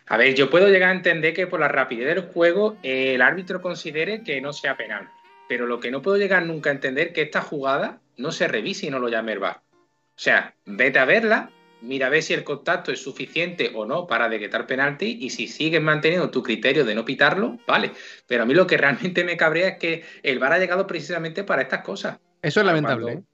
[0.07, 3.21] A ver, yo puedo llegar a entender que por la rapidez del juego eh, el
[3.21, 5.09] árbitro considere que no sea penal.
[5.47, 8.47] Pero lo que no puedo llegar nunca a entender es que esta jugada no se
[8.47, 9.57] revise y no lo llame el VAR.
[9.57, 11.49] O sea, vete a verla,
[11.81, 15.47] mira a ver si el contacto es suficiente o no para decretar penalti y si
[15.47, 17.91] sigues manteniendo tu criterio de no pitarlo, vale.
[18.27, 21.43] Pero a mí lo que realmente me cabrea es que el VAR ha llegado precisamente
[21.43, 22.19] para estas cosas.
[22.41, 23.03] Eso es lamentable.
[23.05, 23.30] Cuando-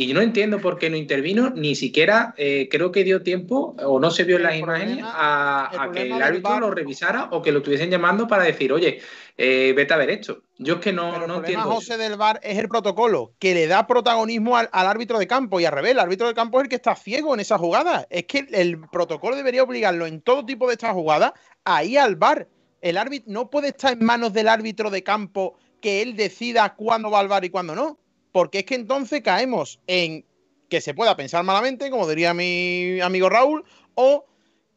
[0.00, 3.98] Y no entiendo por qué no intervino, ni siquiera eh, creo que dio tiempo o
[3.98, 7.42] no se vio en El las imágenes a, el que el árbitro lo revisara o
[7.42, 9.00] que lo estuviesen llamando para decir, oye,
[9.36, 10.42] eh, vete a ver esto.
[10.56, 11.64] Yo es que no, pero el no entiendo.
[11.72, 15.58] José, del VAR es el protocolo, que le da protagonismo al, al árbitro de campo
[15.58, 18.06] y al revés, el árbitro de campo es el que está ciego en esa jugada.
[18.08, 21.32] Es que el, el protocolo debería obligarlo en todo tipo de estas jugadas
[21.64, 22.46] a ir al VAR.
[22.82, 27.10] El árbitro no puede estar en manos del árbitro de campo que él decida cuándo
[27.10, 27.98] va al VAR y cuándo no.
[28.32, 30.24] Porque es que entonces caemos en
[30.68, 33.64] que se pueda pensar malamente, como diría mi amigo Raúl,
[33.94, 34.26] o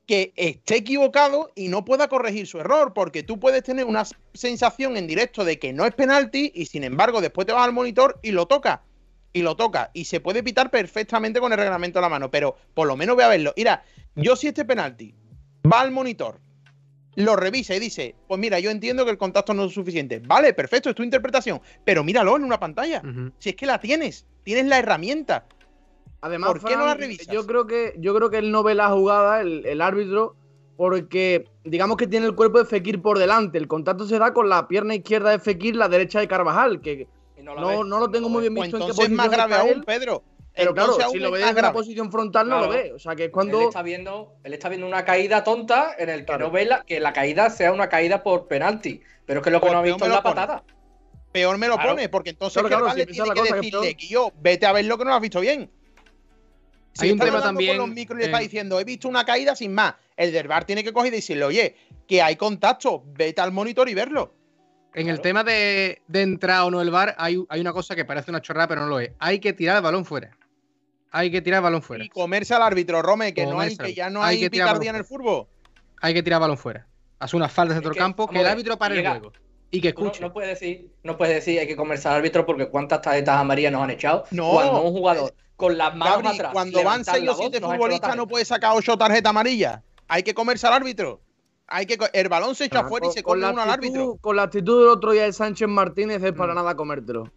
[0.05, 4.97] que esté equivocado y no pueda corregir su error, porque tú puedes tener una sensación
[4.97, 8.19] en directo de que no es penalti y sin embargo después te vas al monitor
[8.21, 8.83] y lo toca.
[9.33, 9.91] Y lo toca.
[9.93, 13.15] Y se puede pitar perfectamente con el reglamento en la mano, pero por lo menos
[13.15, 13.53] voy a verlo.
[13.55, 13.85] Mira,
[14.15, 15.15] yo si este penalti
[15.71, 16.41] va al monitor,
[17.15, 20.19] lo revisa y dice, pues mira, yo entiendo que el contacto no es suficiente.
[20.19, 23.01] Vale, perfecto, es tu interpretación, pero míralo en una pantalla.
[23.39, 25.45] Si es que la tienes, tienes la herramienta.
[26.21, 27.27] Además, ¿Por qué no la revisas?
[27.27, 30.35] Yo creo que, yo creo que él no ve la jugada, el, el árbitro,
[30.77, 33.57] porque digamos que tiene el cuerpo de Fekir por delante.
[33.57, 37.07] El contacto se da con la pierna izquierda de Fekir, la derecha de Carvajal, que
[37.41, 39.55] no, lo no, lo tengo muy bien Pues visto en qué entonces es más grave
[39.55, 40.23] aún, él, Pedro.
[40.53, 41.73] Pero claro, si lo ve desde una grave.
[41.73, 42.91] posición frontal no lo ve.
[42.93, 43.61] O sea que es Él cuando...
[43.61, 46.47] está viendo, él está viendo una caída tonta en el que Claro.
[46.47, 49.01] no ve la- que la caída sea una caída por penalti.
[49.25, 50.35] Pero es que lo que Pues no ha visto es la pone.
[50.35, 50.63] patada.
[51.31, 51.91] peor me lo Claro.
[51.91, 52.67] pone, porque entonces si le
[53.05, 55.21] tiene la que cosa, decirle que yo, vete a ver lo que no lo has
[55.21, 55.71] visto bien.
[56.93, 59.07] Si Hay un está tema también, con los micros y le está diciendo, he visto
[59.07, 61.75] una caída sin más, el del VAR tiene que coger y decirle, oye,
[62.05, 64.33] que hay contacto, vete al monitor y verlo.
[64.93, 68.03] En el tema de, de entrar o no el bar, hay, hay una cosa que
[68.03, 69.11] parece una chorrada, pero no lo es.
[69.19, 70.37] Hay que tirar el balón fuera.
[71.11, 72.03] Hay que tirar el balón fuera.
[72.03, 74.69] Y comerse al árbitro, Rome, que no hay, que ya no Hay hay, que tirar
[74.69, 75.47] picardía en el fútbol.
[76.01, 76.87] hay que tirar balón fuera.
[77.19, 79.31] Haz una falta de centro que, campo, que el árbitro pare el juego.
[79.69, 80.21] Y que no, escuche.
[80.21, 83.71] no puedes decir, no puedes decir hay que comerse al árbitro porque cuántas tarjetas amarillas
[83.71, 84.25] nos han echado.
[84.31, 84.51] No.
[84.51, 86.53] Cuando un jugador con las manos Gabri, atrás.
[86.53, 88.45] cuando van levantar 6 la o 7 voz, nos ha hecho la futbolistas no puede
[88.45, 89.81] sacar 8 tarjetas amarillas.
[90.07, 91.21] Hay que comerse al árbitro.
[91.67, 94.17] Hay que el balón se echa afuera y se come uno al árbitro.
[94.19, 97.25] Con la actitud del otro día de Sánchez Martínez es para nada comértelo.
[97.25, 97.31] No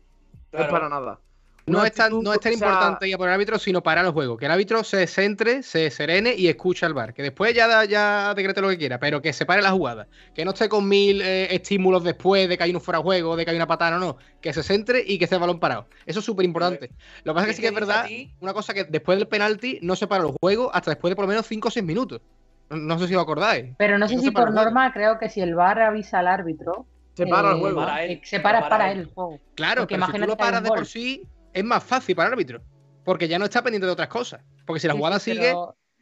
[0.50, 0.64] Claro.
[0.66, 1.20] es para nada.
[1.66, 4.04] No es tan, no es tan o sea, importante ir por el árbitro, sino parar
[4.04, 4.36] el juego.
[4.36, 7.14] Que el árbitro se centre, se serene y escuche al bar.
[7.14, 10.06] Que después ya, da- ya decrete lo que quiera, pero que se pare la jugada.
[10.34, 13.34] Que no esté con mil eh, estímulos después de que hay un fuera de juego,
[13.36, 14.16] de que hay una patada, no, no.
[14.42, 15.86] Que se centre y que esté el balón parado.
[16.04, 16.90] Eso es súper importante.
[17.24, 18.84] Lo que pasa es que sí que es ¿Qué te dice verdad, una cosa que
[18.84, 21.68] después del penalti no se para el juego hasta después de por lo menos 5
[21.68, 22.20] o 6 minutos.
[22.68, 23.74] No, no sé si os acordáis.
[23.78, 26.28] Pero no sé No si para por norma creo que si el VAR avisa al
[26.28, 26.84] árbitro.
[27.16, 27.76] Se para el eh, juego.
[27.80, 28.98] Para él, se para, para para él.
[29.00, 29.38] el juego.
[29.54, 31.22] Claro, Porque pero si tú lo paras de por sí,
[31.54, 32.62] es más fácil para el árbitro.
[33.04, 34.42] Porque ya no está pendiente de otras cosas.
[34.66, 35.54] Porque si la Sí, jugada sí, sigue,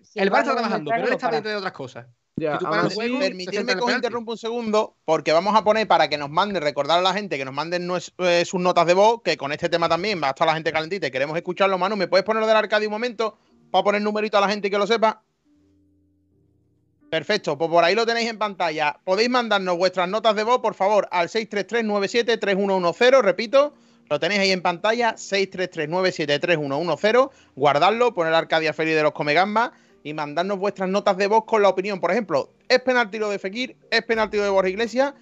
[0.03, 1.31] si el VAR está trabajando, pero él está para.
[1.31, 2.07] pendiente de otras cosas.
[2.37, 6.17] Ya, Si juego, en que os interrumpa un segundo, porque vamos a poner para que
[6.17, 7.89] nos manden, recordar a la gente que nos manden
[8.19, 10.73] eh, sus notas de voz, que con este tema también va a estar la gente
[10.73, 11.97] calentita y queremos escucharlo, Manu.
[11.97, 13.37] ¿Me puedes poner lo del arcade un momento
[13.71, 15.23] para poner numerito a la gente y que lo sepa?
[17.11, 18.99] Perfecto, pues por ahí lo tenéis en pantalla.
[19.05, 23.75] Podéis mandarnos vuestras notas de voz, por favor, al 633973110, repito,
[24.11, 29.73] lo tenéis ahí en pantalla, 633973110, guardadlo, poner Arcadia Feliz de los Comegamba
[30.05, 32.01] y mandarnos vuestras notas de voz con la opinión.
[32.01, 33.77] Por ejemplo, ¿es penalti lo de Fekir?
[33.91, 35.15] ¿Es penalti lo de Borja Iglesias?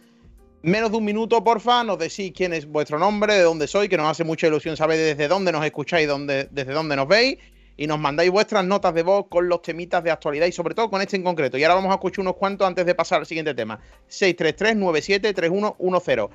[0.62, 3.96] Menos de un minuto, porfa, nos decís quién es vuestro nombre, de dónde sois, que
[3.96, 7.38] nos hace mucha ilusión saber desde dónde nos escucháis, desde dónde nos veis,
[7.78, 10.90] y nos mandáis vuestras notas de voz con los temitas de actualidad y sobre todo
[10.90, 11.56] con este en concreto.
[11.56, 13.80] Y ahora vamos a escuchar unos cuantos antes de pasar al siguiente tema.
[14.10, 16.28] 633-973110.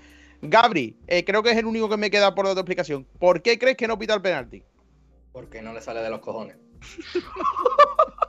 [0.46, 3.06] Gabri, eh, creo que es el único que me queda por dar tu explicación.
[3.20, 4.64] ¿Por qué crees que no pita el penalti?
[5.32, 6.58] Porque no le sale de los cojones.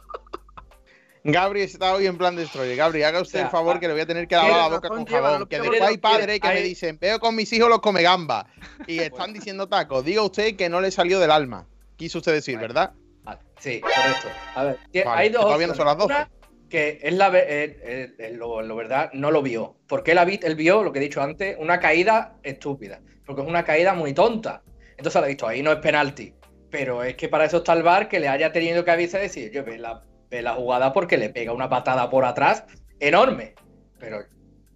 [1.26, 2.76] Gabri está hoy en plan destroyer.
[2.76, 4.50] Gabri, haga usted O sea, el favor ah, que le voy a tener que lavar
[4.52, 5.46] la boca con jabón.
[5.48, 8.46] Que después hay padres que me dicen, veo con mis hijos los come gamba.
[8.86, 10.04] Y están diciendo tacos.
[10.04, 11.66] Diga usted que no le salió del alma.
[11.96, 12.58] Quiso usted decir.
[12.58, 12.92] ¿verdad?
[13.24, 14.28] Vale, sí, correcto.
[14.54, 15.96] A ver, Vale, hay dos todavía no son las.
[15.96, 16.30] Una,
[16.68, 19.76] que es la eh, eh, eh, lo, lo verdad, no lo vio.
[19.86, 23.00] Porque él, él vio, lo que he dicho antes, una caída estúpida.
[23.24, 24.62] Porque es una caída muy tonta.
[24.96, 26.34] Entonces lo ha visto, ahí no es penalti.
[26.70, 29.24] Pero es que para eso está el VAR que le haya tenido que avisar y
[29.24, 32.64] decir, yo ve la, ve la jugada porque le pega una patada por atrás
[32.98, 33.54] enorme.
[33.98, 34.24] Pero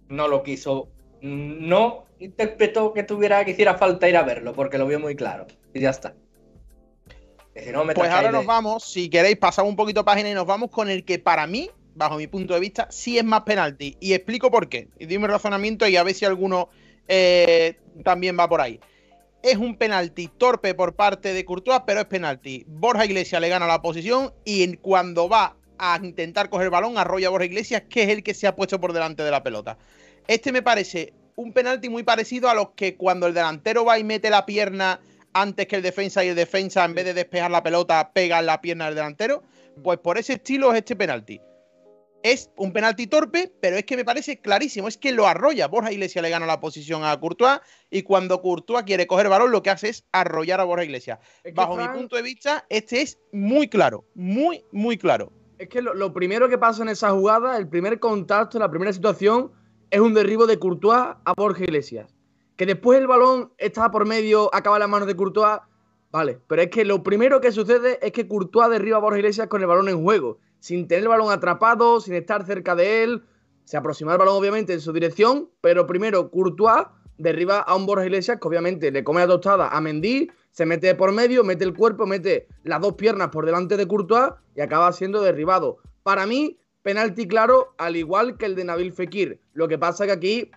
[0.07, 0.89] no lo quiso,
[1.21, 5.47] no interpretó que tuviera que hiciera falta ir a verlo, porque lo vio muy claro.
[5.73, 6.13] Y ya está.
[7.73, 10.45] No me Pues ahora de- nos vamos, si queréis, pasamos un poquito página y nos
[10.45, 13.97] vamos con el que para mí, bajo mi punto de vista, sí es más penalti.
[13.99, 14.89] Y explico por qué.
[14.99, 16.69] Y dime el razonamiento y a ver si alguno
[17.07, 18.79] eh, también va por ahí.
[19.43, 22.63] Es un penalti torpe por parte de Courtois, pero es penalti.
[22.67, 27.27] Borja Iglesias le gana la posición y cuando va a intentar coger el balón, arrolla
[27.27, 29.77] a Borja Iglesias, que es el que se ha puesto por delante de la pelota.
[30.27, 34.03] Este me parece un penalti muy parecido a los que cuando el delantero va y
[34.03, 34.99] mete la pierna
[35.33, 38.45] antes que el defensa y el defensa, en vez de despejar la pelota, pega en
[38.45, 39.43] la pierna del delantero.
[39.83, 41.41] Pues por ese estilo es este penalti.
[42.23, 44.87] Es un penalti torpe, pero es que me parece clarísimo.
[44.87, 45.67] Es que lo arrolla.
[45.67, 47.59] Borja Iglesias le gana la posición a Courtois
[47.89, 51.19] y cuando Courtois quiere coger balón, lo que hace es arrollar a Borja Iglesias.
[51.43, 54.05] Es que, Bajo mi punto de vista, este es muy claro.
[54.13, 55.31] Muy, muy claro.
[55.57, 58.93] Es que lo, lo primero que pasa en esa jugada, el primer contacto, la primera
[58.93, 59.51] situación,
[59.91, 62.15] es un derribo de Courtois a Borja Iglesias.
[62.55, 65.59] Que después el balón está por medio, acaba en las manos de Courtois.
[66.11, 69.47] Vale, pero es que lo primero que sucede es que Courtois derriba a Borja Iglesias
[69.47, 73.23] con el balón en juego, sin tener el balón atrapado, sin estar cerca de él.
[73.65, 76.85] Se aproxima el balón, obviamente, en su dirección, pero primero Courtois
[77.17, 80.93] derriba a un Borja Iglesias que obviamente le come la tostada a Mendy, se mete
[80.95, 84.91] por medio, mete el cuerpo, mete las dos piernas por delante de Courtois y acaba
[84.91, 85.77] siendo derribado.
[86.03, 89.39] Para mí, penalti claro, al igual que el de Nabil Fekir.
[89.53, 90.51] Lo que pasa que aquí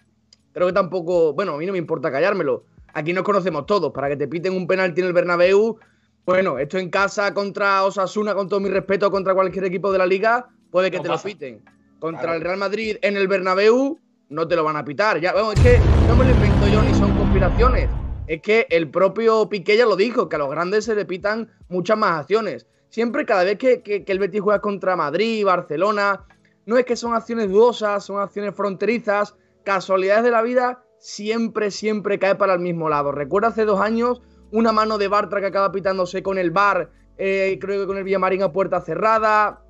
[0.53, 2.65] creo que tampoco, bueno, a mí no me importa callármelo.
[2.93, 5.79] Aquí nos conocemos todos, para que te piten un penalti en el Bernabéu,
[6.27, 10.07] bueno, esto en casa contra Osasuna, con todo mi respeto, contra cualquier equipo de la
[10.07, 11.29] liga, puede que No te pasa.
[11.29, 11.63] lo piten.
[11.99, 12.37] Contra Claro.
[12.37, 13.99] el Real Madrid en el Bernabéu,
[14.29, 15.21] no te lo van a pitar.
[15.21, 17.91] Ya, vamos, es que no me lo invento yo ni son conspiraciones.
[18.27, 21.51] Es que el propio Piqué ya lo dijo, que a los grandes se le pitan
[21.69, 22.67] muchas más acciones.
[22.89, 26.25] Siempre, cada vez que, que- que el Betis juega contra Madrid, Barcelona,
[26.65, 32.19] no es que son acciones dudosas, son acciones fronterizas, casualidades de la vida, siempre, siempre
[32.19, 33.13] cae para el mismo lado.
[33.13, 34.23] Recuerdo hace dos años
[34.55, 38.05] una mano de Bartra que acaba pitándose con el bar, eh, creo que con el
[38.05, 39.61] Villamarín a puerta cerrada.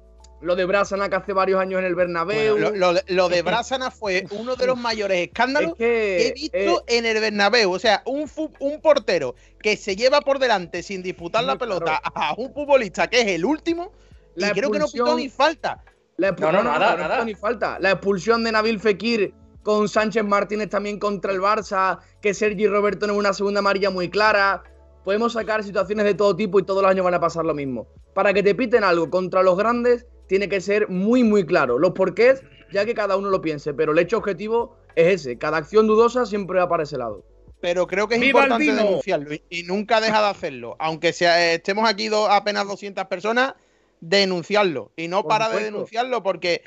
[0.41, 2.53] Lo de Brasana que hace varios años en el Bernabéu.
[2.59, 6.28] Bueno, lo, lo- lo de Brásana fue uno de los mayores escándalos es que, que
[6.28, 7.72] he visto eh, en el Bernabéu.
[7.72, 11.99] O sea, un, fu- un portero que se lleva por delante sin disputar la pelota
[12.05, 13.93] a un futbolista que es el último
[14.35, 15.82] La y creo que no pitó ni falta.
[16.18, 17.24] La No, no, no, nada, no, no nada.
[17.24, 17.78] ni falta.
[17.80, 19.32] La expulsión de Nabil Fekir
[19.62, 24.11] con Sánchez Martínez también contra el Barça, que Sergi Roberto en una segunda amarilla muy
[24.11, 24.62] clara.
[25.05, 27.86] Podemos sacar situaciones de todo tipo y todos los años van a pasar lo mismo.
[28.14, 31.78] Para que te piten algo contra los grandes, tiene que ser muy, muy claro.
[31.78, 32.42] Los porqués,
[32.72, 35.36] ya que cada uno lo piense, pero el hecho objetivo es ese.
[35.38, 37.22] Cada acción dudosa siempre va para ese lado.
[37.61, 40.76] Pero creo que es ¡Viva el importante denunciarlo y, y nunca deja de hacerlo.
[40.78, 43.55] Aunque sea, eh, estemos aquí do- apenas 200 personas,
[44.00, 44.92] denunciarlo.
[44.96, 46.62] Y no Por para de denunciarlo porque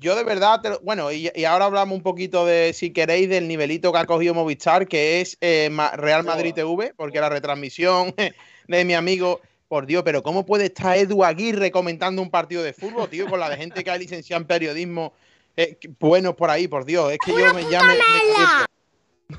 [0.00, 3.28] yo de verdad, te lo- bueno, y, y ahora hablamos un poquito de, si queréis,
[3.28, 8.14] del nivelito que ha cogido Movistar, que es eh, Real Madrid TV, porque la retransmisión
[8.68, 12.72] de mi amigo, por Dios, pero ¿cómo puede estar Edu Aguirre comentando un partido de
[12.72, 15.12] fútbol, tío, con la de gente que ha licenciado en periodismo?
[15.56, 17.94] Eh, buenos por ahí, por Dios, es que yo me llame.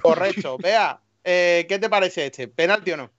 [0.01, 2.47] Correcto, vea, eh, ¿qué te parece este?
[2.47, 3.11] ¿Penalti o no?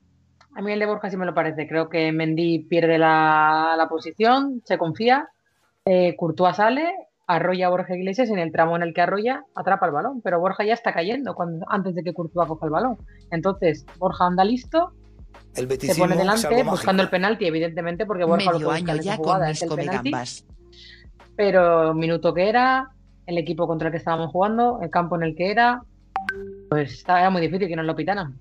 [0.56, 1.66] A mí el de Borja sí me lo parece.
[1.66, 5.28] Creo que Mendy pierde la, la posición, se confía.
[5.86, 6.94] Eh, Courtois sale,
[7.26, 10.22] arrolla a Borja Iglesias en el tramo en el que arrolla atrapa el balón.
[10.22, 12.98] Pero Borja ya está cayendo cuando, antes de que Courtois coja el balón.
[13.30, 14.92] Entonces Borja anda listo,
[15.54, 19.16] El se pone delante buscando el penalti, evidentemente, porque Borja lo Medio busca año ya
[19.16, 20.12] con jugada mis es el penalti.
[21.36, 22.90] Pero minuto que era,
[23.26, 25.82] el equipo contra el que estábamos jugando, el campo en el que era,
[26.70, 28.38] pues estaba muy difícil que nos lo pitaran.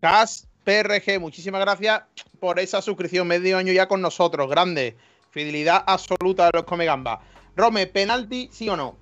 [0.00, 2.02] Cas PRG, muchísimas gracias
[2.38, 4.96] por esa suscripción, medio año ya con nosotros, grande.
[5.30, 7.20] Fidelidad absoluta de los Comegamba.
[7.56, 8.96] Rome, ¿penalti sí o no?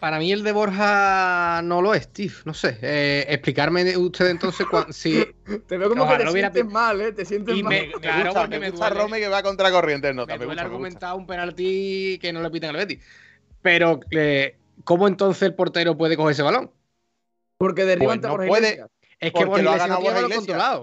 [0.00, 2.34] Para mí el de Borja no lo es, Steve.
[2.44, 2.78] No sé.
[2.82, 5.24] Eh, explicarme usted entonces cuán- si.
[5.66, 7.12] Te veo como Ojalá que te hubiera sientes mal, ¿eh?
[7.12, 7.70] Te sientes Y mal.
[7.72, 9.02] me- Me Claro, gusta, porque me me gusta duele.
[9.02, 10.34] Rome que va contra corriente en nota.
[10.34, 13.02] me Me gusta, me argumentar un penalti que no le pitan al Betis.
[13.62, 16.70] Pero, eh, ¿cómo entonces el portero puede coger ese balón?
[17.56, 18.66] Porque derriba Pues ante no Borja puede.
[18.68, 18.90] Iglesias.
[19.18, 20.80] Es que Porque Borja lo ha no ganado Borja Iglesias.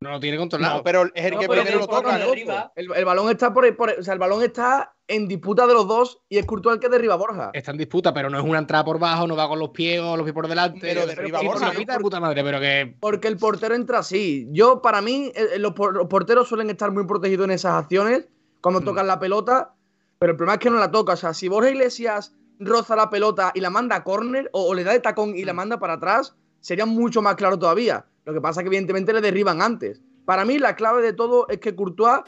[0.00, 0.76] No lo tiene controlado.
[0.78, 2.18] No, pero es el No, que primero lo toca.
[2.18, 2.32] ¿no?
[2.76, 5.88] El, el balón está por, por- o sea, el balón está en disputa de los
[5.88, 7.50] dos y es Courtois el que derriba a Borja.
[7.52, 10.00] Está en disputa, pero no es una entrada por bajo, no va con los pies
[10.00, 10.78] o los pies por delante.
[10.80, 11.78] Pero derriba Borja, por la ¿no?
[11.80, 12.94] mitad de puta madre, pero que.
[13.00, 14.46] Porque el portero entra así.
[14.52, 17.72] Yo, para mí, eh, eh, los, por- los porteros suelen estar muy protegidos en esas
[17.72, 18.28] acciones
[18.60, 18.84] cuando Mm.
[18.84, 19.74] tocan la pelota,
[20.20, 21.14] pero el problema es que no la toca.
[21.14, 24.74] O sea, si Borja Iglesias roza la pelota y la manda a córner o, o
[24.74, 28.04] le da de tacón y la manda para atrás, sería mucho más claro todavía.
[28.28, 30.02] Lo que pasa es que, evidentemente, le derriban antes.
[30.26, 32.20] Para mí, la clave de todo es que Courtois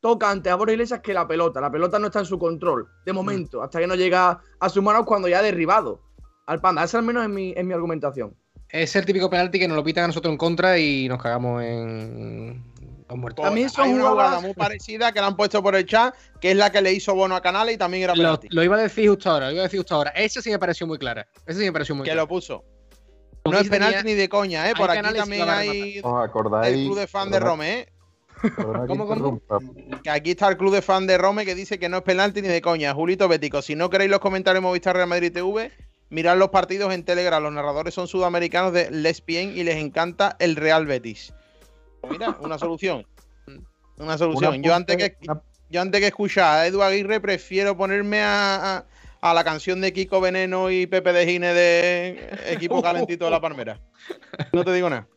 [0.00, 1.62] toca antes a Borja Iglesias que la pelota.
[1.62, 4.82] La pelota no está en su control, de momento, hasta que no llega a sus
[4.82, 6.02] manos cuando ya ha derribado
[6.46, 6.84] al Panda.
[6.84, 8.36] Esa al menos es mi, es mi argumentación.
[8.68, 11.62] Es el típico penalti que nos lo pitan a nosotros en contra y nos cagamos
[11.62, 12.62] en.
[13.08, 13.44] Los muertos.
[13.44, 16.14] También son Hay una jugadas- jugada muy parecida que la han puesto por el chat,
[16.40, 18.48] que es la que le hizo Bono a Canales y también era penalti.
[18.50, 20.10] lo iba a decir justo ahora, lo iba a decir justo ahora.
[20.10, 21.26] Ese sí me pareció muy clara.
[21.46, 22.22] Ese sí me pareció muy que clara.
[22.22, 22.64] lo puso.
[23.50, 24.74] No es penalti ni de coña, ¿eh?
[24.76, 26.74] Por aquí también hay ¿Os acordáis?
[26.76, 27.88] el club de fan de Rome, ¿eh?
[28.42, 29.40] que ¿Cómo, cómo?
[29.40, 29.58] interrumpa.
[30.02, 32.42] Que aquí está el club de fan de Rome que dice que no es penalti
[32.42, 32.92] ni de coña.
[32.94, 35.72] Julito Bético, si no queréis los comentarios de Movistar Real Madrid TV,
[36.10, 37.42] mirad los partidos en Telegram.
[37.42, 41.32] Los narradores son sudamericanos de l'Espien y les encanta el Real Betis.
[42.02, 43.06] Pues mira, una solución.
[43.96, 44.54] Una solución.
[44.54, 45.16] Una yo, antes que,
[45.70, 48.84] yo antes que escuchar a Edu Aguirre prefiero ponerme a, a-
[49.30, 53.40] a la canción de Kiko Veneno y Pepe de Gine de Equipo Calentito de la
[53.40, 53.80] Palmera.
[54.52, 55.08] No te digo nada.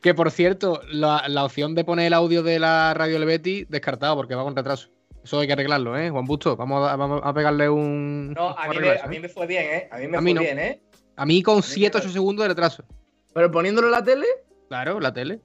[0.00, 4.16] Que por cierto, la, la opción de poner el audio de la radio Betty, descartado
[4.16, 4.90] porque va con retraso.
[5.24, 6.10] Eso hay que arreglarlo, ¿eh?
[6.10, 8.34] Juan Busto, vamos a, vamos a pegarle un.
[8.34, 9.20] No, a mí, me, a mí ¿eh?
[9.20, 9.88] me fue bien, ¿eh?
[9.90, 10.40] A mí me A fue no.
[10.42, 10.80] bien, ¿eh?
[11.16, 12.12] A mí con me 7-8 parece.
[12.12, 12.84] segundos de retraso.
[13.32, 14.26] Pero poniéndolo en la tele,
[14.68, 15.40] Claro, la tele.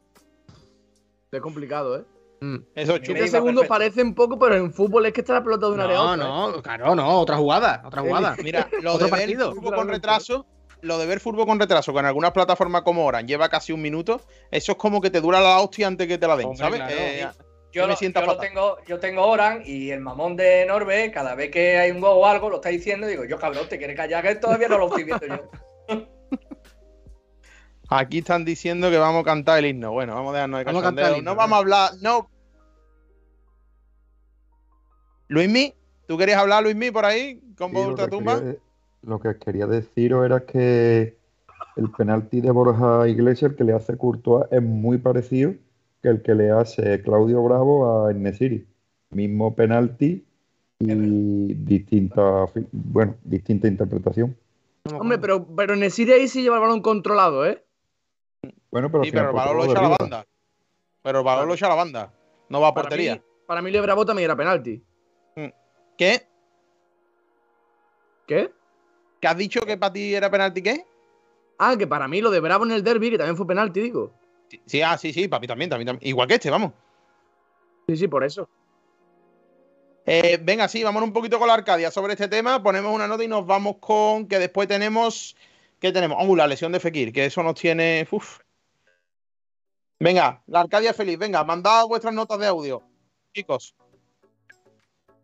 [1.32, 2.04] es complicado, ¿eh?
[2.42, 2.56] Mm.
[2.76, 3.68] Eso es Siete segundos perfecto.
[3.68, 6.46] parecen poco, pero en fútbol es que está la pelota de una área a No,
[6.46, 6.48] otra.
[6.48, 6.52] ¿eh?
[6.56, 8.36] no, claro, no, otra jugada, otra jugada.
[8.44, 9.54] Mira, lo Otro de ver partido.
[9.54, 10.46] fútbol con retraso,
[10.82, 14.22] lo de ver fútbol con retraso, con algunas plataformas como Oran lleva casi un minuto,
[14.52, 16.80] eso es como que te dura la hostia antes que te la den, Hombre, ¿sabes?
[16.80, 16.96] claro.
[16.98, 17.28] Eh,
[17.74, 21.12] Yo, me lo, siento yo lo tengo, yo tengo Oran y el mamón de Norbe,
[21.12, 23.68] cada vez que hay un gol o algo, lo está diciendo y digo, yo cabrón,
[23.70, 25.50] te quieres callar que todavía no lo estoy viendo yo.
[27.90, 29.92] Aquí están diciendo que vamos a cantar el himno.
[29.92, 32.30] Bueno, vamos a dejarnos de Vamos cantar el himno, No vamos a hablar, no.
[35.28, 35.74] Luismi,
[36.08, 37.40] ¿tú querías hablar, Luismi, por ahí?
[37.58, 38.42] Con Sí, voz lo, que ultratumba.
[39.04, 41.18] lo que quería deciros era que
[41.76, 45.54] el penalti de Borja Iglesias, el que le hace Courtois, es muy parecido
[46.02, 48.66] que el que le hace Claudio Bravo a Enesiri.
[49.12, 50.26] Mismo penalti
[50.80, 54.36] y distinta, bueno, distinta interpretación.
[54.94, 57.64] Hombre, pero, pero Nesiri ahí sí lleva el balón controlado, ¿eh?
[58.72, 60.26] Bueno, pero Sí, pero el balón lo echa a la banda.
[61.02, 62.14] Pero el balón lo echa a la banda.
[62.50, 63.16] No va a Para portería.
[63.16, 64.84] mí, para mí, Leo Bravo también era penalti.
[65.98, 66.26] ¿Qué?
[68.28, 68.52] ¿Qué?
[69.20, 70.86] ¿Que has dicho que para ti era penalti qué?
[71.58, 74.14] Ah, que para mí lo de Bravo en el derby, que también fue penalti, digo.
[74.50, 76.08] Sí, Sí, ah, sí, sí, para mí también, también, también.
[76.10, 76.72] Igual que este, vamos.
[77.88, 78.48] Sí, sí, por eso.
[80.06, 82.64] Eh, venga, sí, vamos un poquito con la Arcadia sobre este tema.
[82.64, 85.36] Ponemos una nota y nos vamos con que después tenemos.
[85.80, 86.18] ¿Qué tenemos?
[86.20, 88.08] Oh, la lesión de Fekir, que eso nos tiene.
[88.12, 88.40] Uf.
[90.00, 91.18] Venga, la Arcadia feliz.
[91.18, 92.84] Venga, mandad vuestras notas de audio,
[93.34, 93.76] chicos.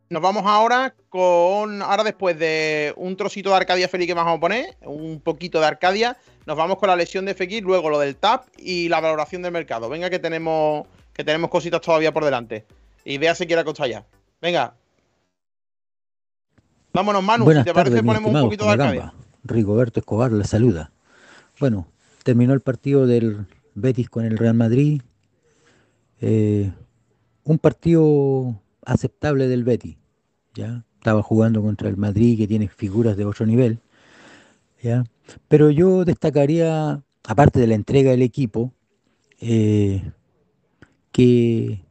[0.10, 1.82] Nos vamos ahora con.
[1.82, 5.66] Ahora, después de un trocito de Arcadia feliz que vamos a poner, un poquito de
[5.66, 9.41] Arcadia, nos vamos con la lesión de Fekir, luego lo del TAP y la valoración
[9.41, 9.89] del mercado.
[9.89, 12.66] Venga, que tenemos, que tenemos cositas todavía por delante.
[13.03, 14.06] Y vea si quiere acostar ya.
[14.41, 14.74] Venga.
[16.93, 17.43] Vámonos, Manu.
[17.43, 19.14] Buenas si te parece, tardes, mi ponemos un poquito de Arcadia.
[19.46, 20.91] Rigoberto Escobar le saluda.
[21.60, 21.88] Bueno,
[22.24, 25.02] terminó el partido del Betis con el Real Madrid.
[26.20, 26.72] Eh,
[27.43, 29.98] un partido aceptable del Betis.
[30.56, 30.84] ¿ya?
[30.98, 33.80] Estaba jugando contra el Madrid, que tiene figuras de otro nivel.
[34.82, 35.06] ¿ya?
[35.48, 38.74] Pero yo destacaría, aparte de la entrega del equipo,
[39.39, 40.12] eh,
[41.12, 41.86] que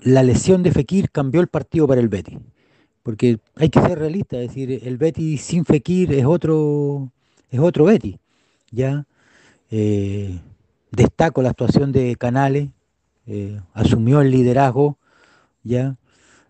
[0.00, 2.38] la lesión de Fekir cambió el partido para el Betis.
[3.08, 7.10] Porque hay que ser realista, es decir, el Betis sin Fekir es otro,
[7.50, 8.16] es otro Betis.
[8.70, 9.06] ¿ya?
[9.70, 10.38] Eh,
[10.92, 12.68] destaco la actuación de Canales,
[13.26, 14.98] eh, asumió el liderazgo,
[15.62, 15.96] ¿ya?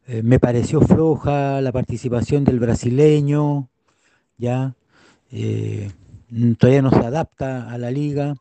[0.09, 3.69] Eh, me pareció floja la participación del brasileño,
[4.37, 4.75] ¿ya?
[5.31, 5.93] Eh,
[6.31, 8.35] mm, todavía no se adapta a la liga,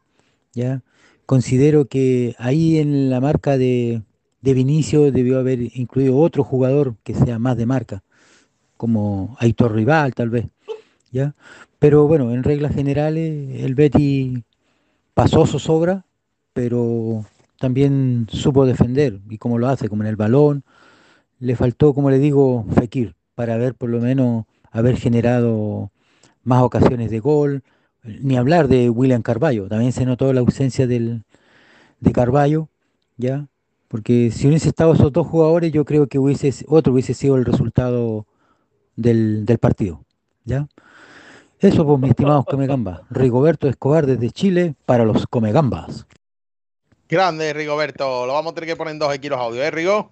[0.55, 0.81] ¿ya?
[1.27, 4.01] Considero que ahí en la marca de,
[4.41, 8.03] de Vinicio debió haber incluido otro jugador que sea más de marca,
[8.77, 10.47] como Aitor Rival tal vez,
[11.11, 11.35] ¿ya?
[11.79, 14.43] Pero bueno, en reglas generales el Betty
[15.13, 16.05] pasó zozobra,
[16.53, 17.25] pero
[17.59, 20.63] también supo defender, y como lo hace, como en el balón,
[21.39, 25.91] le faltó, como le digo, Fekir, para haber por lo menos haber generado
[26.43, 27.63] más ocasiones de gol,
[28.03, 31.23] ni hablar de William Carballo, también se notó la ausencia del,
[31.99, 32.69] de Carballo,
[33.17, 33.47] ¿ya?
[33.87, 37.45] Porque si hubiese estado esos dos jugadores, yo creo que hubiese, otro hubiese sido el
[37.45, 38.25] resultado
[38.97, 40.03] del, del partido,
[40.43, 40.67] ¿ya?
[41.59, 43.01] Eso, pues, mis estimados Comegambas.
[43.09, 46.05] Rigoberto Escobar desde Chile para los Comegambas.
[47.07, 48.25] Grande, Rigoberto.
[48.25, 50.11] Lo vamos a tener que poner en dos aquí los audios, ¿eh, Rigo?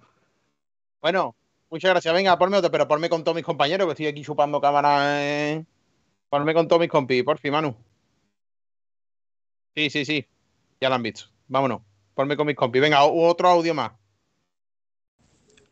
[1.02, 1.34] Bueno,
[1.70, 2.14] muchas gracias.
[2.14, 5.22] Venga, ponme otro, pero ponme con todos mis compañeros, que estoy aquí chupando cámara.
[5.22, 5.64] Eh.
[6.30, 7.76] Ponme con todos mis compis, por fin, Manu.
[9.74, 10.26] Sí, sí, sí.
[10.80, 11.26] Ya lo han visto.
[11.48, 11.82] Vámonos.
[12.14, 12.80] Ponme con mis compis.
[12.80, 13.92] Venga, otro audio más.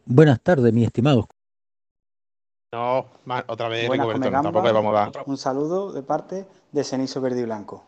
[0.04, 1.24] Buenas tardes, mis estimados.
[2.74, 5.12] No, más, otra vez Buenas, tampoco le vamos a dar.
[5.26, 7.84] Un saludo de parte de Cenizo Verde y Blanco.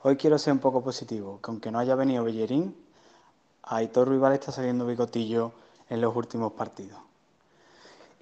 [0.00, 2.74] Hoy quiero ser un poco positivo, que aunque no haya venido Bellerín,
[3.62, 5.52] a Aitor Rival está saliendo bigotillo
[5.90, 6.98] en los últimos partidos.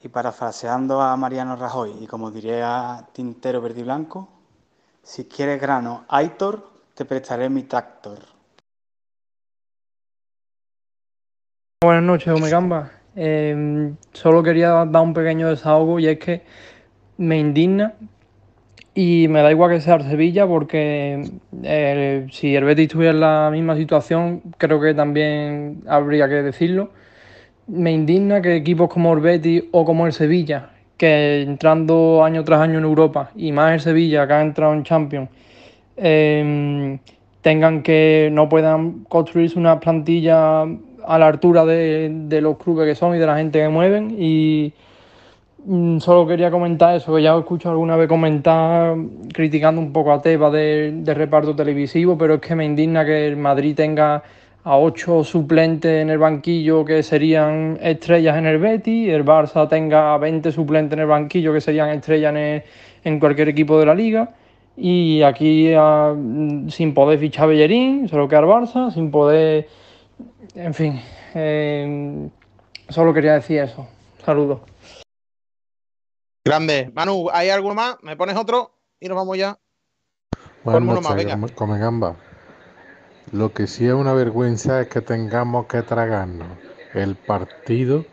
[0.02, 4.28] Y parafraseando a Mariano Rajoy, y como diría Tintero Verde y Blanco,
[5.04, 8.18] si quieres grano, Aitor, te prestaré mi tractor.
[11.84, 12.99] Buenas noches, Omegamba.
[13.16, 16.42] Eh, solo quería dar un pequeño desahogo y es que
[17.18, 17.94] me indigna
[18.94, 21.22] y me da igual que sea el Sevilla porque
[21.62, 26.90] eh, si el Betis estuviera en la misma situación, creo que también habría que decirlo.
[27.66, 32.60] Me indigna que equipos como el Betis o como el Sevilla, que entrando año tras
[32.60, 35.30] año en Europa, y más el Sevilla que ha entrado en Champions,
[35.96, 36.98] eh,
[37.42, 40.66] tengan que no puedan construirse una plantilla
[41.06, 44.16] a la altura de, de los clubes que son y de la gente que mueven.
[44.18, 44.72] Y
[45.64, 48.96] mm, solo quería comentar eso, que ya os escucho alguna vez comentar
[49.32, 53.36] criticando un poco a Teba de, reparto televisivo, pero es que me indigna que el
[53.36, 54.22] Madrid tenga
[54.62, 60.14] a ocho suplentes en el banquillo que serían estrellas en el Betis, el Barça tenga
[60.14, 62.62] a 20 suplentes en el banquillo que serían estrellas en, el-
[63.04, 64.30] en cualquier equipo de la liga.
[64.76, 69.66] Y aquí ah, mm, sin poder fichar Bellerín, solo queda el Barça, sin poder.
[70.54, 71.00] En fin,
[71.34, 72.28] eh,
[72.88, 73.86] solo quería decir eso.
[74.24, 74.60] Saludos.
[76.44, 76.90] Grande.
[76.94, 77.96] Manu, ¿hay alguno más?
[78.02, 78.72] ¿Me pones otro?
[78.98, 79.58] Y nos vamos ya.
[80.64, 81.54] Buenas uno más, noches, venga.
[81.54, 82.16] come- gamba.
[83.32, 86.48] Lo que sí es una vergüenza es que tengamos que tragarnos
[86.94, 88.04] el partido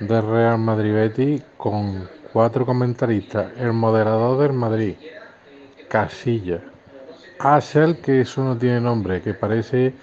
[0.00, 3.52] de Real Madrid Betis con cuatro comentaristas.
[3.58, 4.96] El moderador del Madrid,
[5.88, 6.64] Casilla.
[7.38, 9.94] Axel, que eso no tiene nombre, que parece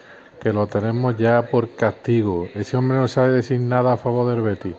[0.43, 2.49] que lo tenemos ya por castigo.
[2.53, 4.75] Ese hombre no sabe decir nada a favor del Betis.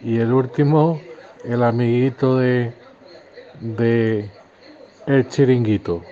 [0.00, 1.00] Y el último,
[1.44, 2.72] el amiguito de,
[3.60, 4.28] de
[5.06, 6.02] el chiringuito.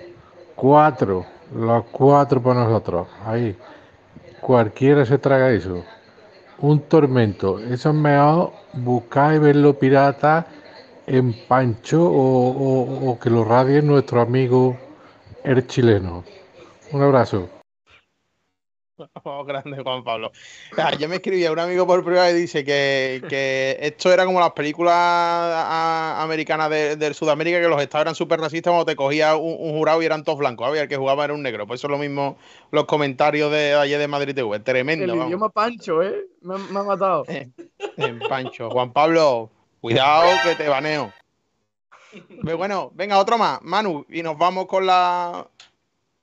[0.55, 3.07] Cuatro, los cuatro para nosotros.
[3.25, 3.55] Ahí.
[4.39, 5.83] Cualquiera se traga eso.
[6.59, 7.59] Un tormento.
[7.59, 10.47] Eso es mejor buscar y verlo pirata
[11.05, 14.77] en Pancho o, o- o que lo radie nuestro amigo
[15.43, 16.23] el chileno.
[16.91, 17.58] Un abrazo.
[19.23, 20.31] Oh, grande Juan Pablo.
[20.77, 24.39] Ah, yo me escribía un amigo por privado y dice que, que esto era como
[24.39, 28.95] las películas ah, americanas de, de Sudamérica, que los estados eran súper racistas cuando te
[28.95, 30.67] cogía un, un jurado y eran todos blancos.
[30.67, 31.67] Había el que jugaba era un negro.
[31.67, 32.37] Pues eso es lo mismo
[32.71, 34.59] los comentarios de ayer de Madrid TV.
[34.59, 35.05] Tremendo.
[35.05, 35.27] El vamos.
[35.27, 36.25] idioma Pancho, ¿eh?
[36.41, 37.25] Me, ha- me ha matado.
[37.27, 38.69] En Pancho.
[38.69, 39.49] Juan Pablo,
[39.81, 41.11] cuidado que te baneo.
[42.43, 43.61] Pero bueno, venga, otro más.
[43.61, 45.47] Manu, y nos vamos con la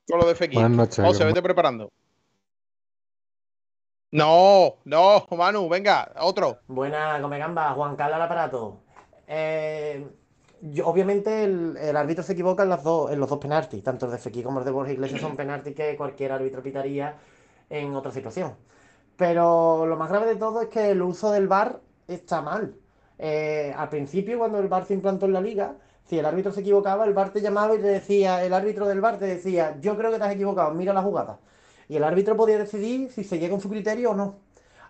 [0.09, 0.61] con lo de Fekir.
[0.61, 1.91] Buenas noches, José, vete preparando.
[4.17, 6.61] No, no, Manu, venga, otro.
[6.69, 8.79] Buena, come gamba, Juan Carlos al aparato.
[9.27, 10.07] Eh,
[10.63, 14.13] yo- obviamente el, árbitro se equivoca en, las dos, en los dos penaltis, tanto el
[14.13, 17.15] de Fekir como el de Borja Iglesias son penaltis que cualquier árbitro pitaría
[17.69, 18.55] en otra situación.
[19.19, 22.75] Pero lo más grave de todo es que el uso del VAR está mal.
[23.19, 25.75] Eh, al principio, cuando el VAR se implantó en la liga,
[26.07, 29.03] si el árbitro se equivocaba, el VAR te llamaba y te decía, el árbitro del
[29.03, 31.39] VAR te decía, yo creo que te has equivocado, mira la jugada.
[31.89, 34.41] Y el árbitro podía decidir si seguía con su criterio o no.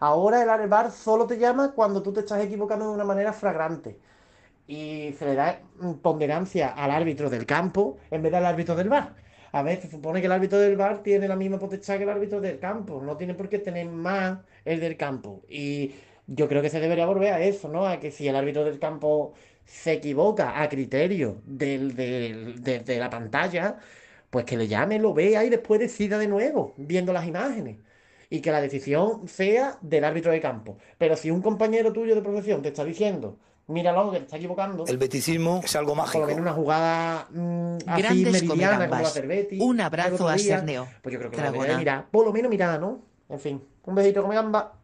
[0.01, 3.99] Ahora el VAR solo te llama cuando tú te estás equivocando de una manera flagrante.
[4.67, 5.61] Y se le da
[6.03, 9.15] ponderancia al árbitro del campo en vez del árbitro del VAR.
[9.53, 12.11] A ver, se supone que el árbitro del VAR tiene la misma potestad que el
[12.11, 13.01] árbitro del campo.
[13.03, 15.43] No tiene por qué tener más el del campo.
[15.49, 15.95] Y
[16.27, 17.87] yo creo que se debería volver a eso, ¿no?
[17.87, 19.35] A que si el árbitro del campo
[19.65, 23.79] se equivoca a criterio del, del- de, de la pantalla,
[24.37, 27.79] pues que le llame, lo vea y después decida de nuevo, viendo las imágenes.
[28.29, 30.77] Y que la decisión sea del árbitro de campo.
[30.99, 34.85] Pero si un compañero tuyo de profesión te está diciendo, míralo, que te está equivocando.
[34.87, 36.27] El beticismo es algo Por lo mágico.
[36.27, 40.87] menos una jugada mm, así Grandes meridiana como la Betis Un abrazo a día, Serneo.
[41.01, 41.79] Pues yo creo que Dragona.
[41.79, 42.07] mirar.
[42.11, 43.01] Por lo menos mirada, ¿no?
[43.31, 44.75] En fin, un besito come gamba.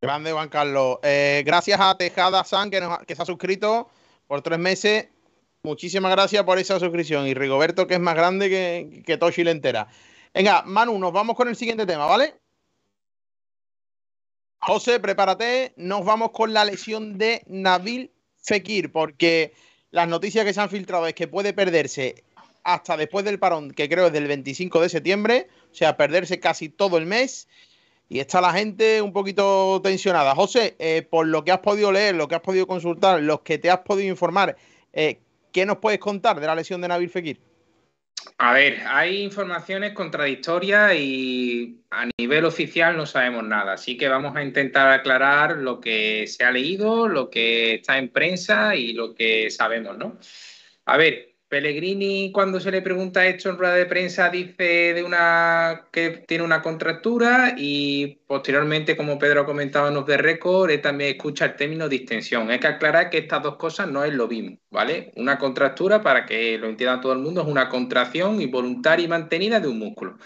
[0.00, 0.98] Grande Juan Carlos.
[1.02, 3.88] Eh, gracias a Tejada San que, nos que se ha suscrito
[4.28, 5.08] por tres meses.
[5.66, 7.26] Muchísimas gracias por esa suscripción.
[7.26, 9.88] Y Rigoberto, que es más grande que, que todo Chile entera.
[10.32, 12.34] Venga, Manu, nos vamos con el siguiente tema, ¿vale?
[14.60, 15.74] José, prepárate.
[15.76, 19.54] Nos vamos con la lesión de Nabil Fekir, porque
[19.90, 22.22] las noticias que se han filtrado es que puede perderse
[22.62, 26.68] hasta después del parón, que creo es del 25 de septiembre, o sea, perderse casi
[26.68, 27.48] todo el mes.
[28.08, 30.32] Y está la gente un poquito tensionada.
[30.36, 33.58] José, eh, por lo que has podido leer, lo que has podido consultar, los que
[33.58, 34.56] te has podido informar,
[34.92, 35.18] eh,
[35.56, 37.40] ¿qué nos puedes contar de la lesión de Nabil Fekir?
[38.36, 44.36] A ver, hay informaciones contradictorias y a nivel oficial no sabemos nada, así que vamos
[44.36, 49.14] a intentar aclarar lo que se ha leído, lo que está en prensa y lo
[49.14, 50.18] que sabemos, ¿no?
[50.84, 55.86] A ver, Pellegrini cuando se le pregunta esto en rueda de prensa dice de una
[55.92, 61.10] que tiene una contractura y posteriormente, como Pedro ha comentado en Off the Record, también
[61.10, 62.50] escucha el término distensión.
[62.50, 65.12] Hay que aclarar que estas dos cosas no es lo mismo, ¿vale?
[65.16, 69.60] Una contractura, para que lo entienda todo el mundo, es una contracción involuntaria y mantenida
[69.60, 70.18] de un músculo.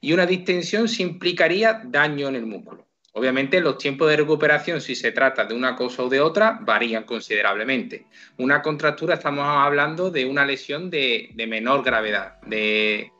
[0.00, 2.85] Y una distensión sí implicaría daño en el músculo.
[3.16, 7.04] Obviamente los tiempos de recuperación, si se trata de una cosa o de otra, varían
[7.04, 8.04] considerablemente.
[8.36, 13.10] Una contractura estamos hablando de una lesión de, menor gravedad, de,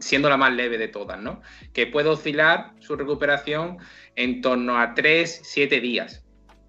[0.00, 1.40] siendo la más leve de todas, ¿no?
[1.72, 3.78] Que puede oscilar su recuperación
[4.16, 6.24] en torno a 3, 7 días.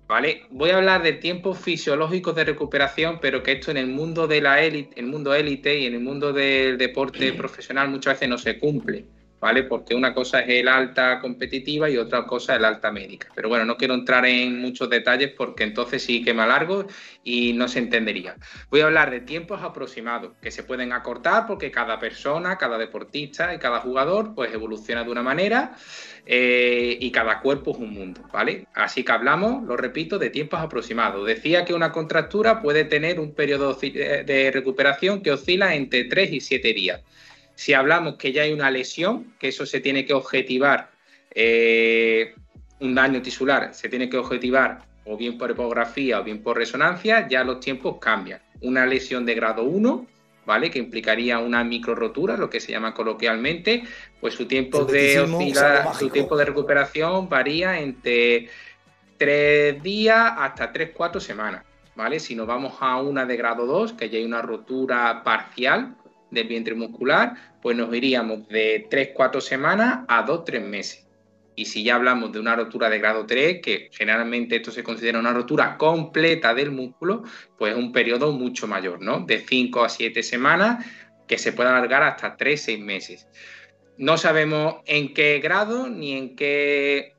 [0.06, 0.44] ¿Vale?
[0.52, 4.42] Voy a hablar de tiempos fisiológicos de recuperación, pero que esto en el mundo de
[4.42, 8.38] la élite, el mundo élite y en el mundo del deporte profesional muchas veces no
[8.38, 9.06] se cumple.
[9.46, 9.62] ¿Vale?
[9.62, 13.28] Porque una cosa es el alta competitiva y otra cosa es el alta médica.
[13.36, 16.88] Pero bueno, no quiero entrar en muchos detalles porque entonces sí que me alargo
[17.24, 18.38] y no se entendería.
[18.72, 23.54] Voy a hablar de tiempos aproximados que se pueden acortar porque cada persona, cada deportista
[23.54, 25.76] y cada jugador pues evoluciona de una manera
[26.26, 28.66] eh, y cada cuerpo es un mundo, ¿vale?
[28.74, 31.24] Así que hablamos, lo repito, de tiempos aproximados.
[31.24, 36.42] Decía que una contractura puede tener un periodo de recuperación que oscila entre 3 y
[36.42, 37.02] 7 días.
[37.56, 40.92] Si hablamos que ya hay una lesión, que eso se tiene que objetivar,
[41.32, 42.36] eh,
[42.80, 47.28] un daño tisular, se tiene que objetivar o bien por ecografía o bien por resonancia,
[47.28, 48.42] ya los tiempos cambian.
[48.62, 50.08] Una lesión de grado 1,
[50.46, 50.72] ¿vale?
[50.72, 53.84] Que implicaría una microrotura, lo que se llama coloquialmente,
[54.20, 58.50] pues su tiempo, de, oscilar, su tiempo de recuperación varía entre
[59.18, 61.64] 3 días hasta 3-4 semanas,
[61.96, 62.20] ¿vale?
[62.20, 65.96] Si nos vamos a una de grado 2, que ya hay una rotura parcial,
[66.36, 71.08] del vientre muscular, pues nos iríamos de 3-4 semanas a 2-3 meses.
[71.56, 75.20] Y si ya hablamos de una rotura de grado 3, que generalmente esto se considera
[75.20, 77.24] una rotura completa del músculo,
[77.58, 79.22] pues un periodo mucho mayor, ¿no?
[79.22, 80.86] De 5 a 7 semanas,
[81.28, 83.28] que se puede alargar hasta 3-6 meses.
[83.98, 87.14] No sabemos en qué grado ni en qué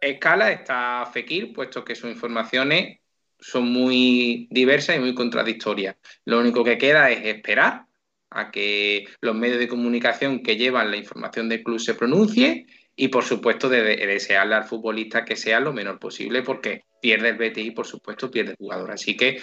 [0.00, 2.98] escala está Fekir, puesto que sus informaciones
[3.38, 5.96] son muy diversas y muy contradictorias.
[6.26, 7.86] Lo único que queda es esperar
[8.30, 12.66] a que los medios de comunicación que llevan la información del club se pronuncie
[12.96, 17.30] y por supuesto de, de desearle al futbolista que sea lo menor posible porque pierde
[17.30, 18.90] el Betis y por supuesto pierde el jugador.
[18.90, 19.40] Así que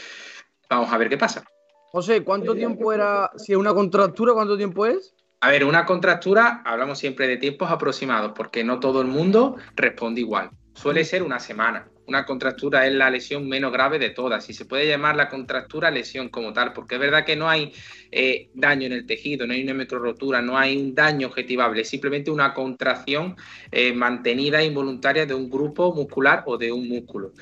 [0.70, 1.44] vamos a ver qué pasa.
[1.92, 5.16] José, ¿cuánto tiempo era, si es una contractura, cuánto tiempo es?
[5.40, 10.22] A ver, una contractura, hablamos siempre de tiempos aproximados, porque no todo el mundo responde
[10.22, 10.50] igual.
[10.74, 11.90] Suele ser una semana.
[12.08, 15.91] Una contractura es la lesión menos grave de todas y se puede llamar la contractura
[15.91, 17.74] lesión como tal, porque es verdad que no hay
[18.12, 21.89] eh, daño en el tejido, no hay una microrotura, no hay un daño objetivable, es
[21.89, 23.36] simplemente una contracción
[23.72, 27.34] eh, mantenida involuntaria de un grupo muscular o de un músculo.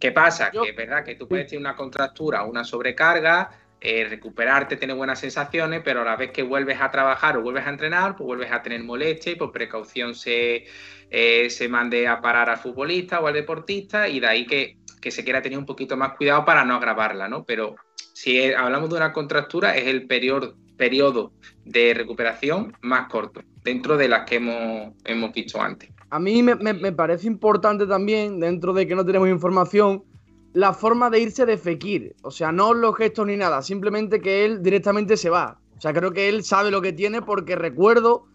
[0.00, 0.50] ¿Qué pasa?
[0.50, 3.50] Que es verdad que tú puedes tener una contractura una sobrecarga,
[3.84, 7.66] eh, recuperarte, tener buenas sensaciones, pero a la vez que vuelves a trabajar o vuelves
[7.66, 10.66] a entrenar, pues vuelves a tener molestia y por precaución se,
[11.10, 15.10] eh, se mande a parar al futbolista o al deportista y de ahí que, que,
[15.10, 17.42] se quiera tener un poquito más cuidado para no agravarla, ¿no?
[17.42, 21.32] Pero si hablamos de una contractura es el periodo, periodo
[21.64, 25.90] de recuperación más corto, dentro de las que hemos, hemos antes.
[26.08, 30.04] A mí me, me parece importante también, dentro de que no tenemos información,
[30.52, 32.14] la forma de irse de Fekir.
[32.22, 35.58] O sea, no los gestos ni nada, simplemente que él directamente se va.
[35.76, 38.26] O sea, creo que él sabe lo que tiene porque recuerdo,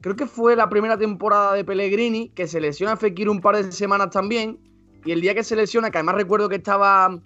[0.00, 3.56] creo que fue la primera temporada de Pellegrini, que se lesiona a Fekir un par
[3.56, 4.58] de semanas también.
[5.04, 7.18] Y el día que se lesiona, que además recuerdo que estaba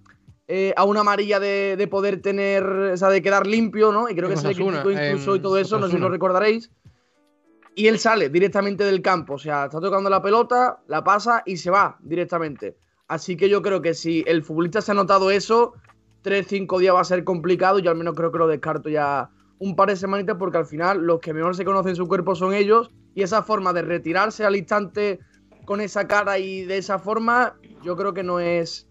[0.46, 4.08] eh, a una amarilla de, de, poder tener, o sea, de quedar limpio, ¿no?
[4.08, 6.70] Y creo que se le criticó incluso y todo eso, no sé si lo recordaréis.
[7.74, 11.56] Y él sale directamente del campo, o sea, está tocando la pelota, la pasa y
[11.56, 12.76] se va directamente.
[13.12, 15.74] Así que yo creo que si el futbolista se ha notado eso,
[16.24, 17.78] 3-5 días va a ser complicado.
[17.78, 21.02] Yo al menos creo que lo descarto ya un par de semanitas porque al final
[21.02, 24.56] los que mejor se conocen su cuerpo son ellos y esa forma de retirarse al
[24.56, 25.20] instante
[25.66, 28.86] con esa cara y de esa forma, yo creo que no es...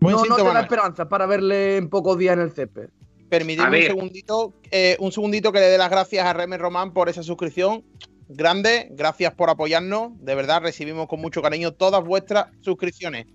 [0.00, 2.88] Buen no, no te esperanza para verle en pocos días en el césped.
[3.28, 7.08] Permitidme un segundito, eh, un segundito que le dé las gracias a Remer Román por
[7.08, 7.84] esa suscripción.
[8.28, 10.12] Grande, gracias por apoyarnos.
[10.22, 13.26] De verdad, recibimos con mucho cariño todas vuestras suscripciones.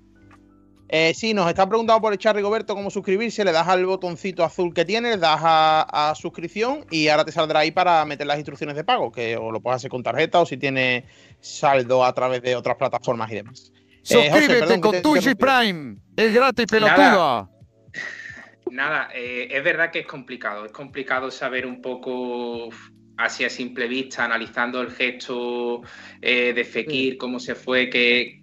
[0.89, 3.43] Eh, sí, nos están preguntando por el chat Rigoberto cómo suscribirse.
[3.43, 7.31] Le das al botoncito azul que tiene, le das a, a suscripción y ahora te
[7.31, 10.39] saldrá ahí para meter las instrucciones de pago, que o lo puedes hacer con tarjeta
[10.39, 11.05] o si tienes
[11.39, 13.71] saldo a través de otras plataformas y demás.
[13.75, 15.95] Eh, José, Suscríbete perdón, con te- Prime.
[16.15, 16.95] Es gratis, Nada.
[16.95, 17.49] pelotuda.
[18.71, 20.65] Nada, eh, es verdad que es complicado.
[20.65, 22.69] Es complicado saber un poco
[23.18, 25.82] así a simple vista, analizando el gesto
[26.22, 28.41] eh, de Fekir, cómo se fue, qué,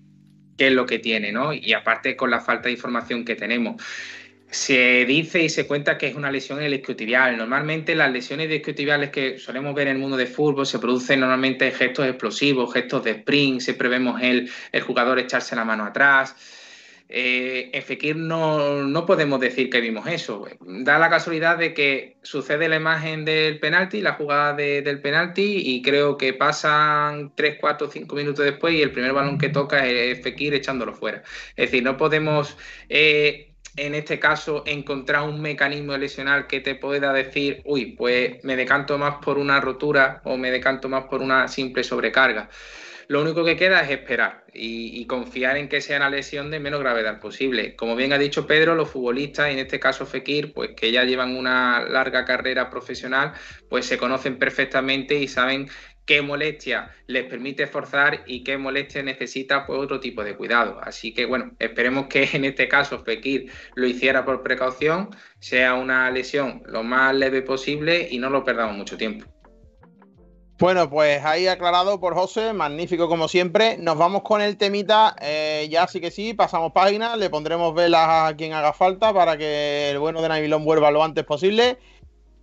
[0.56, 1.52] qué es lo que tiene, ¿no?
[1.52, 3.82] Y aparte con la falta de información que tenemos.
[4.50, 7.36] Se dice y se cuenta que es una lesión en el isquiotibial.
[7.36, 11.68] Normalmente las lesiones isquiotibiales que solemos ver en el mundo del fútbol se producen normalmente
[11.68, 16.34] en gestos explosivos, gestos de sprint, siempre vemos el, el jugador echarse la mano atrás.
[17.12, 20.46] Eh, en Fekir no, no podemos decir que vimos eso.
[20.60, 25.60] Da la casualidad de que sucede la imagen del penalti, la jugada de- del penalti,
[25.66, 29.86] y creo que pasan 3, 4, 5 minutos después y el primer balón que toca
[29.86, 31.22] es Fekir echándolo fuera.
[31.56, 32.56] Es decir, no podemos
[32.88, 38.56] eh, en este caso encontrar un mecanismo lesional que te pueda decir, uy, pues me
[38.56, 42.50] decanto más por una rotura o me decanto más por una simple sobrecarga.
[43.10, 46.78] Lo único que queda es esperar y, confiar en que sea una lesión de menos
[46.78, 47.74] gravedad posible.
[47.74, 51.02] Como bien ha dicho Pedro, los futbolistas, y en este caso Fekir, pues que ya
[51.02, 53.32] llevan una larga carrera profesional,
[53.68, 55.68] pues se conocen perfectamente y saben
[56.06, 60.78] qué molestia les permite forzar y qué molestia necesita pues otro tipo de cuidado.
[60.80, 66.08] Así que bueno, esperemos que en este caso Fekir lo hiciera por precaución, sea una
[66.12, 69.26] lesión lo más leve posible y no lo perdamos mucho tiempo.
[70.60, 73.78] Bueno, pues ahí aclarado por José, magnífico como siempre.
[73.78, 78.06] Nos vamos con el temita, eh, ya sí que sí, pasamos página, le pondremos velas
[78.06, 81.78] a quien haga falta para que el bueno de Navilón vuelva lo antes posible.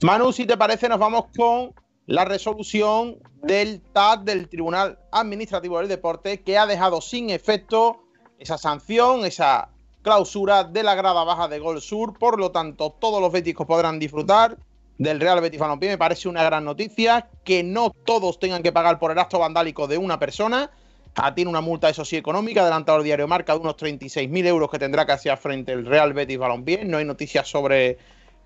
[0.01, 1.75] Manu, si te parece, nos vamos con
[2.07, 7.99] la resolución del TAD, del Tribunal Administrativo del Deporte, que ha dejado sin efecto
[8.39, 9.69] esa sanción, esa
[10.01, 12.17] clausura de la grada baja de Gol Sur.
[12.17, 14.57] Por lo tanto, todos los béticos podrán disfrutar
[14.97, 15.89] del Real Betis Balompié.
[15.89, 19.87] Me parece una gran noticia que no todos tengan que pagar por el acto vandálico
[19.87, 20.71] de una persona.
[21.15, 24.69] Ah, tiene una multa, eso sí, económica, adelantado el diario Marca de unos 36.000 euros
[24.69, 26.85] que tendrá que hacer frente el Real Betis Balompié.
[26.85, 27.97] No hay noticias sobre,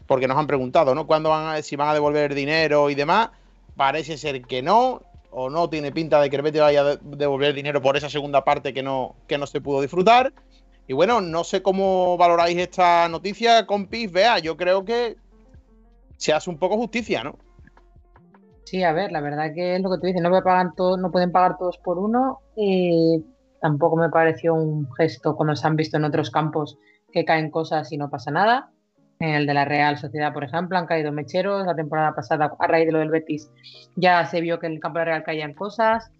[0.07, 1.05] porque nos han preguntado, ¿no?
[1.05, 3.29] ¿Cuándo van a, si van a devolver dinero y demás?
[3.75, 6.99] Parece ser que no, o no tiene pinta de que el Betis vaya a de-
[7.01, 10.31] devolver dinero por esa segunda parte que no, que no se pudo disfrutar.
[10.87, 14.11] Y bueno, no sé cómo valoráis esta noticia, compis.
[14.11, 15.17] Vea, yo creo que
[16.21, 17.35] se hace un poco justicia, ¿no?
[18.65, 20.99] Sí, a ver, la verdad que es lo que tú dices, no, me pagan todos,
[20.99, 22.41] no pueden pagar todos por uno.
[23.59, 26.77] tampoco me pareció un gesto, como se han visto en otros campos,
[27.11, 28.69] que caen cosas y no pasa nada.
[29.19, 31.65] En el de la Real Sociedad, por ejemplo, han caído mecheros.
[31.65, 33.51] La temporada pasada, a raíz de lo del Betis,
[33.95, 36.11] ya se vio que en el campo de la Real caían cosas.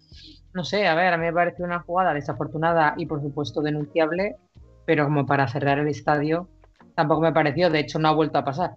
[0.52, 4.36] No sé, a ver, a mí me parece una jugada desafortunada y por supuesto denunciable,
[4.84, 6.48] pero como para cerrar el estadio
[6.96, 7.70] tampoco me pareció.
[7.70, 8.72] De hecho, no ha vuelto a pasar.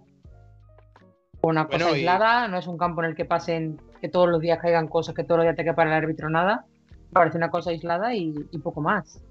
[1.46, 4.28] Una cosa Bueno, y- aislada, no es un campo en el que pasen, que todos
[4.28, 6.64] los días caigan cosas, que todos los días te que para el árbitro nada.
[7.12, 9.22] Parece una cosa aislada y, y poco más.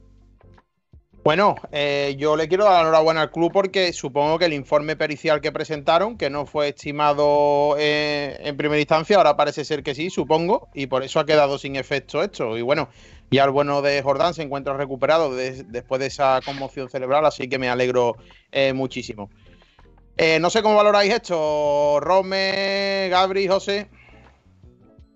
[1.26, 4.96] Bueno, eh, yo le quiero dar la enhorabuena al club porque supongo que el informe
[4.96, 9.94] pericial que presentaron, que no fue estimado eh, en primera instancia, ahora parece ser que
[9.96, 12.58] sí, supongo, y por eso ha quedado sin efecto esto.
[12.58, 12.88] Y bueno,
[13.32, 17.50] ya el bueno de Jordán se encuentra recuperado de- después de esa conmoción cerebral, así
[17.50, 18.16] que me alegro
[18.52, 19.30] eh, muchísimo.
[20.18, 23.90] Eh, no sé cómo valoráis esto, Rome, Gabri, José.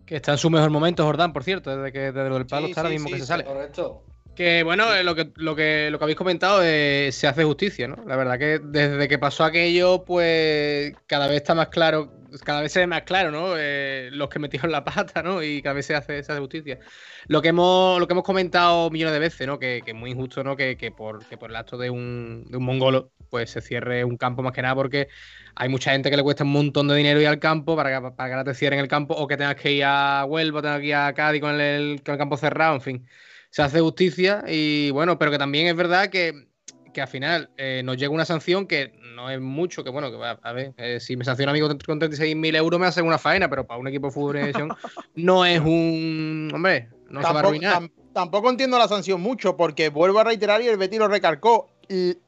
[0.06, 2.72] Que está en su mejor momento, Jordán, por cierto, desde que desde del palo Sí,
[2.72, 3.44] está ahora mismo sí, que se sale.
[3.46, 4.04] Correcto.
[4.40, 7.90] Que bueno, eh, lo que, lo que, lo que habéis comentado eh, se hace justicia,
[7.90, 7.98] ¿no?
[8.08, 12.14] La verdad que desde que pasó aquello, pues cada vez está más claro,
[12.46, 13.56] cada vez se ve más claro, ¿no?
[13.58, 15.44] Eh, los que metieron la pata, ¿no?
[15.44, 16.80] Y cada vez se hace, se hace justicia.
[17.28, 19.60] Lo que hemos, lo que hemos comentado millones de veces, ¿no?
[19.60, 20.56] Que, que es muy injusto, ¿no?
[20.56, 24.06] Que, que por, que por el acto de un, de un mongolo, pues se cierre
[24.06, 25.10] un campo más que nada porque
[25.54, 28.12] hay mucha gente que le cuesta un montón de dinero ir al campo para que,
[28.16, 30.80] para que ahora te cierren el campo o que tengas que ir a Huelva, tengas
[30.80, 33.08] que ir a Cádiz con el, con el campo cerrado, en fin
[33.50, 36.48] se hace justicia y bueno, pero que también es verdad que,
[36.94, 40.18] que al final eh, nos llega una sanción que no es mucho, que bueno, que
[40.18, 43.02] va, a ver, eh, si me sanciona a mí con, con 36.000 euros me hace
[43.02, 44.70] una faena, pero para un equipo de fútbol de división
[45.16, 46.52] no es un...
[46.54, 47.82] Hombre, no se va a tampoco, arruinar.
[47.82, 51.70] tam- tampoco entiendo la sanción mucho, porque vuelvo a reiterar y el Betis lo recalcó.
[51.90, 52.20] El,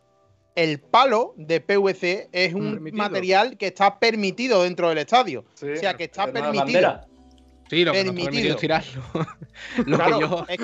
[0.56, 3.04] el palo de PVC es un Permitido.
[3.04, 5.46] material que está permitido dentro del estadio.
[5.62, 7.00] o sea, que está permitido.
[7.72, 8.26] Sí, lo que no permitido.
[8.26, 9.02] permitido es tirarlo.
[9.86, 10.46] lo Claro, que yo...
[10.50, 10.60] es,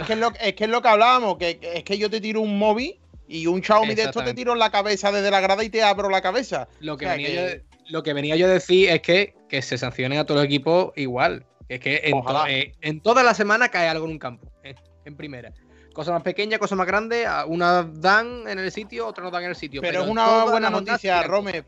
[0.00, 2.22] es que es lo, es que es lo que hablábamos, que es que yo te
[2.22, 5.40] tiro un móvil y un Xiaomi de esto te tiro en la cabeza desde la
[5.40, 6.66] grada y te abro la cabeza.
[6.80, 9.34] Lo que, O sea, venía que- Yo, lo que venía yo a decir es que,
[9.50, 11.44] que se sancionen a todos los equipos igual.
[11.68, 14.74] Es que en, to- eh, en toda la semana cae algo en un campo, eh,
[15.04, 15.52] en primera.
[15.92, 19.50] Cosa más pequeña, cosa más grande, unas dan en el sitio, otras no dan en
[19.50, 19.82] el sitio.
[19.82, 21.62] Pero es en una buena noticia, Rome,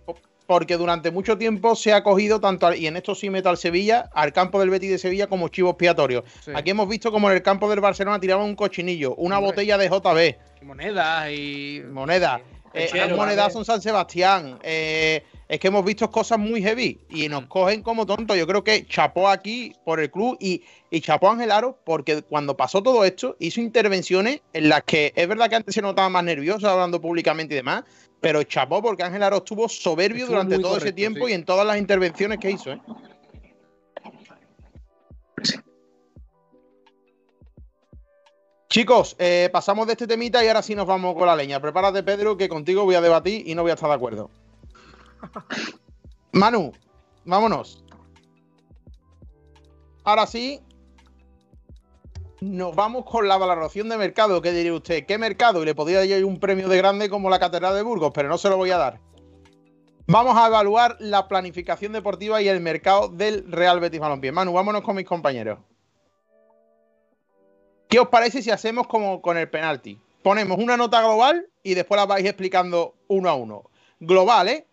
[0.51, 3.57] porque durante mucho tiempo se ha cogido tanto, al- y en esto sí meto al
[3.57, 6.25] Sevilla, al campo del Betis de Sevilla como chivo expiatorio.
[6.45, 6.51] Sí.
[6.53, 9.53] Aquí hemos visto como en el campo del Barcelona tiraban un cochinillo, una Hombre.
[9.53, 11.77] botella de JB, monedas y.
[11.77, 13.59] eh, un monedazo ¿vale?
[13.61, 14.59] en San Sebastián.
[14.65, 18.37] eh, es que hemos visto cosas muy heavy y nos cogen como tontos.
[18.37, 22.23] Yo creo que chapó aquí por el club y, y chapó a Ángel Aro porque
[22.23, 26.09] cuando pasó todo esto hizo intervenciones en las que es verdad que antes se notaba
[26.09, 27.83] más nervioso hablando públicamente y demás,
[28.21, 31.33] pero chapó porque Ángel Aro estuvo soberbio Estuvo durante todo ese tiempo sí.
[31.33, 32.73] y en todas las intervenciones que hizo.
[32.73, 32.81] ¿eh?
[38.69, 41.61] Chicos, eh, pasamos de este temita y ahora sí nos vamos con la leña.
[41.61, 44.31] Prepárate, Pedro, que contigo voy a debatir y no voy a estar de acuerdo.
[46.33, 46.73] Manu,
[47.25, 47.85] vámonos.
[50.05, 50.61] Ahora sí,
[52.41, 54.41] nos vamos con la valoración de mercado.
[54.41, 55.05] ¿Qué diría usted?
[55.07, 55.63] ¿Qué mercado?
[55.63, 58.39] Y le podría dar un premio de grande como la Catedral de Burgos, pero no
[58.39, 59.01] se lo voy a dar.
[60.07, 64.33] Vamos a evaluar la planificación deportiva y el mercado del Real Betis Balompié.
[64.33, 65.61] Manu, vámonos con mis compañeros.
[67.89, 70.01] ¿Qué os parece si hacemos como con el penalti?
[70.23, 73.71] Ponemos una nota global y después la vais explicando uno a uno.
[74.01, 74.67] Global, ¿eh?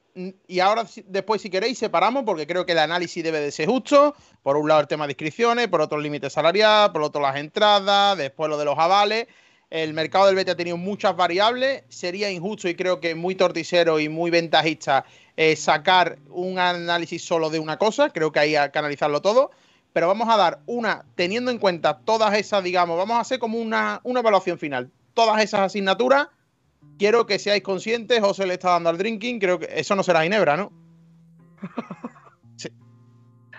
[0.48, 4.16] Y ahora después, si queréis, separamos porque creo que el análisis debe de ser justo.
[4.42, 7.36] Por un lado el tema de inscripciones, por otro el límite salarial, por otro las
[7.36, 9.28] entradas, después lo de los avales.
[9.70, 11.84] El mercado del Betis ha tenido muchas variables.
[11.90, 15.06] Sería injusto y creo que muy torticero y muy ventajista
[15.36, 18.10] eh, sacar un análisis solo de una cosa.
[18.10, 19.52] Creo que hay que analizarlo todo
[19.98, 23.58] pero vamos a dar una, teniendo en cuenta todas esas, digamos, vamos a hacer como
[23.58, 24.92] una, una evaluación final.
[25.16, 26.28] Todas esas asignaturas,
[26.98, 30.24] quiero que seáis conscientes, José le está dando al drinking, creo que eso no será
[30.24, 30.72] Ginebra, ¿no?
[32.56, 32.70] Sí.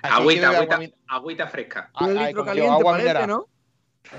[0.03, 1.91] Agüita, agüita, agua min- agüita fresca.
[1.95, 3.29] Ah, Un litro caliente, agua parece, mineral.
[3.29, 3.47] ¿no?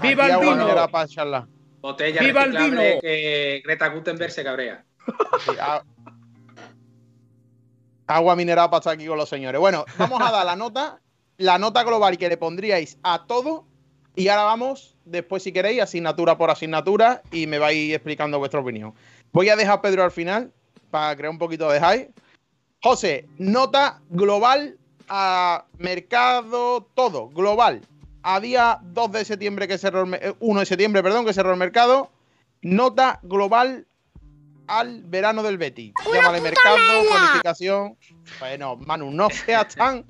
[0.01, 1.47] ¡Viva el vino!
[1.81, 2.81] Botella ¡Viva el vino!
[3.01, 4.85] que Greta Gutenberg se cabrea.
[5.45, 5.83] Sí, a-
[8.07, 9.59] Agua mineral para estar aquí con los señores.
[9.59, 10.99] Bueno, vamos a dar la nota,
[11.37, 13.65] la nota global que le pondríais a todo.
[14.15, 18.93] Y ahora vamos, después, si queréis, asignatura por asignatura y me vais explicando vuestra opinión.
[19.31, 20.51] Voy a dejar a Pedro al final
[20.91, 22.11] para crear un poquito de hype.
[22.81, 24.77] José, nota global
[25.07, 27.81] a mercado, todo, global.
[28.23, 31.33] A día 2 de septiembre que cerró el, me- eh, 1 de septiembre, perdón, que
[31.33, 32.09] cerró el mercado.
[32.61, 33.85] Nota global
[34.67, 35.93] al verano del Betty.
[36.13, 36.77] Llámale mercado,
[37.09, 37.97] planificación.
[38.39, 40.05] Bueno, Manu, no seas tan,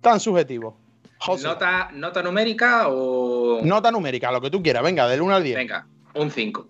[0.00, 0.76] tan subjetivo.
[1.24, 3.60] José, nota, Nota, nota numérica o.
[3.92, 4.82] numérica, lo que tú quieras.
[4.82, 5.56] Venga, del 1 al 10.
[5.56, 6.66] Venga, un 5.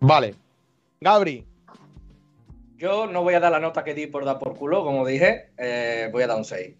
[0.00, 0.34] Vale.
[1.00, 1.44] Gabri,
[2.76, 5.50] Yo no voy a dar la nota que di por dar por culo, como dije,
[5.56, 6.76] eh, voy a dar un 6.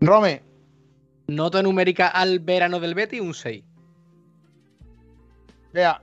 [0.00, 0.42] Rome.
[1.26, 3.62] Nota numérica al verano del Betty, un 6.
[5.74, 6.02] Vea.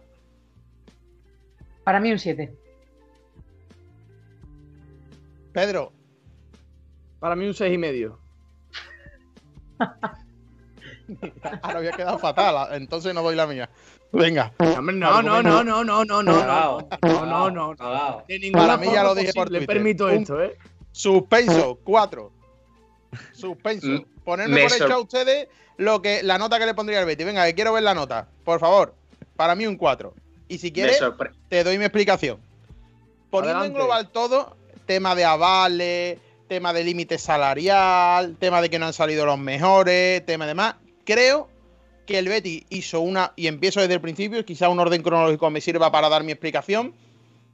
[1.84, 2.54] Para mí un 7.
[5.54, 5.92] Pedro.
[7.20, 8.20] Para mí un 6 y medio.
[11.62, 13.70] Ahora había quedado fatal, entonces no doy la mía.
[14.12, 14.54] Venga.
[14.60, 16.36] No, no, no, no, no, no, no, no,
[17.02, 18.24] no, no, no.
[18.28, 19.68] De ninguna Para mí ya lo dije por Twitter.
[19.68, 20.58] permito Un esto, ¿eh?
[20.92, 22.32] Suspenso, 4.
[23.34, 24.06] Suspenso.
[24.24, 25.48] Ponerme me por hecho a ustedes
[25.78, 27.26] lo que, la nota que le pondría al Betty.
[27.26, 28.28] Venga, que quiero ver la nota.
[28.44, 28.96] Por favor.
[29.36, 30.14] Para mí un 4.
[30.48, 31.00] Y si quieres,
[31.50, 32.40] te doy mi explicación.
[33.30, 38.86] Poniendo en global todo, tema de avales, tema de límite salarial, tema de que no
[38.88, 40.76] han salido los mejores, tema de más.
[41.04, 41.50] Creo
[42.06, 45.62] que el Betty hizo una, y empiezo desde el principio, quizá un orden cronológico me
[45.62, 46.94] sirva para dar mi explicación.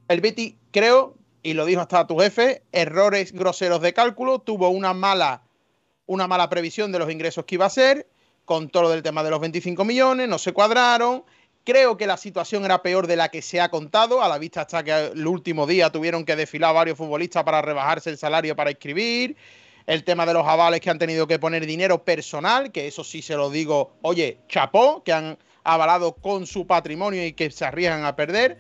[0.08, 4.94] El Betty, creo, y lo dijo hasta tu jefe, errores groseros de cálculo, tuvo una
[4.94, 5.44] mala,
[6.06, 8.08] una mala previsión de los ingresos que iba a ser,
[8.44, 11.24] con todo lo del tema de los 25 millones, no se cuadraron.
[11.64, 14.62] Creo que la situación era peor de la que se ha contado, a la vista
[14.62, 18.72] hasta que el último día tuvieron que desfilar varios futbolistas para rebajarse el salario para
[18.72, 19.36] inscribir.
[19.86, 23.22] El tema de los avales que han tenido que poner dinero personal, que eso sí
[23.22, 28.06] se lo digo, oye, chapó, que han avalado con su patrimonio y que se arriesgan
[28.06, 28.58] a perder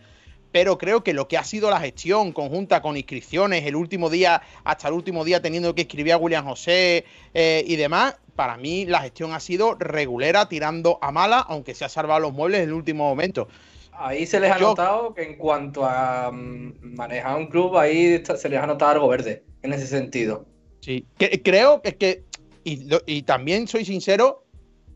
[0.51, 4.41] pero creo que lo que ha sido la gestión conjunta con inscripciones, el último día,
[4.63, 8.85] hasta el último día teniendo que escribir a William José eh, y demás, para mí
[8.85, 12.69] la gestión ha sido regulera, tirando a mala, aunque se ha salvado los muebles en
[12.69, 13.47] el último momento.
[13.93, 18.23] Ahí se les ha Yo- notado que en cuanto a mm, manejar un club, ahí
[18.25, 20.45] se les ha notado algo verde, en ese sentido.
[20.79, 22.23] Sí, que- creo que es que,
[22.63, 24.45] y, también soy sincero,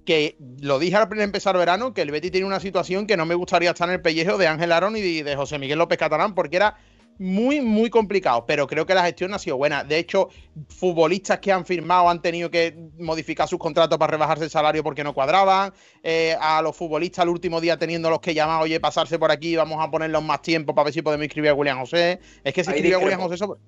[0.05, 3.35] que lo dije al empezar verano, que el Betty tiene una situación que no me
[3.35, 6.35] gustaría estar en el pellejo de Ángel Arón y de, de José Miguel López Catalán,
[6.35, 6.77] porque era
[7.17, 9.83] muy, muy complicado, pero creo que la gestión ha sido buena.
[9.83, 10.29] De hecho,
[10.67, 15.03] futbolistas que han firmado han tenido que modificar sus contratos para rebajarse el salario porque
[15.03, 15.73] no cuadraban.
[16.03, 19.55] Eh, a los futbolistas el último día teniendo los que llamar, oye, pasarse por aquí,
[19.55, 22.19] vamos a ponerlos más tiempo para ver si podemos inscribir a William José.
[22.43, 23.21] Es que si Ahí escribió a William.
[23.21, 23.59] José sobre-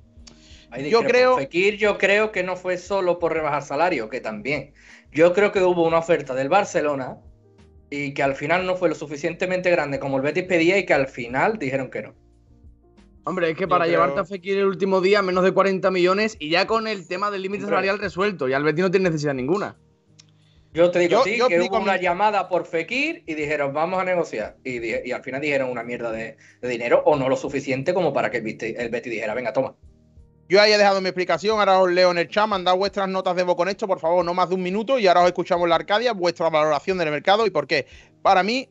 [0.70, 4.74] Ahí Yo creo- Fekir yo creo que no fue solo por rebajar salario, que también.
[5.14, 7.18] Yo creo que hubo una oferta del Barcelona
[7.90, 10.94] y que al final no fue lo suficientemente grande como el Betis pedía y que
[10.94, 12.14] al final dijeron que no.
[13.28, 16.38] Hombre, es que para creo- llevarte a Fekir el último día menos de 40 millones
[16.40, 19.34] y ya con el tema del límite salarial resuelto, y al Betis no tiene necesidad
[19.34, 19.76] ninguna.
[20.74, 23.74] Yo te digo Yo- a ti yo que hubo una llamada por Fekir y dijeron,
[23.74, 24.58] vamos a negociar.
[24.64, 27.94] Y, di- y al final dijeron una mierda de, de dinero o no lo suficiente
[27.94, 28.44] como para que el
[28.90, 29.76] Betis dijera, venga, toma.
[30.50, 33.36] Yo ahí he dejado mi explicación, ahora os leo en el chat, mandad vuestras notas
[33.36, 35.68] de voz con esto, por favor, no más de un minuto, y ahora os escuchamos
[35.68, 37.86] la Arcadia, vuestra valoración del mercado y por qué.
[38.22, 38.70] Para mí,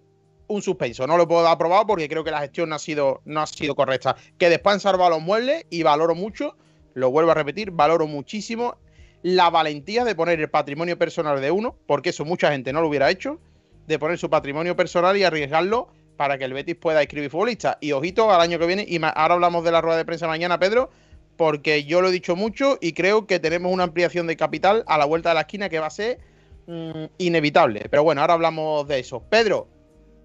[0.48, 3.20] un suspenso, no lo puedo dar aprobado porque creo que la gestión no ha sido,
[3.24, 4.16] no ha sido correcta.
[4.38, 6.56] Que después han salvado los muebles y valoro mucho,
[6.94, 8.76] lo vuelvo a repetir, valoro muchísimo
[9.22, 12.88] la valentía de poner el patrimonio personal de uno, porque eso mucha gente no lo
[12.88, 13.40] hubiera hecho,
[13.86, 17.76] de poner su patrimonio personal y arriesgarlo para que el Betis pueda escribir futbolistas.
[17.80, 20.58] Y ojito al año que viene, y ahora hablamos de la rueda de prensa mañana,
[20.58, 20.90] Pedro,
[21.36, 24.96] porque yo lo he dicho mucho y creo que tenemos una ampliación de capital a
[24.96, 26.18] la vuelta de la esquina que va a ser
[26.66, 27.86] mm, inevitable.
[27.90, 29.22] Pero bueno, ahora hablamos de eso.
[29.28, 29.68] Pedro,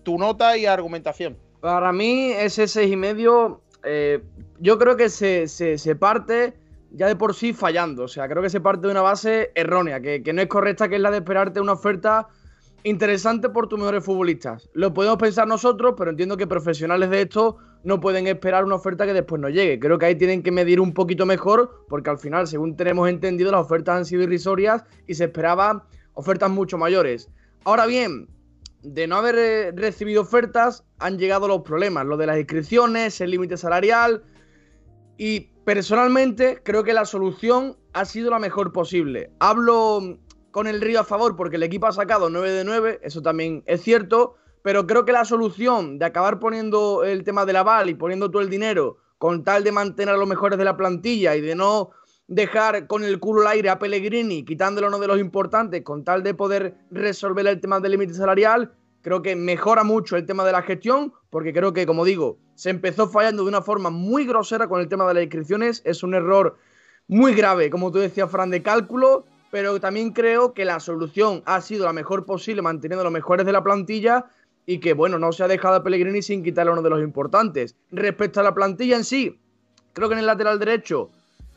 [0.04, 1.38] tu nota y argumentación.
[1.60, 4.22] Para mí, ese seis y medio, eh,
[4.60, 6.54] yo creo que se, se- se parte
[6.92, 8.04] ya de por sí fallando.
[8.04, 10.90] O sea, creo que se parte de una base errónea, que, que no es correcta,
[10.90, 12.28] que es la de esperarte una oferta
[12.84, 14.68] interesante por tus mejores futbolistas.
[14.74, 19.06] Lo podemos pensar nosotros, pero entiendo que profesionales de esto no pueden esperar una oferta
[19.06, 19.80] que después no llegue.
[19.80, 23.52] Creo que ahí tienen que medir un poquito mejor, porque al final, según tenemos entendido,
[23.52, 25.84] las ofertas han sido irrisorias y se esperaban
[26.14, 27.30] ofertas mucho mayores.
[27.64, 28.28] Ahora bien,
[28.84, 33.32] de no haber eh, recibido ofertas, han llegado los problemas, lo de las inscripciones, el
[33.32, 34.24] límite salarial.
[35.18, 39.32] Y personalmente creo que la solución ha sido la mejor posible.
[39.40, 43.00] Hablo mm, con el Río a favor porque el equipo ha sacado 9 de 9,
[43.04, 47.58] eso también es cierto, pero creo que la solución de acabar poniendo el tema del
[47.58, 50.76] aval y poniendo todo el dinero con tal de mantener a los mejores de la
[50.76, 51.92] plantilla y de no
[52.32, 56.24] dejar con el culo al aire a Pellegrini, quitándolo uno de los importantes, con tal
[56.24, 58.72] de poder resolver el tema del límite salarial,
[59.02, 62.70] creo que mejora mucho el tema de la gestión, porque creo que, como digo, se
[62.70, 66.14] empezó fallando de una forma muy grosera con el tema de las inscripciones, es un
[66.14, 66.58] error
[67.10, 71.60] muy grave, como tú decías, Fran, de cálculo, pero también creo que la solución ha
[71.60, 74.28] sido la mejor posible, manteniendo los mejores de la plantilla
[74.66, 77.76] y que, bueno, no se ha dejado a Pellegrini sin quitarle uno de los importantes.
[77.92, 79.38] Respecto a la plantilla en sí,
[79.92, 81.12] creo que en el lateral derecho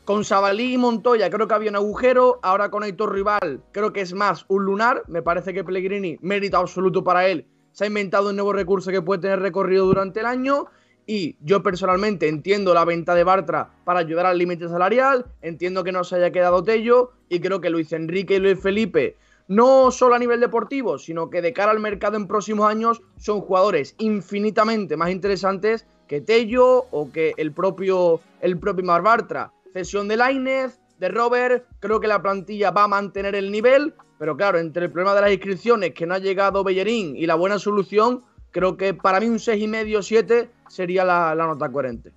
[0.05, 2.39] con Sabalí y Montoya creo que había un agujero.
[2.43, 5.03] Ahora con Aitor Rival creo que es más un lunar.
[5.07, 9.01] Me parece que Pellegrini, mérito absoluto para él, se ha inventado un nuevo recurso que
[9.01, 10.67] puede tener recorrido durante el año.
[11.07, 15.91] Y yo personalmente entiendo la venta de Bartra para ayudar al límite salarial, entiendo que
[15.91, 19.15] no se haya quedado Tello y creo que Luis Enrique y Luis Felipe,
[19.47, 23.41] no solo a nivel deportivo, sino que de cara al mercado en próximos años, son
[23.41, 29.51] jugadores infinitamente más interesantes que Tello o que el propio, el propio Mar Bartra.
[29.75, 34.37] Cesión de Lainez, de Robert, creo que la plantilla va a mantener el nivel, pero
[34.37, 37.59] claro, entre el problema de las inscripciones, que no ha llegado Bellerín y la buena
[37.59, 42.13] solución, creo que para mí un 6,5-7 sería la, la, nota coherente.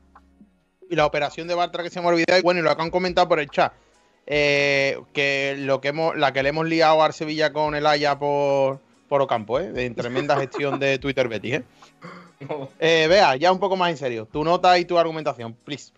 [0.89, 2.81] Y la operación de Bartra que se me ha olvidado, y bueno, y lo que
[2.81, 3.73] han comentado por el chat,
[4.27, 8.21] eh, que lo que hemos, la que le hemos liado a Sevilla con el Haya
[8.21, 8.79] por,
[9.09, 9.73] por Ocampo, ¿eh?
[9.73, 11.65] de tremenda gestión de Twitter Betty, ¿eh?
[12.79, 15.93] eh Vea, ya un poco más en serio, tu nota y tu argumentación, please.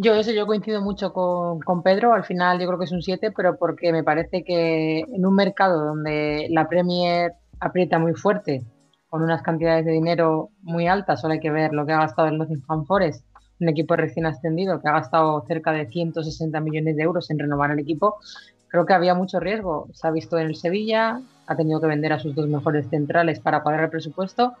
[0.00, 3.32] Yo eso, yo coincido mucho con, Pedro, al final yo creo que es un 7,
[3.32, 8.62] pero porque me parece que en un mercado donde la Premier aprieta muy fuerte,
[9.08, 12.28] con unas cantidades de dinero muy altas, solo hay que ver lo que ha gastado
[12.28, 13.24] el Nottingham Forest,
[13.58, 17.72] un equipo recién ascendido que ha gastado cerca de 160 millones de euros en renovar
[17.72, 18.18] el equipo,
[18.68, 19.88] creo que había mucho riesgo.
[19.94, 23.40] Se ha visto en el Sevilla, ha tenido que vender a sus dos mejores centrales
[23.40, 24.52] para pagar el presupuesto.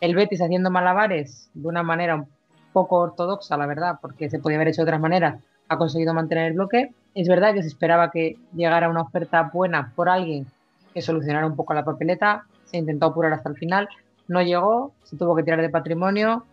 [0.00, 2.28] El Betis haciendo malabares de una manera un
[2.74, 6.48] poco ortodoxa, la verdad, porque se podía haber hecho de otra manera, ha conseguido mantener
[6.48, 6.92] el bloque.
[7.14, 10.46] Es verdad que se esperaba que llegara una oferta buena por alguien
[10.92, 12.44] que solucionara un poco la papeleta.
[12.66, 13.88] Se intentó apurar hasta el final,
[14.28, 16.44] no llegó, se tuvo que tirar de patrimonio.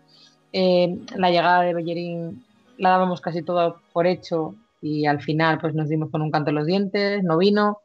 [0.53, 2.45] Eh, la llegada de Bellerín
[2.77, 6.51] la dábamos casi todo por hecho y al final pues nos dimos con un canto
[6.51, 7.79] en los dientes, no vino.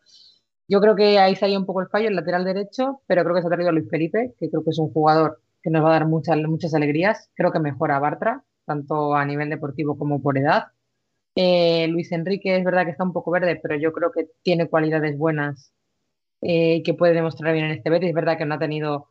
[0.68, 3.42] Yo creo que ahí salió un poco el fallo, el lateral derecho, pero creo que
[3.42, 5.98] se ha traído Luis Felipe, que creo que es un jugador que nos va a
[5.98, 7.28] dar muchas, muchas alegrías.
[7.34, 10.66] Creo que mejora Bartra, tanto a nivel deportivo como por edad.
[11.34, 14.68] Eh, Luis Enrique es verdad que está un poco verde, pero yo creo que tiene
[14.68, 15.72] cualidades buenas
[16.40, 18.10] eh, que puede demostrar bien en este Betis.
[18.10, 19.09] Es verdad que no ha tenido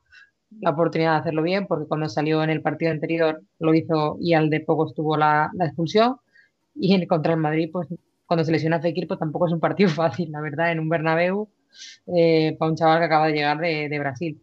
[0.61, 4.33] la oportunidad de hacerlo bien, porque cuando salió en el partido anterior lo hizo y
[4.33, 6.15] al de poco estuvo la, expulsión.
[6.73, 7.89] Y en, contra el Madrid, pues
[8.25, 11.49] cuando se lesiona Fekir, pues tampoco es un partido fácil, la verdad, en un Bernabéu,
[12.15, 14.41] eh, para un chaval que acaba de llegar de Brasil.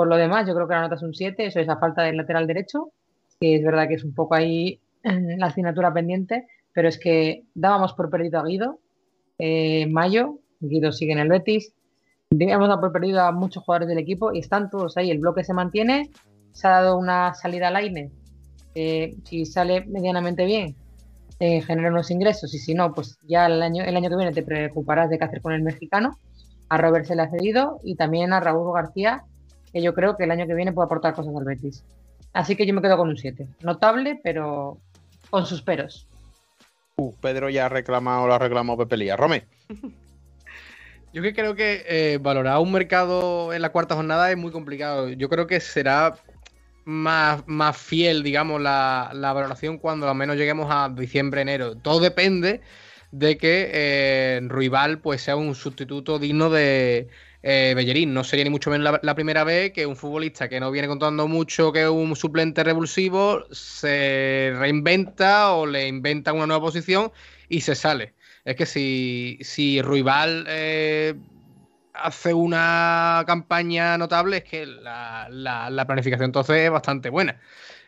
[0.00, 2.00] Por lo demás, yo creo que la nota es un 7, eso es a falta
[2.00, 2.90] del lateral derecho,
[3.38, 7.92] que es verdad que es un poco ahí la asignatura pendiente, pero es que dábamos
[7.92, 8.78] por perdido a Guido
[9.38, 11.74] eh, en mayo, Guido sigue en el Betis,
[12.30, 15.52] dábamos por perdido a muchos jugadores del equipo y están todos ahí, el bloque se
[15.52, 16.08] mantiene,
[16.52, 18.10] se ha dado una salida al aire,
[18.74, 20.76] eh, si sale medianamente bien,
[21.40, 24.32] eh, genera unos ingresos y si no, pues ya el año, el año que viene
[24.32, 26.16] te preocuparás de qué hacer con el mexicano,
[26.70, 29.26] a Robert se le ha cedido y también a Raúl García
[29.72, 31.84] que yo creo que el año que viene puede aportar cosas al Betis.
[32.32, 33.46] Así que yo me quedo con un 7.
[33.62, 34.78] Notable, pero
[35.30, 36.06] con sus peros.
[36.96, 39.16] Uh, Pedro ya ha reclamado, lo ha reclamado Pepe Lía.
[39.16, 39.46] Rome.
[41.12, 45.08] Yo que creo que eh, valorar un mercado en la cuarta jornada es muy complicado.
[45.08, 46.14] Yo creo que será
[46.84, 51.74] más, más fiel, digamos, la, la valoración cuando al menos lleguemos a diciembre, enero.
[51.74, 52.60] Todo depende
[53.10, 57.08] de que eh, Ruibal pues, sea un sustituto digno de,
[57.42, 58.12] eh, Bellerín.
[58.12, 61.26] No sería ni mucho menos la, primera vez que un futbolista que no viene contando
[61.28, 67.12] mucho que un suplente revulsivo se reinventa o le inventa una nueva posición
[67.48, 68.14] y se sale.
[68.44, 71.14] Es que si, si Ruibal eh,
[71.94, 77.40] hace una campaña notable, es que la, planificación entonces es bastante buena.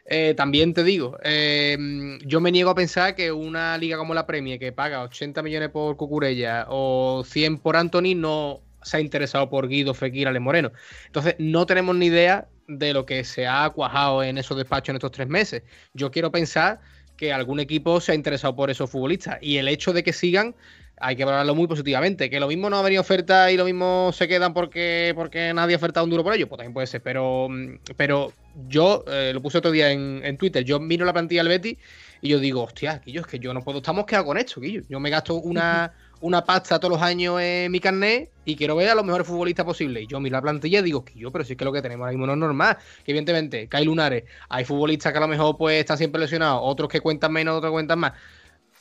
[0.04, 4.58] Eh, también te digo, yo me niego a pensar que una liga como la Premier,
[4.58, 9.68] que paga 80 millones por Cucurella o 100 por Anthony, no se ha interesado por
[9.68, 10.72] Guido, Fekir, Ale Moreno.
[11.06, 14.96] Entonces, no tenemos ni idea de lo que se ha cuajado en esos despachos en
[14.96, 15.62] estos tres meses.
[15.94, 16.80] Yo quiero pensar
[17.16, 20.54] que algún equipo se ha interesado por esos futbolistas y el hecho de que sigan
[21.02, 22.30] hay que valorarlo muy positivamente.
[22.30, 25.74] Que lo mismo no ha venido oferta y lo mismo se quedan porque, porque nadie
[25.74, 27.02] ha ofertado un duro por ellos, pues también puede ser.
[27.02, 27.48] Pero,
[27.96, 28.32] pero
[28.68, 30.64] yo eh, lo puse otro día en, en, Twitter.
[30.64, 31.76] Yo miro la plantilla del Betty
[32.20, 34.82] y yo digo, hostia, Quillo, es que yo no puedo, estamos quedados con esto, Quillo.
[34.88, 35.92] Yo me gasto una,
[36.22, 39.66] una pasta todos los años en mi carnet y quiero ver a los mejores futbolistas
[39.66, 40.04] posibles.
[40.04, 41.82] Y yo miro la plantilla y digo, que yo, pero si es que lo que
[41.82, 42.78] tenemos ahora mismo no es normal.
[43.04, 46.60] Que evidentemente, que hay lunares, hay futbolistas que a lo mejor pues están siempre lesionados,
[46.62, 48.12] otros que cuentan menos, otros que cuentan más.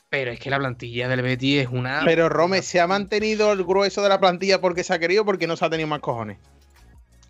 [0.10, 2.04] Pero es que la plantilla del Betis es una.
[2.06, 5.26] Pero Rome, ¿se ha mantenido el grueso de la plantilla porque se ha querido o
[5.26, 6.38] porque no se ha tenido más cojones?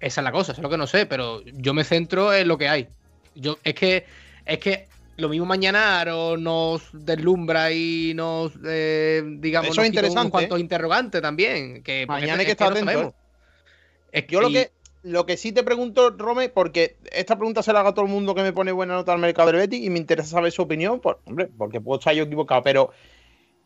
[0.01, 2.47] Esa es la cosa, eso es lo que no sé, pero yo me centro en
[2.47, 2.88] lo que hay.
[3.35, 4.05] Yo, es que,
[4.45, 4.88] es que
[5.22, 10.31] lo mismo mañana nos deslumbra y nos, eh, digamos, Eso es interesante.
[10.31, 11.84] cuantos interrogantes también.
[11.84, 13.14] Que mañana hay que estar atento.
[14.11, 14.26] ¿eh?
[14.27, 14.72] Yo lo que,
[15.03, 18.11] lo que sí te pregunto, Rome, porque esta pregunta se la haga a todo el
[18.11, 20.64] mundo que me pone buena nota al mercado del Betis y me interesa saber su
[20.64, 22.91] opinión, por, hombre, porque puedo estar yo equivocado, pero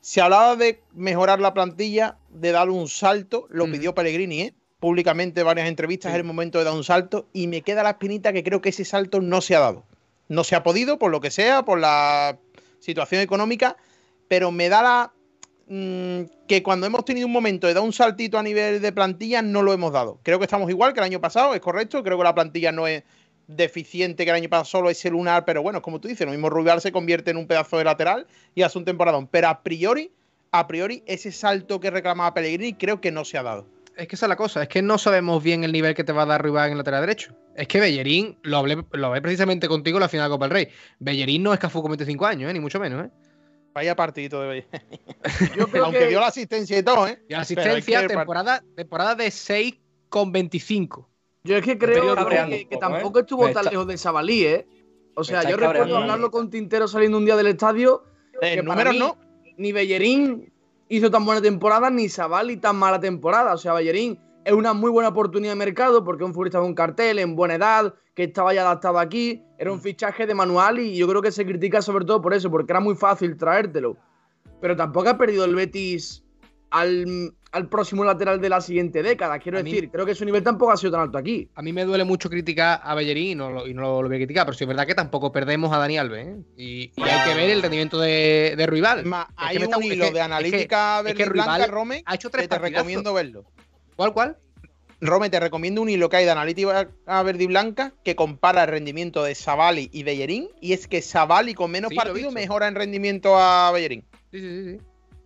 [0.01, 4.53] se hablaba de mejorar la plantilla, de dar un salto, lo pidió Pellegrini, ¿eh?
[4.79, 8.31] públicamente varias entrevistas, es el momento de dar un salto y me queda la espinita
[8.31, 9.83] que creo que ese salto no se ha dado.
[10.27, 12.37] No se ha podido, por lo que sea, por la
[12.79, 13.77] situación económica,
[14.27, 15.13] pero me da la
[15.67, 19.41] mm, que cuando hemos tenido un momento de dar un saltito a nivel de plantilla,
[19.41, 20.19] no lo hemos dado.
[20.23, 22.03] Creo que estamos igual que el año pasado, es correcto.
[22.03, 23.03] Creo que la plantilla no es
[23.47, 26.49] deficiente que el año pasado solo ese lunar, pero bueno, como tú dices, lo mismo
[26.49, 29.27] Rubial se convierte en un pedazo de lateral y hace un temporadón.
[29.27, 30.11] Pero a priori,
[30.51, 33.74] a priori, ese salto que reclamaba Pellegrini creo que no se ha dado.
[33.97, 36.11] Es que esa es la cosa, es que no sabemos bien el nivel que te
[36.11, 37.33] va a dar Rubial en el lateral derecho.
[37.55, 40.53] Es que Bellerín, lo hablé, lo hablé precisamente contigo en la final de Copa del
[40.53, 40.67] Rey.
[40.99, 42.53] Bellerín no es Cafú con 25 años, ¿eh?
[42.53, 43.09] ni mucho menos, ¿eh?
[43.73, 44.69] Vaya partidito de Bellerín.
[45.83, 47.23] Aunque dio la asistencia y todo, ¿eh?
[47.29, 49.75] Y la asistencia, temporada, temporada de 6
[50.09, 51.09] con 25.
[51.45, 54.67] Yo es que creo que, que, tampoco estuvo tan lejos de Sabalí, ¿eh?
[55.15, 58.03] O sea, yo recuerdo hablarlo con Tintero saliendo un día del estadio.
[58.41, 59.17] Eh, números no.
[59.57, 60.51] Ni Bellerín
[60.89, 63.53] hizo tan buena temporada, ni Sabalí tan mala temporada.
[63.53, 66.75] O sea, Bellerín es una muy buena oportunidad de mercado porque es un futbolista con
[66.75, 69.43] cartel, en buena edad, que estaba ya adaptado aquí.
[69.57, 72.51] Era un fichaje de manual y yo creo que se critica sobre todo por eso,
[72.51, 73.97] porque era muy fácil traértelo.
[74.61, 76.23] Pero tampoco ha perdido el Betis
[76.69, 79.39] al, al próximo lateral de la siguiente década.
[79.39, 81.47] Quiero decir, creo que su nivel tampoco ha sido tan alto aquí.
[81.55, 84.15] A mí me duele mucho criticar a Bellerín y no, lo, y no lo voy
[84.17, 86.27] a criticar, pero sí es verdad que tampoco perdemos a Dani Alves.
[86.27, 86.35] ¿eh?
[86.57, 89.05] Y, y, hay que ver el rendimiento de, de Rival.
[89.37, 92.59] hay un hilo de analítica es que, verde blanca, Rome, ha hecho tres que te
[92.59, 93.45] recomiendo verlo.
[93.95, 94.37] ¿Cuál, cuál?
[94.99, 96.89] Rome, te recomiendo un hilo que hay de analítica
[97.23, 100.49] verde y blanca que compara el rendimiento de Savali y Bellerín.
[100.59, 104.03] Y es que Savali con menos Sí, partidos mejora en rendimiento a Bellerín.
[104.31, 104.77] Sí, sí, sí.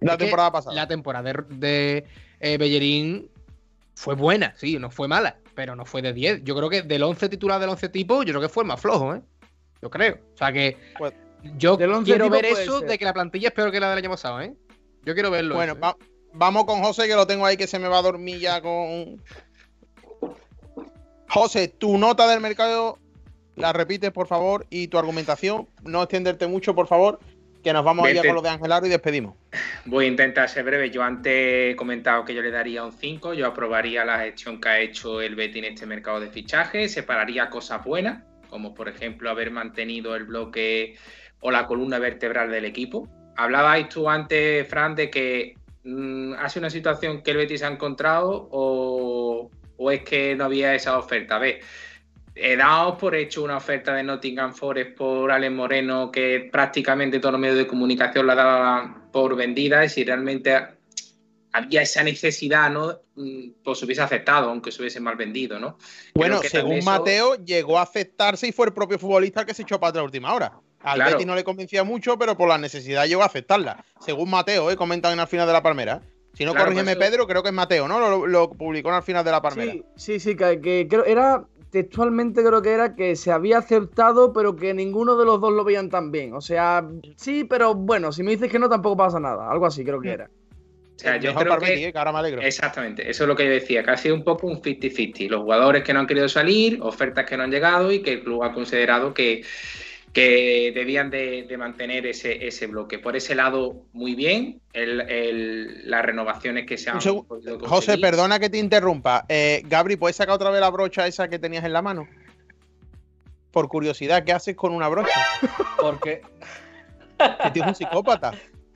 [0.02, 0.76] La Es temporada pasada.
[0.76, 2.06] La temporada de, de
[2.40, 3.30] eh, Bellerín
[3.96, 6.44] fue buena, sí, no fue mala, pero no fue de 10.
[6.44, 8.80] Yo creo que del 11 titular del 11 tipo, yo creo que fue el más
[8.80, 9.22] flojo, ¿eh?
[9.82, 10.20] Yo creo.
[10.34, 11.14] O sea que Pues,
[11.58, 12.90] yo del 11 quiero ver eso ser.
[12.90, 14.54] de que la plantilla es peor que la del año pasado, ¿eh?
[15.04, 15.56] Yo quiero verlo.
[15.56, 15.84] Bueno, eso, ¿eh?
[15.84, 15.98] va-
[16.34, 19.22] vamos con José, que lo tengo ahí que se me va a dormir ya con.
[21.30, 22.98] José, tu nota del mercado
[23.56, 25.68] la repites, por favor, y tu argumentación.
[25.84, 27.20] No extenderte mucho, por favor,
[27.64, 28.28] que nos vamos a ir Vete.
[28.28, 29.36] con lo de Angelaro y despedimos.
[29.86, 30.90] Voy a intentar ser breve.
[30.90, 33.34] Yo antes he comentado que yo le daría un 5.
[33.34, 36.94] Yo aprobaría la gestión que ha hecho el Betty en este mercado de fichajes.
[36.94, 40.96] Separaría cosas buenas, como por ejemplo haber mantenido el bloque
[41.42, 43.08] o la columna vertebral del equipo.
[43.36, 47.68] Hablabais tú antes, Fran, de que mm, ha sido una situación que el Betis ha
[47.68, 51.38] encontrado o, o es que no había esa oferta.
[51.38, 51.62] A ver,
[52.42, 57.34] he dado por hecho una oferta de Nottingham Forest por Alex Moreno que prácticamente todos
[57.34, 60.56] los medios de comunicación la daban por vendida y si realmente
[61.52, 63.00] había esa necesidad, ¿no?
[63.16, 65.78] Mm, Pues se hubiese aceptado, aunque se hubiese mal vendido, ¿no?
[66.14, 69.54] Bueno, que según eso- Mateo, llegó a aceptarse y fue el propio futbolista el que
[69.54, 70.54] se echó para atrás a última hora.
[70.82, 71.12] Al Claro.
[71.12, 73.84] Betis no le convencía mucho, pero por la necesidad llegó a aceptarla.
[74.00, 74.76] Según Mateo, ¿eh?
[74.78, 76.02] comentan en el final de la Palmera.
[76.36, 78.00] Si no, Claro, corrígeme, eso- Pedro, creo que es Mateo, ¿no?
[78.00, 79.74] Lo, lo publicó en el final de la Palmera.
[79.74, 84.34] Sí, sí, sí, que, que creo, era textualmente creo que era que se había aceptado,
[84.34, 86.34] pero que ninguno de los dos lo veían tan bien.
[86.34, 89.50] O sea, sí, pero bueno, si me dices que no, tampoco pasa nada.
[89.50, 90.26] Algo así creo que era.
[90.26, 91.92] O sea, yo Mejor creo para que, Betis, ¿eh?
[91.94, 92.42] que ahora me alegro.
[92.42, 95.30] Exactamente, eso es lo que yo decía, que ha sido un poco un 50-50.
[95.30, 98.24] Los jugadores que no han querido salir, ofertas que no han llegado y que el
[98.24, 99.44] club ha considerado que,
[100.14, 102.98] que debían de, de mantener ese, ese bloque.
[103.00, 108.40] Por ese lado, muy bien, el- el- las renovaciones que se han podido José, perdona
[108.40, 109.26] que te interrumpa.
[109.30, 112.08] Eh, Gabri, ¿puedes sacar otra vez la brocha esa que tenías en la mano?
[113.52, 115.20] Por curiosidad, ¿qué haces con una brocha?
[115.80, 116.22] Porque.
[117.44, 118.32] Que tienes un psicópata.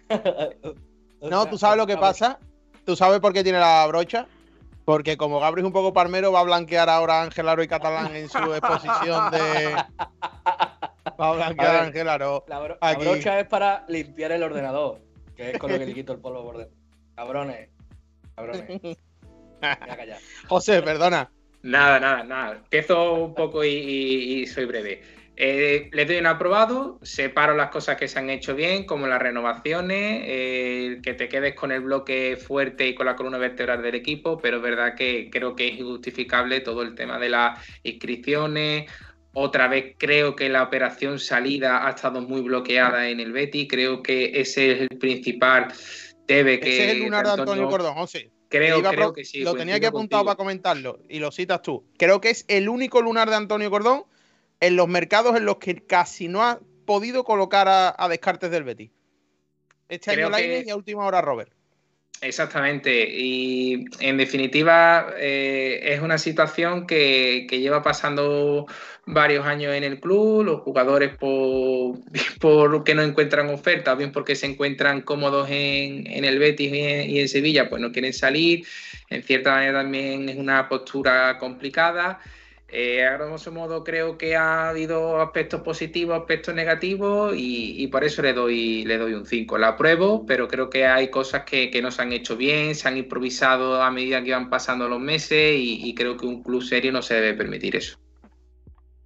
[1.21, 2.37] No, tú sabes lo que pasa.
[2.85, 4.27] ¿Tú sabes por qué tiene la brocha?
[4.83, 7.67] Porque como Gabri es un poco palmero, va a blanquear ahora a Ángel Aro y
[7.69, 9.73] Catalán en su exposición de.
[11.19, 12.43] Va a blanquear A Ángel Aro.
[12.47, 14.99] La, bro- la brocha es para limpiar el ordenador,
[15.35, 16.75] que es con lo que le quito el polvo por dentro.
[17.15, 17.69] Cabrones.
[18.35, 18.67] Cabrones.
[18.81, 18.97] Voy
[19.61, 20.17] a callar.
[20.47, 21.31] José, perdona.
[21.61, 22.53] Nada, nada, nada.
[22.57, 25.01] Empiezo un poco y, y- y soy breve.
[25.35, 29.19] Eh, le doy un aprobado, separo las cosas que se han hecho bien, como las
[29.19, 33.95] renovaciones, eh, que te quedes con el bloque fuerte y con la columna vertebral del
[33.95, 38.91] equipo, pero es verdad que creo que es injustificable todo el tema de las inscripciones.
[39.33, 43.67] Otra vez creo que la operación salida ha estado muy bloqueada en el Betty.
[43.67, 45.73] Creo que ese es el principal
[46.27, 46.69] debe que.
[46.69, 48.31] Ese es el lunar de Antonio Cordón, José.
[48.49, 49.39] Creo, pro- que sí.
[49.39, 50.25] Lo tenía que apuntado contigo.
[50.25, 51.83] para comentarlo y lo citas tú.
[51.97, 54.03] Creo que es el único lunar de Antonio Cordón
[54.59, 58.63] en los mercados en los que casi no ha podido colocar a, a Descartes del
[58.63, 58.91] Betis.
[59.89, 61.51] Este Creo año Lainez que- y a última hora Robert.
[62.21, 68.65] Exactamente, y en definitiva eh, es una situación que, que lleva pasando
[69.05, 71.97] varios años en el club, los jugadores por,
[72.39, 76.79] por que no encuentran ofertas, bien porque se encuentran cómodos en, en el Betis y
[76.79, 78.65] en, y en Sevilla, pues no quieren salir,
[79.09, 82.21] en cierta manera también es una postura complicada.
[82.75, 88.03] Eh, a grosso modo creo que ha habido aspectos positivos, aspectos negativos y, y por
[88.03, 89.59] eso le doy, le doy un 5.
[89.59, 92.87] La apruebo, pero creo que hay cosas que, que no se han hecho bien, se
[92.87, 96.63] han improvisado a medida que iban pasando los meses y, y creo que un club
[96.63, 97.99] serio no se debe permitir eso.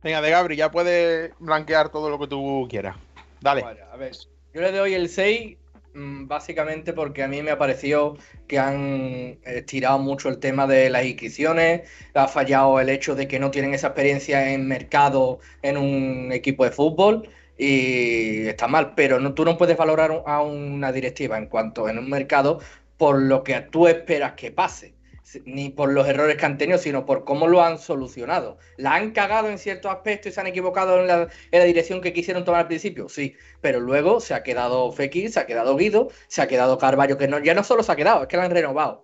[0.01, 2.95] Venga, de Gabri, ya puedes blanquear todo lo que tú quieras.
[3.41, 3.63] Dale.
[3.63, 4.13] Vale, a ver,
[4.53, 9.39] yo le doy el 6 mm, básicamente porque a mí me ha parecido que han
[9.45, 13.73] estirado mucho el tema de las inscripciones, ha fallado el hecho de que no tienen
[13.73, 19.43] esa experiencia en mercado en un equipo de fútbol y está mal, pero no, tú
[19.45, 22.59] no puedes valorar a una directiva en cuanto en un mercado
[22.97, 24.96] por lo que tú esperas que pase
[25.45, 28.57] ni por los errores que han tenido, sino por cómo lo han solucionado.
[28.77, 32.01] ¿La han cagado en ciertos aspectos y se han equivocado en la, en la dirección
[32.01, 33.09] que quisieron tomar al principio?
[33.09, 37.17] Sí, pero luego se ha quedado Fekir, se ha quedado Guido, se ha quedado Carballo,
[37.17, 39.03] que no, ya no solo se ha quedado, es que lo han renovado.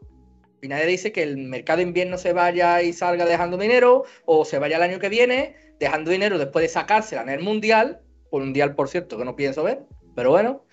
[0.61, 4.45] Y nadie dice que el mercado de invierno se vaya y salga dejando dinero, o
[4.45, 8.41] se vaya el año que viene dejando dinero después de sacársela en el Mundial, por
[8.41, 9.83] un Mundial, por cierto, que no pienso ver,
[10.15, 10.63] pero bueno,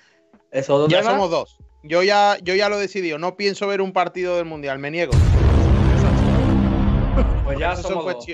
[0.52, 1.58] eso dos Ya somos dos.
[1.82, 3.18] Yo ya, yo ya lo he decidido.
[3.18, 4.78] No pienso ver un partido del Mundial.
[4.78, 5.12] Me niego.
[7.44, 8.26] Pues ya Eso somos dos.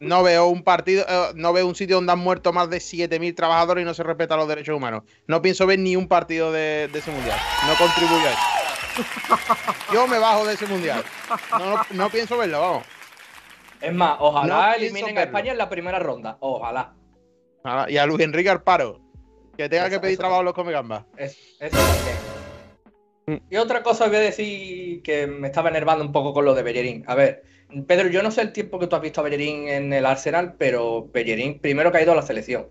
[0.00, 3.34] No veo un partido, eh, no veo un sitio donde han muerto más de 7.000
[3.34, 5.02] trabajadores y no se respetan los derechos humanos.
[5.26, 7.36] No pienso ver ni un partido de, de ese mundial.
[7.66, 9.92] No contribuyo a eso.
[9.92, 11.02] Yo me bajo de ese mundial.
[11.50, 12.84] No, no, no pienso verlo, vamos.
[13.80, 15.22] Es más, ojalá No eliminen a.
[15.24, 16.36] España en la primera ronda.
[16.40, 16.94] Ojalá.
[17.88, 19.00] Y a Luis Enrique Alparo.
[19.56, 21.04] Que tenga que Eso- pedir eso- trabajo a los comegambas.
[21.16, 22.27] Es- eso también.
[23.50, 26.62] Y otra cosa voy a decir que me estaba enervando un poco con lo de
[26.62, 27.04] Bellerín.
[27.06, 27.42] A ver,
[27.86, 30.54] Pedro, yo no sé el tiempo que tú has visto a Bellerín en el Arsenal,
[30.58, 32.68] pero Bellerín primero que ha ido a la selección.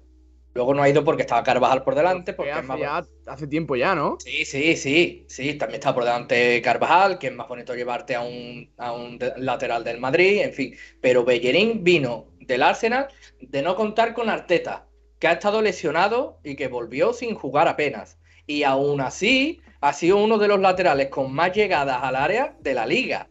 [0.53, 2.33] Luego no ha ido porque estaba Carvajal por delante.
[2.33, 4.17] Porque es hace, más ya- hace tiempo ya, ¿no?
[4.19, 8.21] Sí, sí, sí, sí, también está por delante Carvajal, que es más bonito llevarte a
[8.21, 10.75] un, a un lateral del Madrid, en fin.
[11.01, 13.07] Pero Bellerín vino del Arsenal
[13.39, 14.87] de no contar con Arteta,
[15.19, 18.17] que ha estado lesionado y que volvió sin jugar apenas.
[18.47, 22.73] Y aún así ha sido uno de los laterales con más llegadas al área de
[22.73, 23.29] la liga.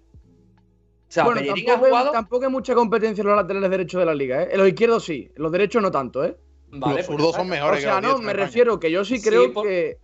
[1.08, 2.10] O sea, bueno, Bellerín ha tampoco, hay- jugado...
[2.12, 4.48] tampoco hay mucha competencia en los laterales derechos de la liga, ¿eh?
[4.52, 6.36] En los izquierdos sí, en los derechos no tanto, ¿eh?
[6.68, 9.04] Vale, los pues zurdos son mejores O que sea, los no, me refiero que yo
[9.04, 9.98] sí Sí, creo por- que.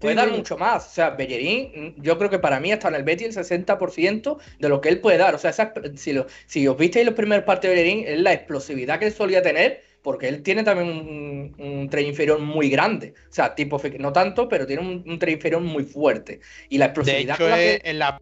[0.00, 0.86] Puede Sí, dar mucho más.
[0.86, 4.68] O sea, Bellerín, yo creo que para mí está en el Betis el 60% de
[4.68, 5.34] lo que él puede dar.
[5.34, 8.32] O sea, esa- si, lo- si os visteis los primeros partidos de Bellerín, es la
[8.32, 13.14] explosividad que él solía tener, porque él tiene también un, un tren inferior muy grande.
[13.30, 16.40] O sea, tipo, no tanto, pero tiene un, un tren inferior muy fuerte.
[16.68, 17.80] Y la De explosividad hecho, con la que...
[17.82, 18.20] en la.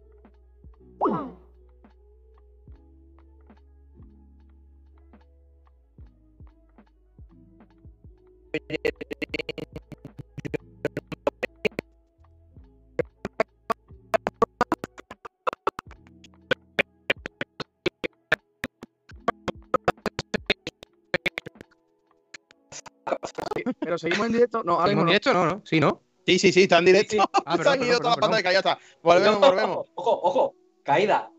[23.79, 24.63] Pero seguimos en directo.
[24.63, 25.11] No, ahora ¿Seguimos mismo en no.
[25.11, 25.33] directo?
[25.33, 25.61] No, no.
[25.65, 26.01] Sí, ¿no?
[26.25, 27.17] Sí, sí, sí, está en directo.
[27.45, 28.79] Ah, Se han ido perdón, toda la perdón, pantalla, ya está.
[29.01, 29.87] Volvemos, volvemos.
[29.95, 31.29] Ojo, ojo, caída.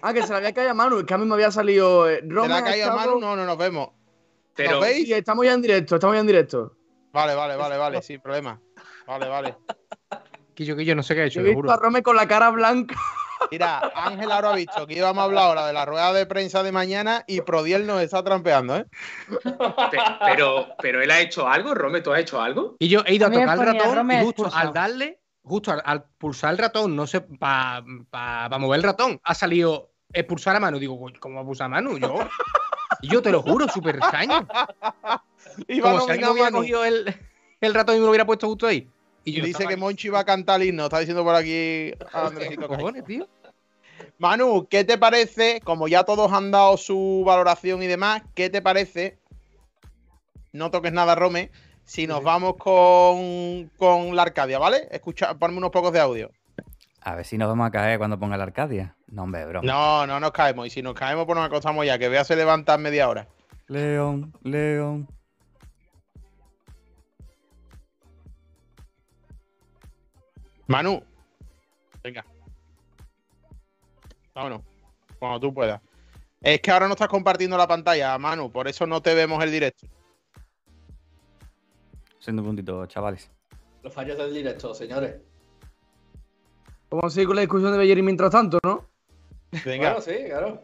[0.00, 1.00] Ah, que se le había caído a Manu.
[1.00, 2.08] Es que a mí me había salido.
[2.08, 3.20] eh, ¿Se le Roma, ha caído a Manu?
[3.20, 3.90] No, no, nos vemos.
[4.54, 5.06] Pero, ¿Nos veis?
[5.06, 6.74] Sí, estamos ya en directo, estamos ya en directo.
[7.12, 8.60] Vale, vale, vale, vale, sin problema.
[9.06, 9.56] Vale, vale.
[10.54, 11.72] Que yo no sé qué ha hecho, Yo he te visto juro.
[11.72, 12.94] a Rome con la cara blanca.
[13.50, 16.62] Mira, Ángel ahora ha visto que íbamos a hablar ahora de la rueda de prensa
[16.62, 18.86] de mañana y Prodiel nos está trampeando, ¿eh?
[19.90, 22.76] pe- pero, pero él ha hecho algo, Rome, ¿tú has hecho algo?
[22.78, 25.82] Y yo he ido a tocar el ratón Rome y justo al darle, justo al,
[25.84, 27.82] al pulsar el ratón, no sé, para
[28.58, 30.78] mover el ratón, ha salido expulsar a mano.
[30.78, 31.96] Digo, "Coño, ¿cómo va a pulsar a mano?
[31.98, 32.16] Yo,
[33.02, 34.46] y yo te lo juro, súper extraño.
[35.68, 37.14] Iba Como si alguien hubiera cogido el,
[37.60, 38.90] el ratón y me lo hubiera puesto justo ahí.
[39.24, 40.84] Y yo dice que Monchi va a cantar el himno.
[40.84, 42.78] Está diciendo por aquí a Andresito ¿qué Caño.
[42.78, 43.28] cojones, tío?
[44.18, 45.60] Manu, ¿qué te parece?
[45.64, 49.18] Como ya todos han dado su valoración y demás, ¿qué te parece?
[50.52, 51.50] No toques nada, Rome.
[51.84, 54.88] Si nos vamos con, con la Arcadia, ¿vale?
[54.90, 56.30] Escucha, ponme unos pocos de audio.
[57.00, 58.96] A ver si nos vamos a caer cuando ponga la Arcadia.
[59.08, 59.66] No, hombre, broma.
[59.66, 60.66] No, no nos caemos.
[60.66, 61.98] Y si nos caemos, pues nos acostamos ya.
[61.98, 63.28] Que vea se levanta en media hora.
[63.66, 65.08] León, León.
[70.66, 71.02] Manu.
[72.02, 72.24] Venga.
[74.34, 74.62] Vámonos.
[75.18, 75.80] Cuando tú puedas.
[76.40, 78.50] Es que ahora no estás compartiendo la pantalla, Manu.
[78.50, 79.86] Por eso no te vemos el directo.
[82.18, 83.30] Siendo un puntito, chavales.
[83.82, 85.16] Los fallos del directo, señores.
[86.90, 88.86] Vamos a seguir con la discusión de Bellerín mientras tanto, ¿no?
[89.64, 89.94] Venga.
[89.94, 90.62] Bueno, sí, claro.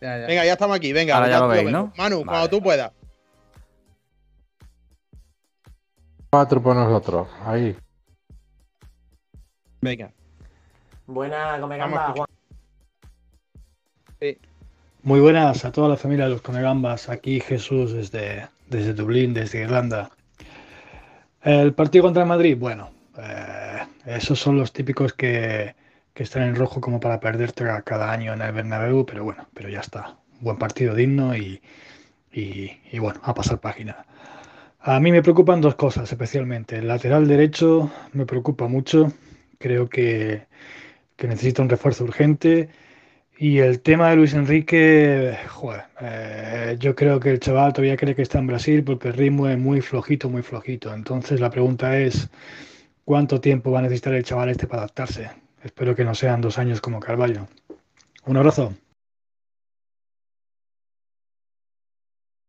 [0.00, 0.26] Ya, ya.
[0.26, 0.92] Venga, ya estamos aquí.
[0.92, 1.70] Venga, Ahora ya lo veis.
[1.70, 1.92] ¿no?
[1.96, 2.26] Manu, Vale.
[2.26, 2.92] cuando tú puedas.
[6.30, 7.28] Cuatro por nosotros.
[7.44, 7.76] Ahí.
[9.80, 10.12] Venga.
[11.06, 12.26] Buena, come Vamos a gamba, Juan.
[15.02, 17.08] Muy buenas a toda la familia de los Comegambas.
[17.08, 20.10] Aquí Jesús desde, desde Dublín, desde Irlanda.
[21.42, 25.74] El partido contra el Madrid, bueno, eh, esos son los típicos que,
[26.12, 29.70] que están en rojo como para perderte cada año en el Bernabéu, pero bueno, pero
[29.70, 30.16] ya está.
[30.40, 31.62] Buen partido digno y,
[32.30, 34.04] y, y bueno, a pasar página.
[34.80, 36.76] A mí me preocupan dos cosas especialmente.
[36.76, 39.10] El lateral derecho me preocupa mucho.
[39.60, 40.46] Creo que,
[41.16, 42.70] que necesita un refuerzo urgente.
[43.38, 48.14] Y el tema de Luis Enrique, joder, eh, yo creo que el chaval todavía cree
[48.14, 50.94] que está en Brasil porque el ritmo es muy flojito, muy flojito.
[50.94, 52.30] Entonces la pregunta es,
[53.04, 55.30] ¿cuánto tiempo va a necesitar el chaval este para adaptarse?
[55.62, 57.46] Espero que no sean dos años como Carballo.
[58.24, 58.74] Un abrazo.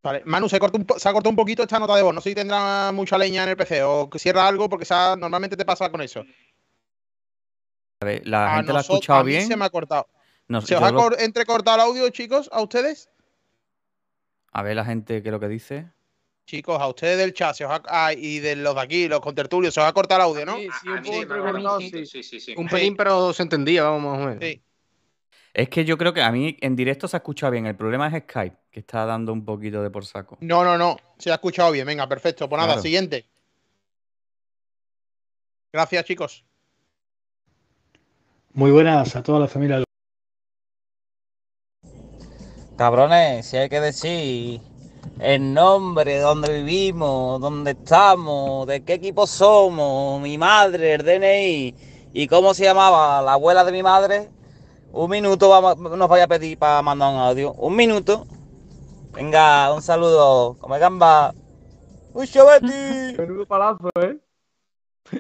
[0.04, 2.14] Vale, Manu, se, cortó un se ha cortado un poquito esta nota de voz.
[2.14, 4.86] No sé si tendrá mucha leña en el PC o cierra algo porque
[5.18, 6.24] normalmente te pasa con eso.
[8.02, 9.48] A ver, ¿la A gente la ha nosotros- escuchado a mí bien?
[9.48, 10.08] se me ha cortado.
[10.48, 13.10] No, ¿Se os ha lo- cor- entrecortado el audio, chicos, a ustedes?
[14.52, 15.88] A ver la gente qué es lo que dice.
[16.46, 19.22] Chicos, a ustedes del chat se os ha- ah, y de los de aquí, los
[19.22, 20.56] contertulios, se os ha cortado el audio, ¿no?
[20.58, 21.10] Sí, sí, un A mí
[21.64, 22.24] poco sí sí.
[22.24, 22.56] sí, sí.
[22.58, 24.44] Un pelín, pero se entendía, vamos más o menos.
[24.44, 24.62] Sí.
[25.54, 27.68] Es que yo creo que a mí en directo se ha escuchado bien.
[27.68, 30.38] El problema es Skype, que está dando un poquito de por saco.
[30.42, 30.98] No, no, no.
[31.20, 31.86] Se ha escuchado bien.
[31.86, 32.50] Venga, perfecto.
[32.50, 32.82] Pues nada, Claro.
[32.82, 33.28] siguiente.
[35.72, 36.44] Gracias, chicos.
[38.54, 39.86] Muy buenas a toda la familia de
[42.78, 44.62] Cabrones, si hay que decir
[45.20, 51.76] el nombre, dónde vivimos, dónde estamos, de qué equipo somos, mi madre, el DNI
[52.14, 54.30] y cómo se llamaba la abuela de mi madre,
[54.92, 57.54] un minuto vamos, nos vaya a pedir para mandar un audio.
[57.54, 58.28] Un minuto.
[59.14, 60.58] Venga, un saludo.
[60.60, 61.34] Come gamba.
[62.14, 63.16] ¡Mucho Betty!
[63.18, 64.18] Menudo palazo, ¿eh?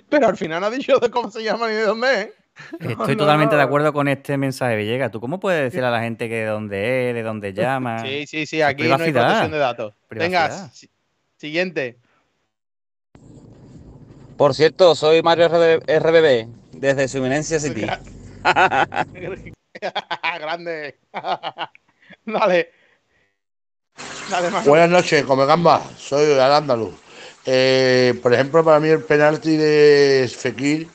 [0.09, 2.40] Pero al final no ha dicho de cómo se llama ni de dónde es.
[2.79, 5.11] Estoy totalmente de acuerdo con este mensaje, Villegas.
[5.11, 8.03] ¿Tú cómo puedes decir a la gente que de dónde es, de dónde llama?
[8.05, 8.61] Sí, sí, sí.
[8.61, 9.93] Aquí no hay protección de datos.
[10.09, 10.71] Venga, Privacidad.
[10.73, 10.89] si-
[11.37, 11.97] siguiente.
[14.37, 17.85] Por cierto, soy Mario RB RBB, desde su eminencia City.
[20.39, 20.97] Grande.
[22.25, 22.71] Dale.
[24.29, 24.49] Dale.
[24.65, 25.83] Buenas noches, come gamba.
[25.97, 26.93] Soy al andaluz.
[27.45, 30.87] Eh, por ejemplo, para mí el penalti de Fekir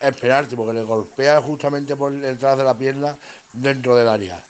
[0.00, 3.16] es penalti porque le golpea justamente por detrás de la pierna
[3.52, 4.42] dentro del área.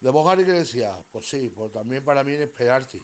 [0.00, 3.02] De Bojari que decía, pues sí, pues también para mí es penalti,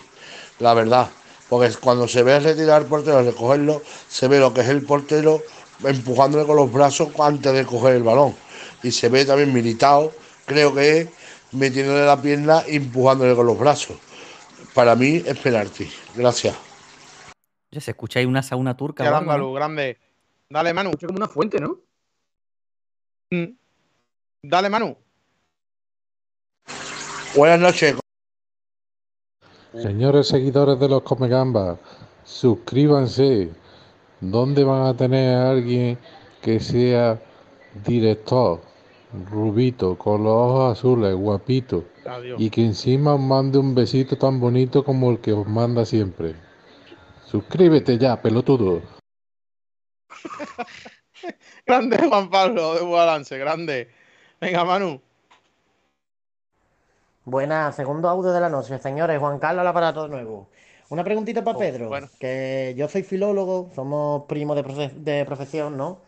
[0.61, 1.09] la verdad.
[1.49, 5.43] Porque cuando se ve retirar al portero, recogerlo, se ve lo que es el portero
[5.83, 8.35] empujándole con los brazos antes de coger el balón.
[8.83, 10.13] Y se ve también militado,
[10.47, 11.09] creo que es,
[11.53, 13.97] metiéndole la pierna y empujándole con los brazos.
[14.75, 15.89] Para mí es penalti.
[16.15, 16.55] Gracias.
[17.71, 19.05] Ya se escucha ahí una sauna turca.
[19.05, 19.33] Sí, al o algo, ¿no?
[19.33, 19.99] andaluz, grande.
[20.49, 20.91] Dale, Manu.
[20.91, 21.81] Escucho como una fuente, ¿no?
[23.31, 23.57] Mm.
[24.43, 24.97] Dale, Manu.
[27.37, 27.97] Buenas noches.
[29.73, 31.79] Señores seguidores de los Comegambas,
[32.23, 33.51] suscríbanse.
[34.21, 35.99] ¿Dónde van a tener a alguien
[36.41, 37.21] que sea
[37.85, 38.61] director,
[39.29, 42.41] rubito, con los ojos azules, guapito, Adiós.
[42.41, 46.37] y que encima os mande un besito tan bonito como el que os manda siempre?
[47.27, 48.81] Suscríbete ya, pelotudo.
[51.67, 53.89] Grande, Juan Pablo de Balance, grande.
[54.41, 55.01] Venga, Manu.
[57.25, 59.19] Buenas, segundo audio de la noche, señores.
[59.19, 60.49] Juan Carlos al aparato de nuevo.
[60.91, 62.11] Una preguntita para Oh, Pedro, bueno.
[62.19, 66.01] que yo soy filólogo, somos primos de, profe- de profesión, ¿no?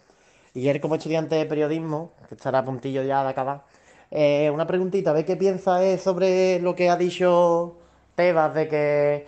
[0.54, 3.64] Y él como estudiante de periodismo, que estará a puntillo ya de acabar.
[4.12, 7.78] Eh, una preguntita, a ver qué piensa él sobre lo que ha dicho
[8.16, 9.26] Tebas, de que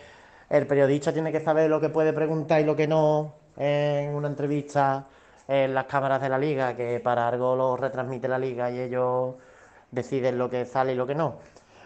[0.51, 4.29] el periodista tiene que saber lo que puede preguntar y lo que no en una
[4.29, 5.07] entrevista
[5.49, 9.35] en las cámaras de la liga, que para algo lo retransmite la liga y ellos
[9.91, 11.37] deciden lo que sale y lo que no.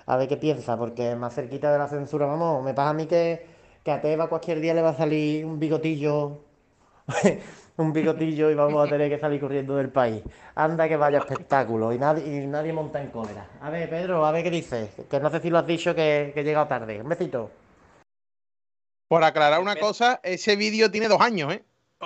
[0.06, 3.06] A ver qué piensa, porque más cerquita de la censura, vamos, me pasa a mí
[3.06, 3.46] que,
[3.84, 6.38] que a Teba cualquier día le va a salir un bigotillo,
[7.76, 10.22] un bigotillo y vamos a tener que salir corriendo del país.
[10.56, 13.46] Anda que vaya espectáculo y nadie, y nadie monta en cólera.
[13.60, 16.32] A ver, Pedro, a ver qué dices, que no sé si lo has dicho que,
[16.34, 17.00] que he llegado tarde.
[17.00, 17.61] Un besito.
[19.12, 21.62] Por aclarar una cosa, ese vídeo tiene dos años, ¿eh?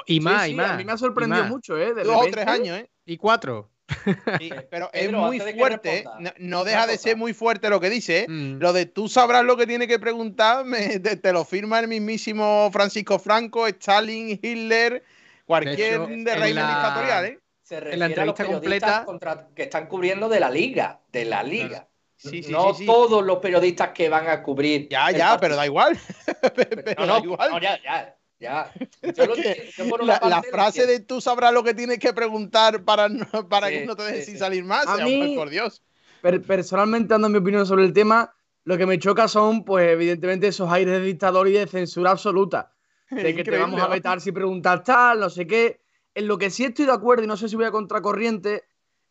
[0.06, 0.72] Y más, Sí, y más.
[0.72, 1.94] A mí me ha sorprendido mucho, ¿eh?
[1.94, 2.90] De Dos o tres años, ¿eh?
[3.04, 3.70] Y cuatro.
[4.40, 6.02] Sí, pero es Pedro, muy fuerte, ¿eh?
[6.02, 8.26] responda, no, deja de ser muy fuerte lo que dice, ¿eh?
[8.28, 8.58] Mm.
[8.58, 11.86] Lo de tú sabrás lo que tiene que preguntar, me- te, te lo firma el
[11.86, 15.04] mismísimo Francisco Franco, Stalin, Hitler,
[15.44, 17.38] cualquier De hecho, de, en régimen la- dictatorial, ¿eh?
[17.62, 20.98] Se En refiere la a los entrevista completa- contra- que están cubriendo de la liga,
[21.12, 21.86] de la liga.
[22.16, 22.86] Sí, sí, no sí, sí.
[22.86, 24.88] todos los periodistas que van a cubrir.
[24.88, 25.40] Ya, ya, partido.
[25.40, 25.98] pero da igual.
[26.56, 27.50] pero No, da no, igual.
[27.52, 28.72] no, ya, ya, ya.
[29.02, 30.92] Yo lo que yo por la, la frase entiendo.
[31.00, 33.08] de tú sabrás lo que tienes que preguntar para,
[33.48, 34.40] para Sí, que no te dejes sí, sin sí.
[34.40, 35.82] salir más, A mí- por Dios.
[36.20, 38.32] Per- personalmente, dando mi opinión sobre el tema,
[38.64, 42.72] Lo que me choca son, pues, evidentemente, esos aires de dictador y de censura absoluta.
[43.10, 45.80] De que te vamos a vetar si preguntas tal, no sé qué.
[46.14, 48.64] En lo que sí estoy de acuerdo, y no sé si voy a contracorriente,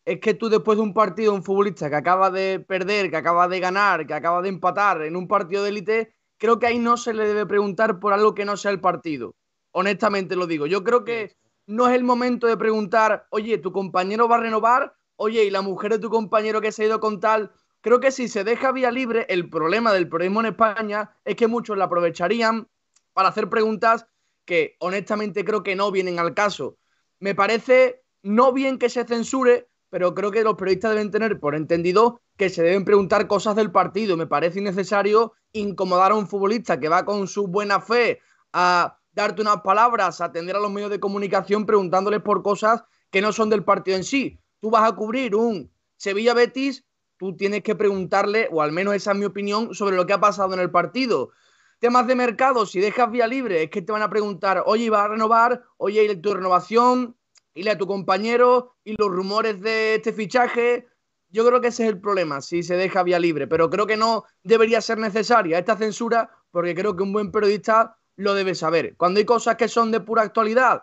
[0.06, 3.48] es que tú después de un partido, un futbolista que acaba de perder, que acaba
[3.48, 6.96] de ganar, que acaba de empatar en un partido de élite, creo que ahí no
[6.96, 9.34] se le debe preguntar por algo que no sea el partido.
[9.72, 10.66] Honestamente lo digo.
[10.66, 14.94] Yo creo que no es el momento de preguntar, oye, tu compañero va a renovar,
[15.16, 17.50] oye, y la mujer de tu compañero que se ha ido con tal.
[17.80, 21.48] Creo que si se deja vía libre, el problema del periodismo en España es que
[21.48, 22.68] muchos la aprovecharían
[23.12, 24.06] para hacer preguntas
[24.44, 26.78] que honestamente creo que no vienen al caso.
[27.18, 31.54] Me parece no bien que se censure, pero creo que los periodistas deben tener por
[31.54, 34.18] entendido que se deben preguntar cosas del partido.
[34.18, 38.20] Me parece innecesario incomodar a un futbolista que va con su buena fe
[38.52, 43.22] a darte unas palabras, a atender a los medios de comunicación preguntándoles por cosas que
[43.22, 44.38] no son del partido en sí.
[44.60, 46.84] Tú vas a cubrir un Sevilla Betis,
[47.16, 50.20] tú tienes que preguntarle, o al menos esa es mi opinión, sobre lo que ha
[50.20, 51.30] pasado en el partido.
[51.78, 55.04] Temas de mercado, si dejas vía libre, es que te van a preguntar, oye, ¿va
[55.04, 55.62] a renovar?
[55.78, 57.15] Oye, ¿y tu renovación?
[57.56, 58.76] ¿Y a tu compañero?
[58.84, 60.86] ¿Y los rumores de este fichaje?
[61.30, 63.96] Yo creo que ese es el problema, si se deja vía libre, pero creo que
[63.96, 68.94] no debería ser necesaria esta censura, porque creo que un buen periodista lo debe saber.
[68.98, 70.82] Cuando hay cosas que son de pura actualidad,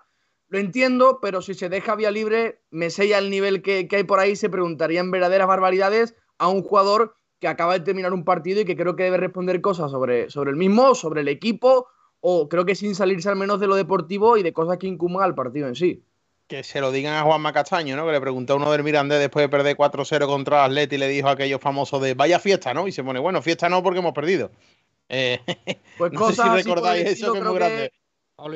[0.49, 4.19] lo entiendo, pero si se deja vía libre, me sella el nivel que, hay por
[4.19, 8.65] ahí, se preguntarían verdaderas barbaridades a un jugador que acaba de terminar un partido y
[8.65, 11.87] que creo que debe responder cosas sobre, sobre el mismo, sobre el equipo,
[12.19, 15.23] o creo que sin salirse al menos de lo deportivo y de cosas que incumban
[15.23, 16.03] al partido en sí.
[16.53, 18.05] Que se lo digan a Juanma Castaño, ¿no?
[18.05, 21.07] Que le preguntó a uno del Mirandés después de perder 4-0 contra Atleti y le
[21.07, 22.87] dijo a aquellos famosos de vaya fiesta, ¿no?
[22.87, 24.51] Y se pone, bueno, fiesta no porque hemos perdido.
[25.09, 25.39] Eh,
[25.97, 27.91] pues no sé si recordáis eso que es muy grande.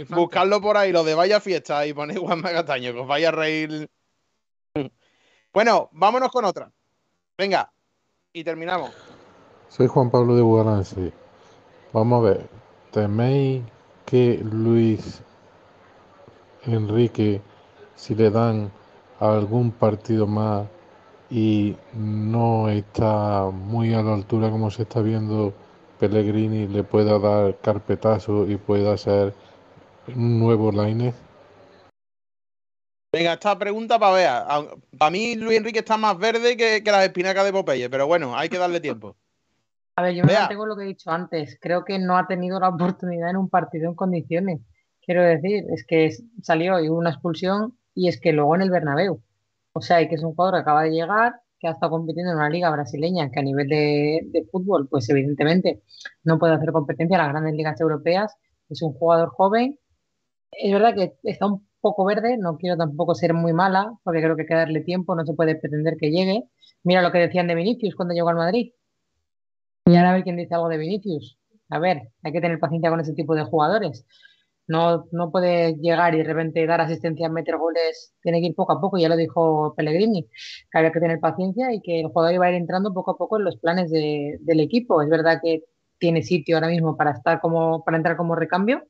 [0.10, 3.32] Buscarlo por ahí, lo de vaya fiesta y ponéis Juan Magataño, que os vaya a
[3.32, 3.90] reír.
[5.52, 6.72] Bueno, vámonos con otra.
[7.36, 7.74] Venga,
[8.32, 8.92] y terminamos.
[9.70, 11.12] Soy Juan Pablo de Bugalance.
[11.94, 12.50] Vamos a ver.
[12.92, 13.64] ¿Teméis
[14.06, 15.24] que Luis
[16.68, 17.42] Enrique,
[17.98, 18.72] si le dan
[19.20, 20.68] algún partido más
[21.30, 25.54] y no está muy a la altura como se está viendo
[26.00, 29.34] Pellegrini le pueda dar carpetazo y pueda hacer
[30.08, 31.14] un nuevo line?
[33.12, 34.70] Venga, esta pregunta para ver.
[34.98, 38.48] Para mí Luis Enrique está más verde que, las espinacas de Popeye, pero bueno, hay
[38.50, 39.16] que darle tiempo.
[39.96, 41.58] A ver, yo me mantengo lo que he dicho antes.
[41.60, 44.60] Creo que no ha tenido la oportunidad en un partido en condiciones.
[45.04, 48.70] Quiero decir, es que salió y hubo una expulsión y es que luego en el
[48.70, 49.22] Bernabéu.
[49.74, 52.38] O sea, que es un jugador que acaba de llegar, que ha estado compitiendo en
[52.38, 55.82] una liga brasileña que a nivel de, fútbol, pues evidentemente
[56.24, 58.38] no puede hacer competencia a las grandes ligas europeas.
[58.70, 59.80] Es un jugador joven.
[60.52, 64.36] Es verdad que está un poco verde, no quiero tampoco ser muy mala, porque creo
[64.36, 66.44] que hay que darle tiempo, no se puede pretender que llegue.
[66.84, 68.74] Mira lo que decían de Vinicius cuando llegó al Madrid.
[69.86, 71.40] Y ahora a ver quién dice algo de Vinicius.
[71.70, 74.06] A ver, hay que tener paciencia con ese tipo de jugadores.
[74.68, 78.74] No, no puede llegar y de repente dar asistencia, meter goles, tiene que ir poco
[78.74, 80.24] a poco, ya lo dijo Pellegrini,
[80.70, 83.18] que había que tener paciencia y que el jugador iba a ir entrando poco a
[83.18, 85.02] poco en los planes del equipo.
[85.02, 85.64] Es verdad que
[86.00, 88.84] tiene sitio ahora mismo para estar como, para entrar como recambio.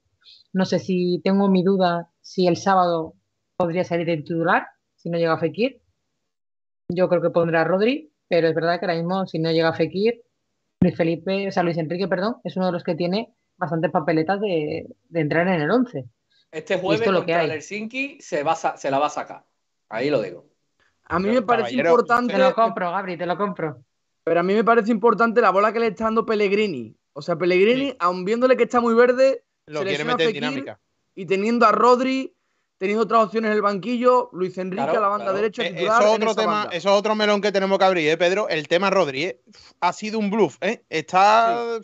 [0.54, 3.14] No sé si tengo mi duda si el sábado
[3.56, 5.82] podría salir el titular, si no llega a Fekir.
[6.90, 9.70] Yo creo que pondrá a Rodri, pero es verdad que ahora mismo, si no llega
[9.70, 10.22] a Fekir,
[10.82, 14.40] Luis Felipe, o sea, Luis Enrique, perdón, es uno de los que tiene bastantes papeletas
[14.40, 16.06] de, entrar en el 11.
[16.52, 17.46] Este jueves lo que hay.
[17.46, 19.44] el Helsinki se, va se la va a sacar.
[19.90, 20.46] Ahí lo digo.
[21.06, 22.34] A mí me parece importante.
[22.34, 23.84] Te lo compro, Gabri, te lo compro.
[24.24, 26.96] Pero a mí me parece importante la bola que le está dando Pellegrini.
[27.14, 30.80] O sea, Pellegrini, aun viéndole que está muy verde, lo quiere meter en dinámica.
[31.16, 32.36] Y teniendo a Rodri,
[32.78, 35.64] teniendo otras opciones en el banquillo, Luis Enrique a la banda derecha.
[35.64, 38.50] Eh, eso, es otro tema, eso es otro melón que tenemos que abrir, ¿eh, Pedro?
[38.50, 39.42] El tema Rodri, ¿eh?
[39.80, 40.84] Ha sido un bluff, ¿eh?
[40.90, 41.80] Está.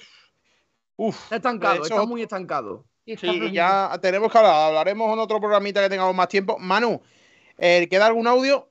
[0.98, 2.86] Está estancado, está muy estancado.
[3.06, 4.70] Sí, ya tenemos que hablar.
[4.70, 6.57] Hablaremos en otro programita que tengamos más tiempo.
[6.60, 7.02] Manu,
[7.57, 8.70] eh, ¿queda algún audio?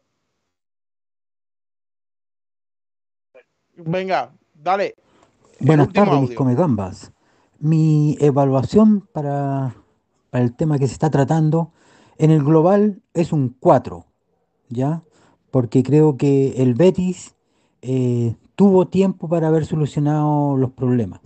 [3.77, 4.95] Venga, dale.
[5.61, 7.13] Buenas tardes, mis comegambas.
[7.59, 9.75] Mi evaluación para,
[10.31, 11.73] para, el tema que se está tratando
[12.19, 14.05] en el global es un 4,
[14.69, 15.03] ¿ya?
[15.51, 17.35] Porque creo que el Betis
[17.83, 21.21] eh, tuvo tiempo para haber solucionado los problemas.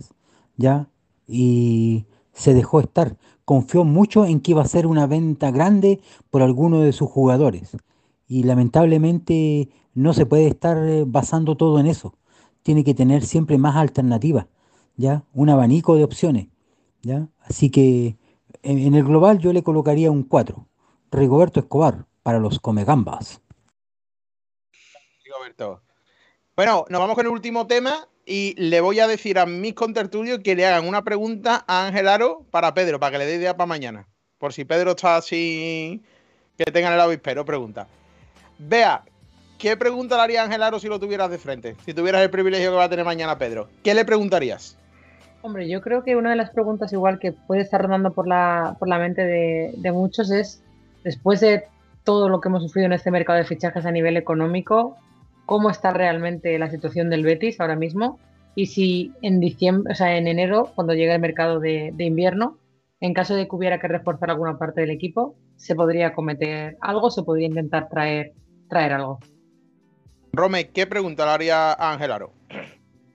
[0.57, 0.89] ¿Ya?
[1.27, 3.17] Y se dejó estar.
[3.45, 7.77] Confió mucho en que iba a ser una venta grande por alguno de sus jugadores.
[8.27, 12.15] Y lamentablemente no se puede estar eh, basando todo en eso.
[12.63, 14.47] Tiene que tener siempre más alternativas,
[14.97, 15.23] ¿ya?
[15.33, 16.47] Un abanico de opciones,
[17.01, 17.29] ¿ya?
[17.39, 18.17] Así que
[18.63, 20.67] en, el global yo le colocaría un 4.
[21.11, 23.41] Rigoberto Escobar para los Comegambas.
[25.23, 25.81] Rigoberto.
[26.55, 30.39] Bueno, nos vamos con el último tema y le voy a decir a mis contertulios
[30.39, 33.55] que le hagan una pregunta a Ángel Aro para Pedro, para que le dé idea
[33.55, 34.05] para mañana.
[34.37, 36.03] Por si Pedro está así,
[36.57, 37.87] que tengan el avispero, pregunta.
[38.59, 39.01] Vea,
[39.57, 41.77] ¿qué pregunta le haría Ángel Aro si lo tuvieras de frente?
[41.85, 43.69] Si tuvieras el privilegio que va a tener mañana Pedro.
[43.81, 44.77] ¿Qué le preguntarías?
[45.41, 48.75] Hombre, yo creo que una de las preguntas igual que puede estar rondando por la,
[48.77, 50.61] por la mente de, de muchos es,
[51.05, 51.63] después de
[52.03, 54.97] todo lo que hemos sufrido en este mercado de fichajes a nivel económico,
[55.47, 58.19] cómo está realmente la situación del Betis ahora mismo
[58.53, 62.57] y si en diciembre, o sea, en enero, cuando llegue el mercado de, invierno,
[62.99, 67.09] en caso de que hubiera que reforzar alguna parte del equipo, se podría cometer algo,
[67.09, 68.33] se podría intentar traer,
[68.69, 69.19] traer algo.
[70.33, 72.33] Rome, ¿qué pregunta haría a Ángel Aro?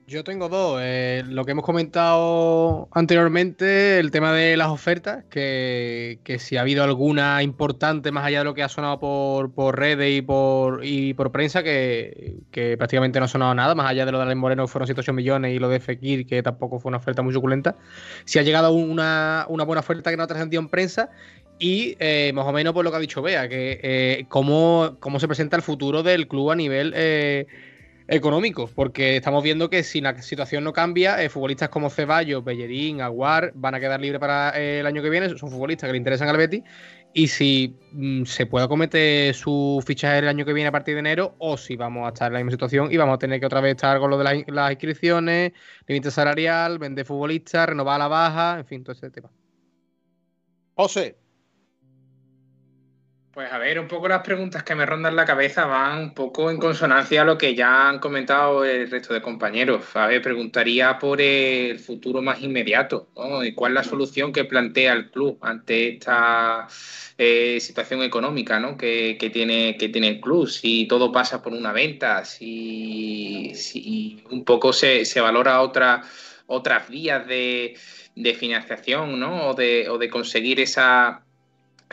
[0.05, 0.79] Yo tengo dos.
[0.83, 6.83] Eh, lo que hemos comentado anteriormente, el tema de las ofertas, que, si ha habido
[6.83, 11.13] alguna importante más allá de lo que ha sonado por, por redes y por, y
[11.13, 12.35] por prensa, que,
[12.77, 15.13] prácticamente no ha sonado nada, más allá de lo de Alex Moreno, que fueron 108
[15.13, 17.77] millones, y lo de Fekir, que tampoco fue una oferta muy suculenta.
[18.25, 21.11] Si ha llegado una, una buena oferta que no ha trascendido en prensa.
[21.59, 25.19] Y eh, más o menos por lo que ha dicho Bea, que eh, cómo, cómo
[25.19, 26.93] se presenta el futuro del club a nivel
[28.07, 32.43] eh, económico, porque estamos viendo que si la situación no cambia, eh, futbolistas como Ceballos,
[32.43, 35.91] Bellerín, Aguar van a quedar libres para eh, el año que viene, son futbolistas que
[35.91, 36.63] le interesan al Betis,
[37.13, 40.99] y si mm, se puede acometer su fichaje el año que viene a partir de
[40.99, 43.45] enero, o si vamos a estar en la misma situación y vamos a tener que
[43.45, 45.53] otra vez estar con lo de las, las inscripciones,
[45.87, 49.29] límite salarial, vender futbolistas, renovar la baja, en fin, todo ese tema.
[50.75, 51.17] José,
[53.33, 56.51] pues a ver, un poco las preguntas que me rondan la cabeza van un poco
[56.51, 59.83] en consonancia a lo que ya han comentado el resto de compañeros.
[59.95, 63.43] A ver, preguntaría por el futuro más inmediato, ¿no?
[63.43, 66.67] ¿Y cuál es la solución que plantea el club ante esta
[67.17, 68.77] eh, situación económica ¿no?
[68.77, 70.47] que, tiene, que el club?
[70.47, 73.51] Si todo pasa por una venta, si,
[74.29, 76.03] un poco se, valora otra,
[76.45, 77.75] otras vías de,
[78.15, 79.49] de financiación ¿no?
[79.49, 81.23] o, de, o de conseguir esa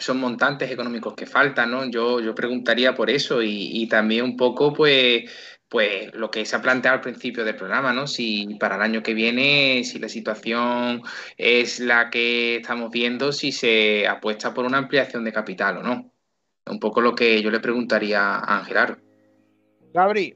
[0.00, 1.84] son montantes económicos que faltan, ¿no?
[1.90, 5.30] Yo, yo preguntaría por eso y, y, también un poco, pues,
[5.68, 8.06] pues, lo que se ha planteado al principio del programa, ¿no?
[8.06, 11.02] Si para el año que viene, si la situación
[11.36, 16.12] es la que estamos viendo, si se apuesta por una ampliación de capital o no.
[16.66, 18.98] Un poco lo que yo le preguntaría a Ángel Aro.
[19.92, 20.34] Gabri.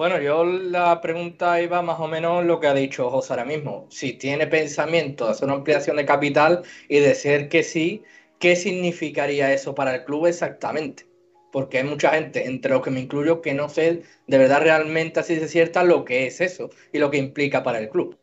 [0.00, 3.86] Bueno, yo la pregunta iba más o menos lo que ha dicho José ahora mismo.
[3.90, 8.02] Si tiene pensamiento de hacer una ampliación de capital y de ser que sí,
[8.40, 11.06] ¿qué significaría eso para el club exactamente?
[11.52, 15.20] Porque hay mucha gente, entre los que me incluyo, que no sé de verdad realmente
[15.20, 18.16] así de cierta lo que es eso y lo que implica para el club.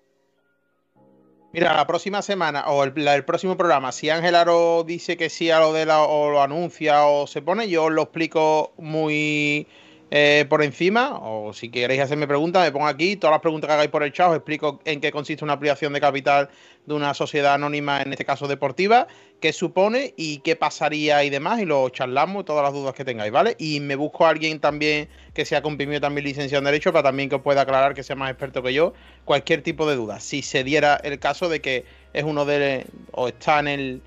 [1.54, 5.50] Mira, la próxima semana o el, el próximo programa, si Ángel Aro dice que sí
[5.50, 9.68] a lo de la, o lo anuncia o se pone, yo lo explico muy
[10.12, 11.20] eh, por encima.
[11.22, 13.16] O si queréis hacerme preguntas, me pongo aquí.
[13.16, 15.94] Todas las preguntas que hagáis por el chat os explico en qué consiste una ampliación
[15.94, 16.50] de capital
[16.88, 19.08] de una sociedad anónima, en este caso deportiva,
[19.42, 23.32] qué supone y qué pasaría y demás, y lo charlamos, todas las dudas que tengáis,
[23.32, 23.58] ¿vale?
[23.60, 27.28] Y me busco a alguien también que sea comprimido también licenciado en Derecho para también
[27.28, 28.94] que os pueda aclarar que sea más experto que yo,
[29.26, 33.28] cualquier tipo de duda, si se diera el caso de que es uno de o
[33.28, 34.02] está en el,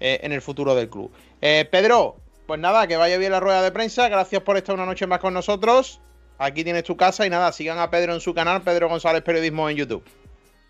[0.00, 1.12] eh, en el futuro del club.
[1.40, 2.16] Eh, Pedro,
[2.46, 5.18] pues nada, que vaya bien la rueda de prensa, gracias por estar una noche más
[5.18, 6.00] con nosotros.
[6.38, 9.68] Aquí tienes tu casa y nada, sigan a Pedro en su canal, Pedro González Periodismo
[9.68, 10.04] en YouTube.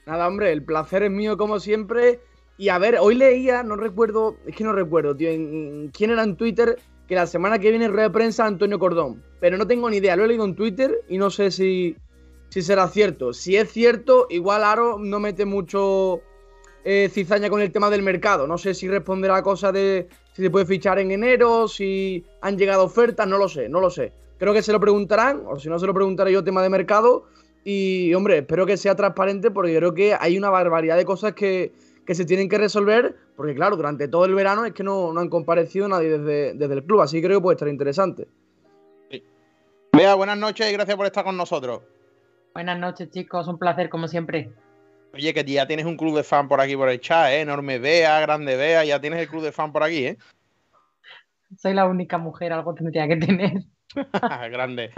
[0.07, 2.21] Nada, hombre, el placer es mío como siempre.
[2.59, 5.29] Y a ver, hoy leía, no recuerdo, es que no recuerdo, tío,
[5.93, 9.23] quién era en Twitter que la semana que viene rueda de prensa Antonio Cordón.
[9.41, 11.97] Pero no tengo ni idea, lo he leído en Twitter y no sé si,
[12.49, 13.33] si será cierto.
[13.33, 16.21] Si es cierto, igual Aro no mete mucho
[16.85, 18.47] eh, cizaña con el tema del mercado.
[18.47, 22.59] No sé si responderá a cosa de si se puede fichar en enero, si han
[22.59, 24.13] llegado ofertas, no lo sé, no lo sé.
[24.37, 27.25] Creo que se lo preguntarán, o si no se lo preguntaré yo, tema de mercado.
[27.65, 31.73] Y, hombre, espero que sea transparente porque creo que hay una barbaridad de cosas que,
[32.05, 35.21] que se tienen que resolver, porque claro, durante todo el verano es que no, no
[35.21, 38.29] han comparecido nadie desde, desde, el club, así que creo que puede estar interesante.
[39.11, 39.25] Sí.
[39.95, 41.81] Bea, buenas noches y gracias por estar con nosotros.
[42.53, 44.53] Buenas noches, chicos, un placer como siempre.
[45.13, 47.41] Oye, que ya tienes un club de fan por aquí por el chat, ¿eh?
[47.41, 50.19] Enorme Bea, grande Bea, ya tienes el club de fan por aquí, ¿eh?
[51.59, 53.63] Soy la única mujer, algo tendría que tener.
[54.51, 54.93] grande.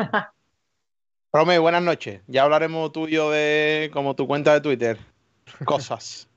[1.32, 2.22] Rome, buenas noches.
[2.26, 4.98] Ya hablaremos tuyo de como tu cuenta de Twitter.
[5.64, 6.28] Cosas.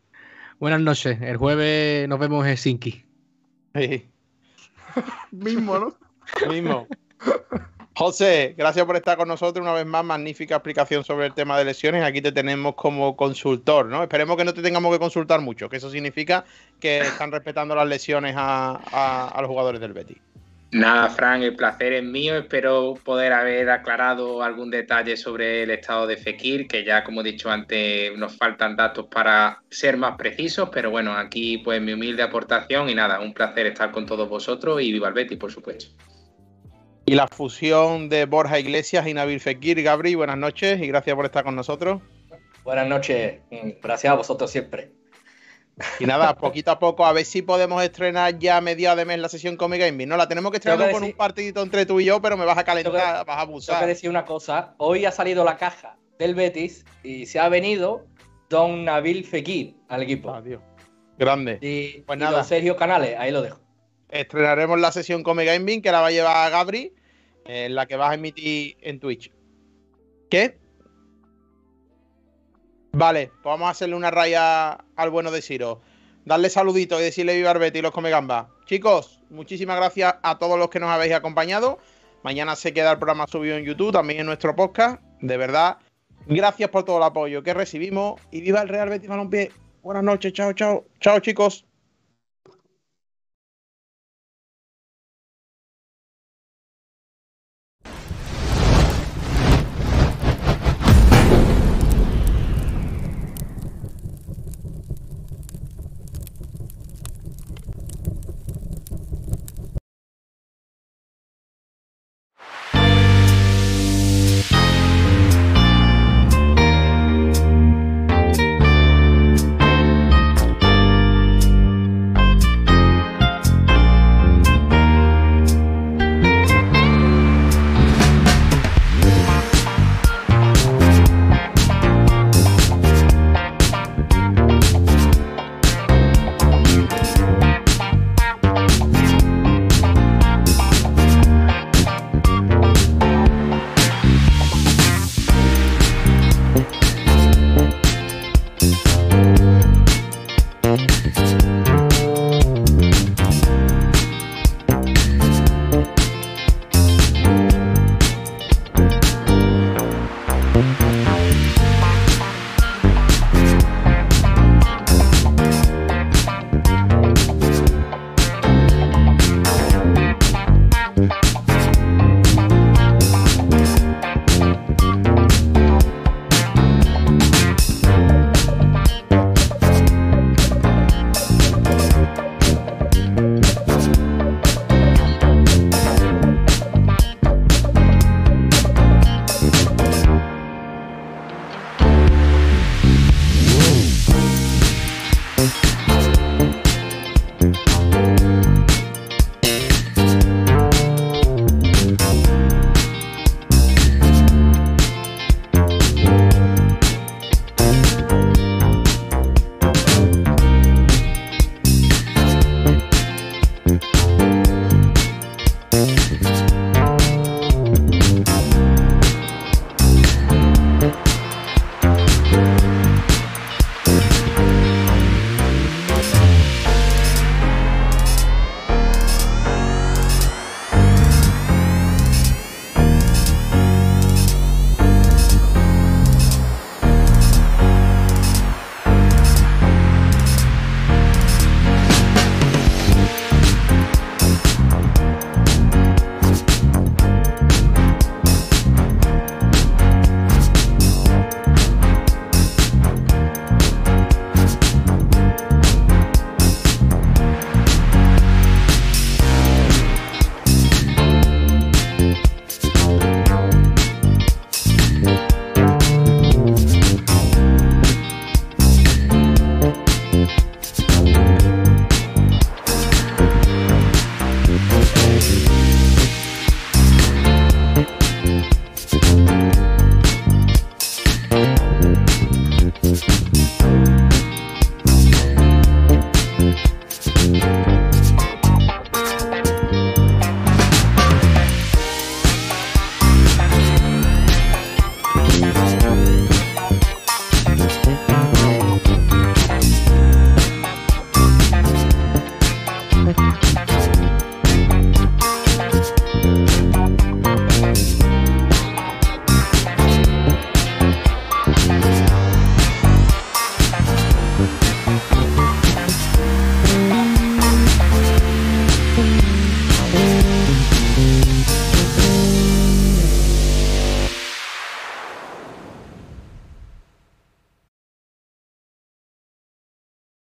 [0.60, 1.22] buenas noches.
[1.22, 3.06] El jueves nos vemos en Helsinki.
[3.73, 4.10] Sí.
[5.31, 5.95] Mismo, ¿no?
[6.49, 6.88] Mismo.
[7.93, 10.03] José, gracias por estar con nosotros una vez más.
[10.05, 12.03] Magnífica explicación sobre el tema de lesiones.
[12.03, 14.01] Aquí te tenemos como consultor, ¿no?
[14.01, 16.45] Esperemos que no te tengamos que consultar mucho, que eso significa
[16.80, 20.18] que están respetando las lesiones a, los jugadores del Betis.
[20.72, 22.38] Nada, Fran, el placer es mío.
[22.38, 27.23] Espero poder haber aclarado algún detalle sobre el estado de Fekir, que ya, como he
[27.26, 32.23] dicho antes, nos faltan datos para ser más precisos, pero bueno, aquí pues mi humilde
[32.23, 35.88] aportación y nada, un placer estar con todos vosotros y viva el Betis, por supuesto.
[37.06, 39.82] Y la fusión de Borja Iglesias y Nabil Fekir.
[39.84, 42.02] Gabri, buenas noches y gracias por estar con nosotros.
[42.64, 43.40] Buenas noches,
[43.82, 44.91] gracias a vosotros siempre.
[45.99, 49.18] Y nada, poquito a poco, a ver si podemos estrenar ya a mediados de mes
[49.19, 50.07] la sesión Comic Gaming.
[50.07, 52.38] No, la tenemos que estrenar que con decir- un partidito entre tú y yo, pero
[52.38, 53.86] me vas a calentar, vas a Tengo que abusar.
[53.88, 54.76] decir una cosa.
[54.78, 58.06] Hoy ha salido la caja del Betis y se ha venido
[58.49, 60.40] Don Nabil Fekir al equipo.
[61.18, 61.57] Grande.
[61.61, 62.38] Y, Pues y nada.
[62.38, 63.61] don Sergio Canales, ahí lo dejo.
[64.12, 66.94] Estrenaremos la sesión Comic Gaming que la va a llevar Gabri,
[67.46, 69.32] en la que vas a emitir en Twitch.
[70.30, 70.60] ¿Qué?
[72.94, 75.82] Vale, pues vamos a hacerle una raya al bueno de Siro.
[76.26, 78.48] Darle saluditos y decirle viva Arbeti y los come gambas.
[78.66, 81.80] Chicos, muchísimas gracias a todos los que nos habéis acompañado.
[82.24, 85.02] Mañana se queda el programa subido en YouTube, también en nuestro podcast.
[85.22, 85.78] De verdad,
[86.28, 89.52] gracias por todo el apoyo que recibimos y viva el Real Betis Balompié.
[89.82, 90.86] Buenas noches, chao, chao.
[91.00, 91.66] Chao, chicos.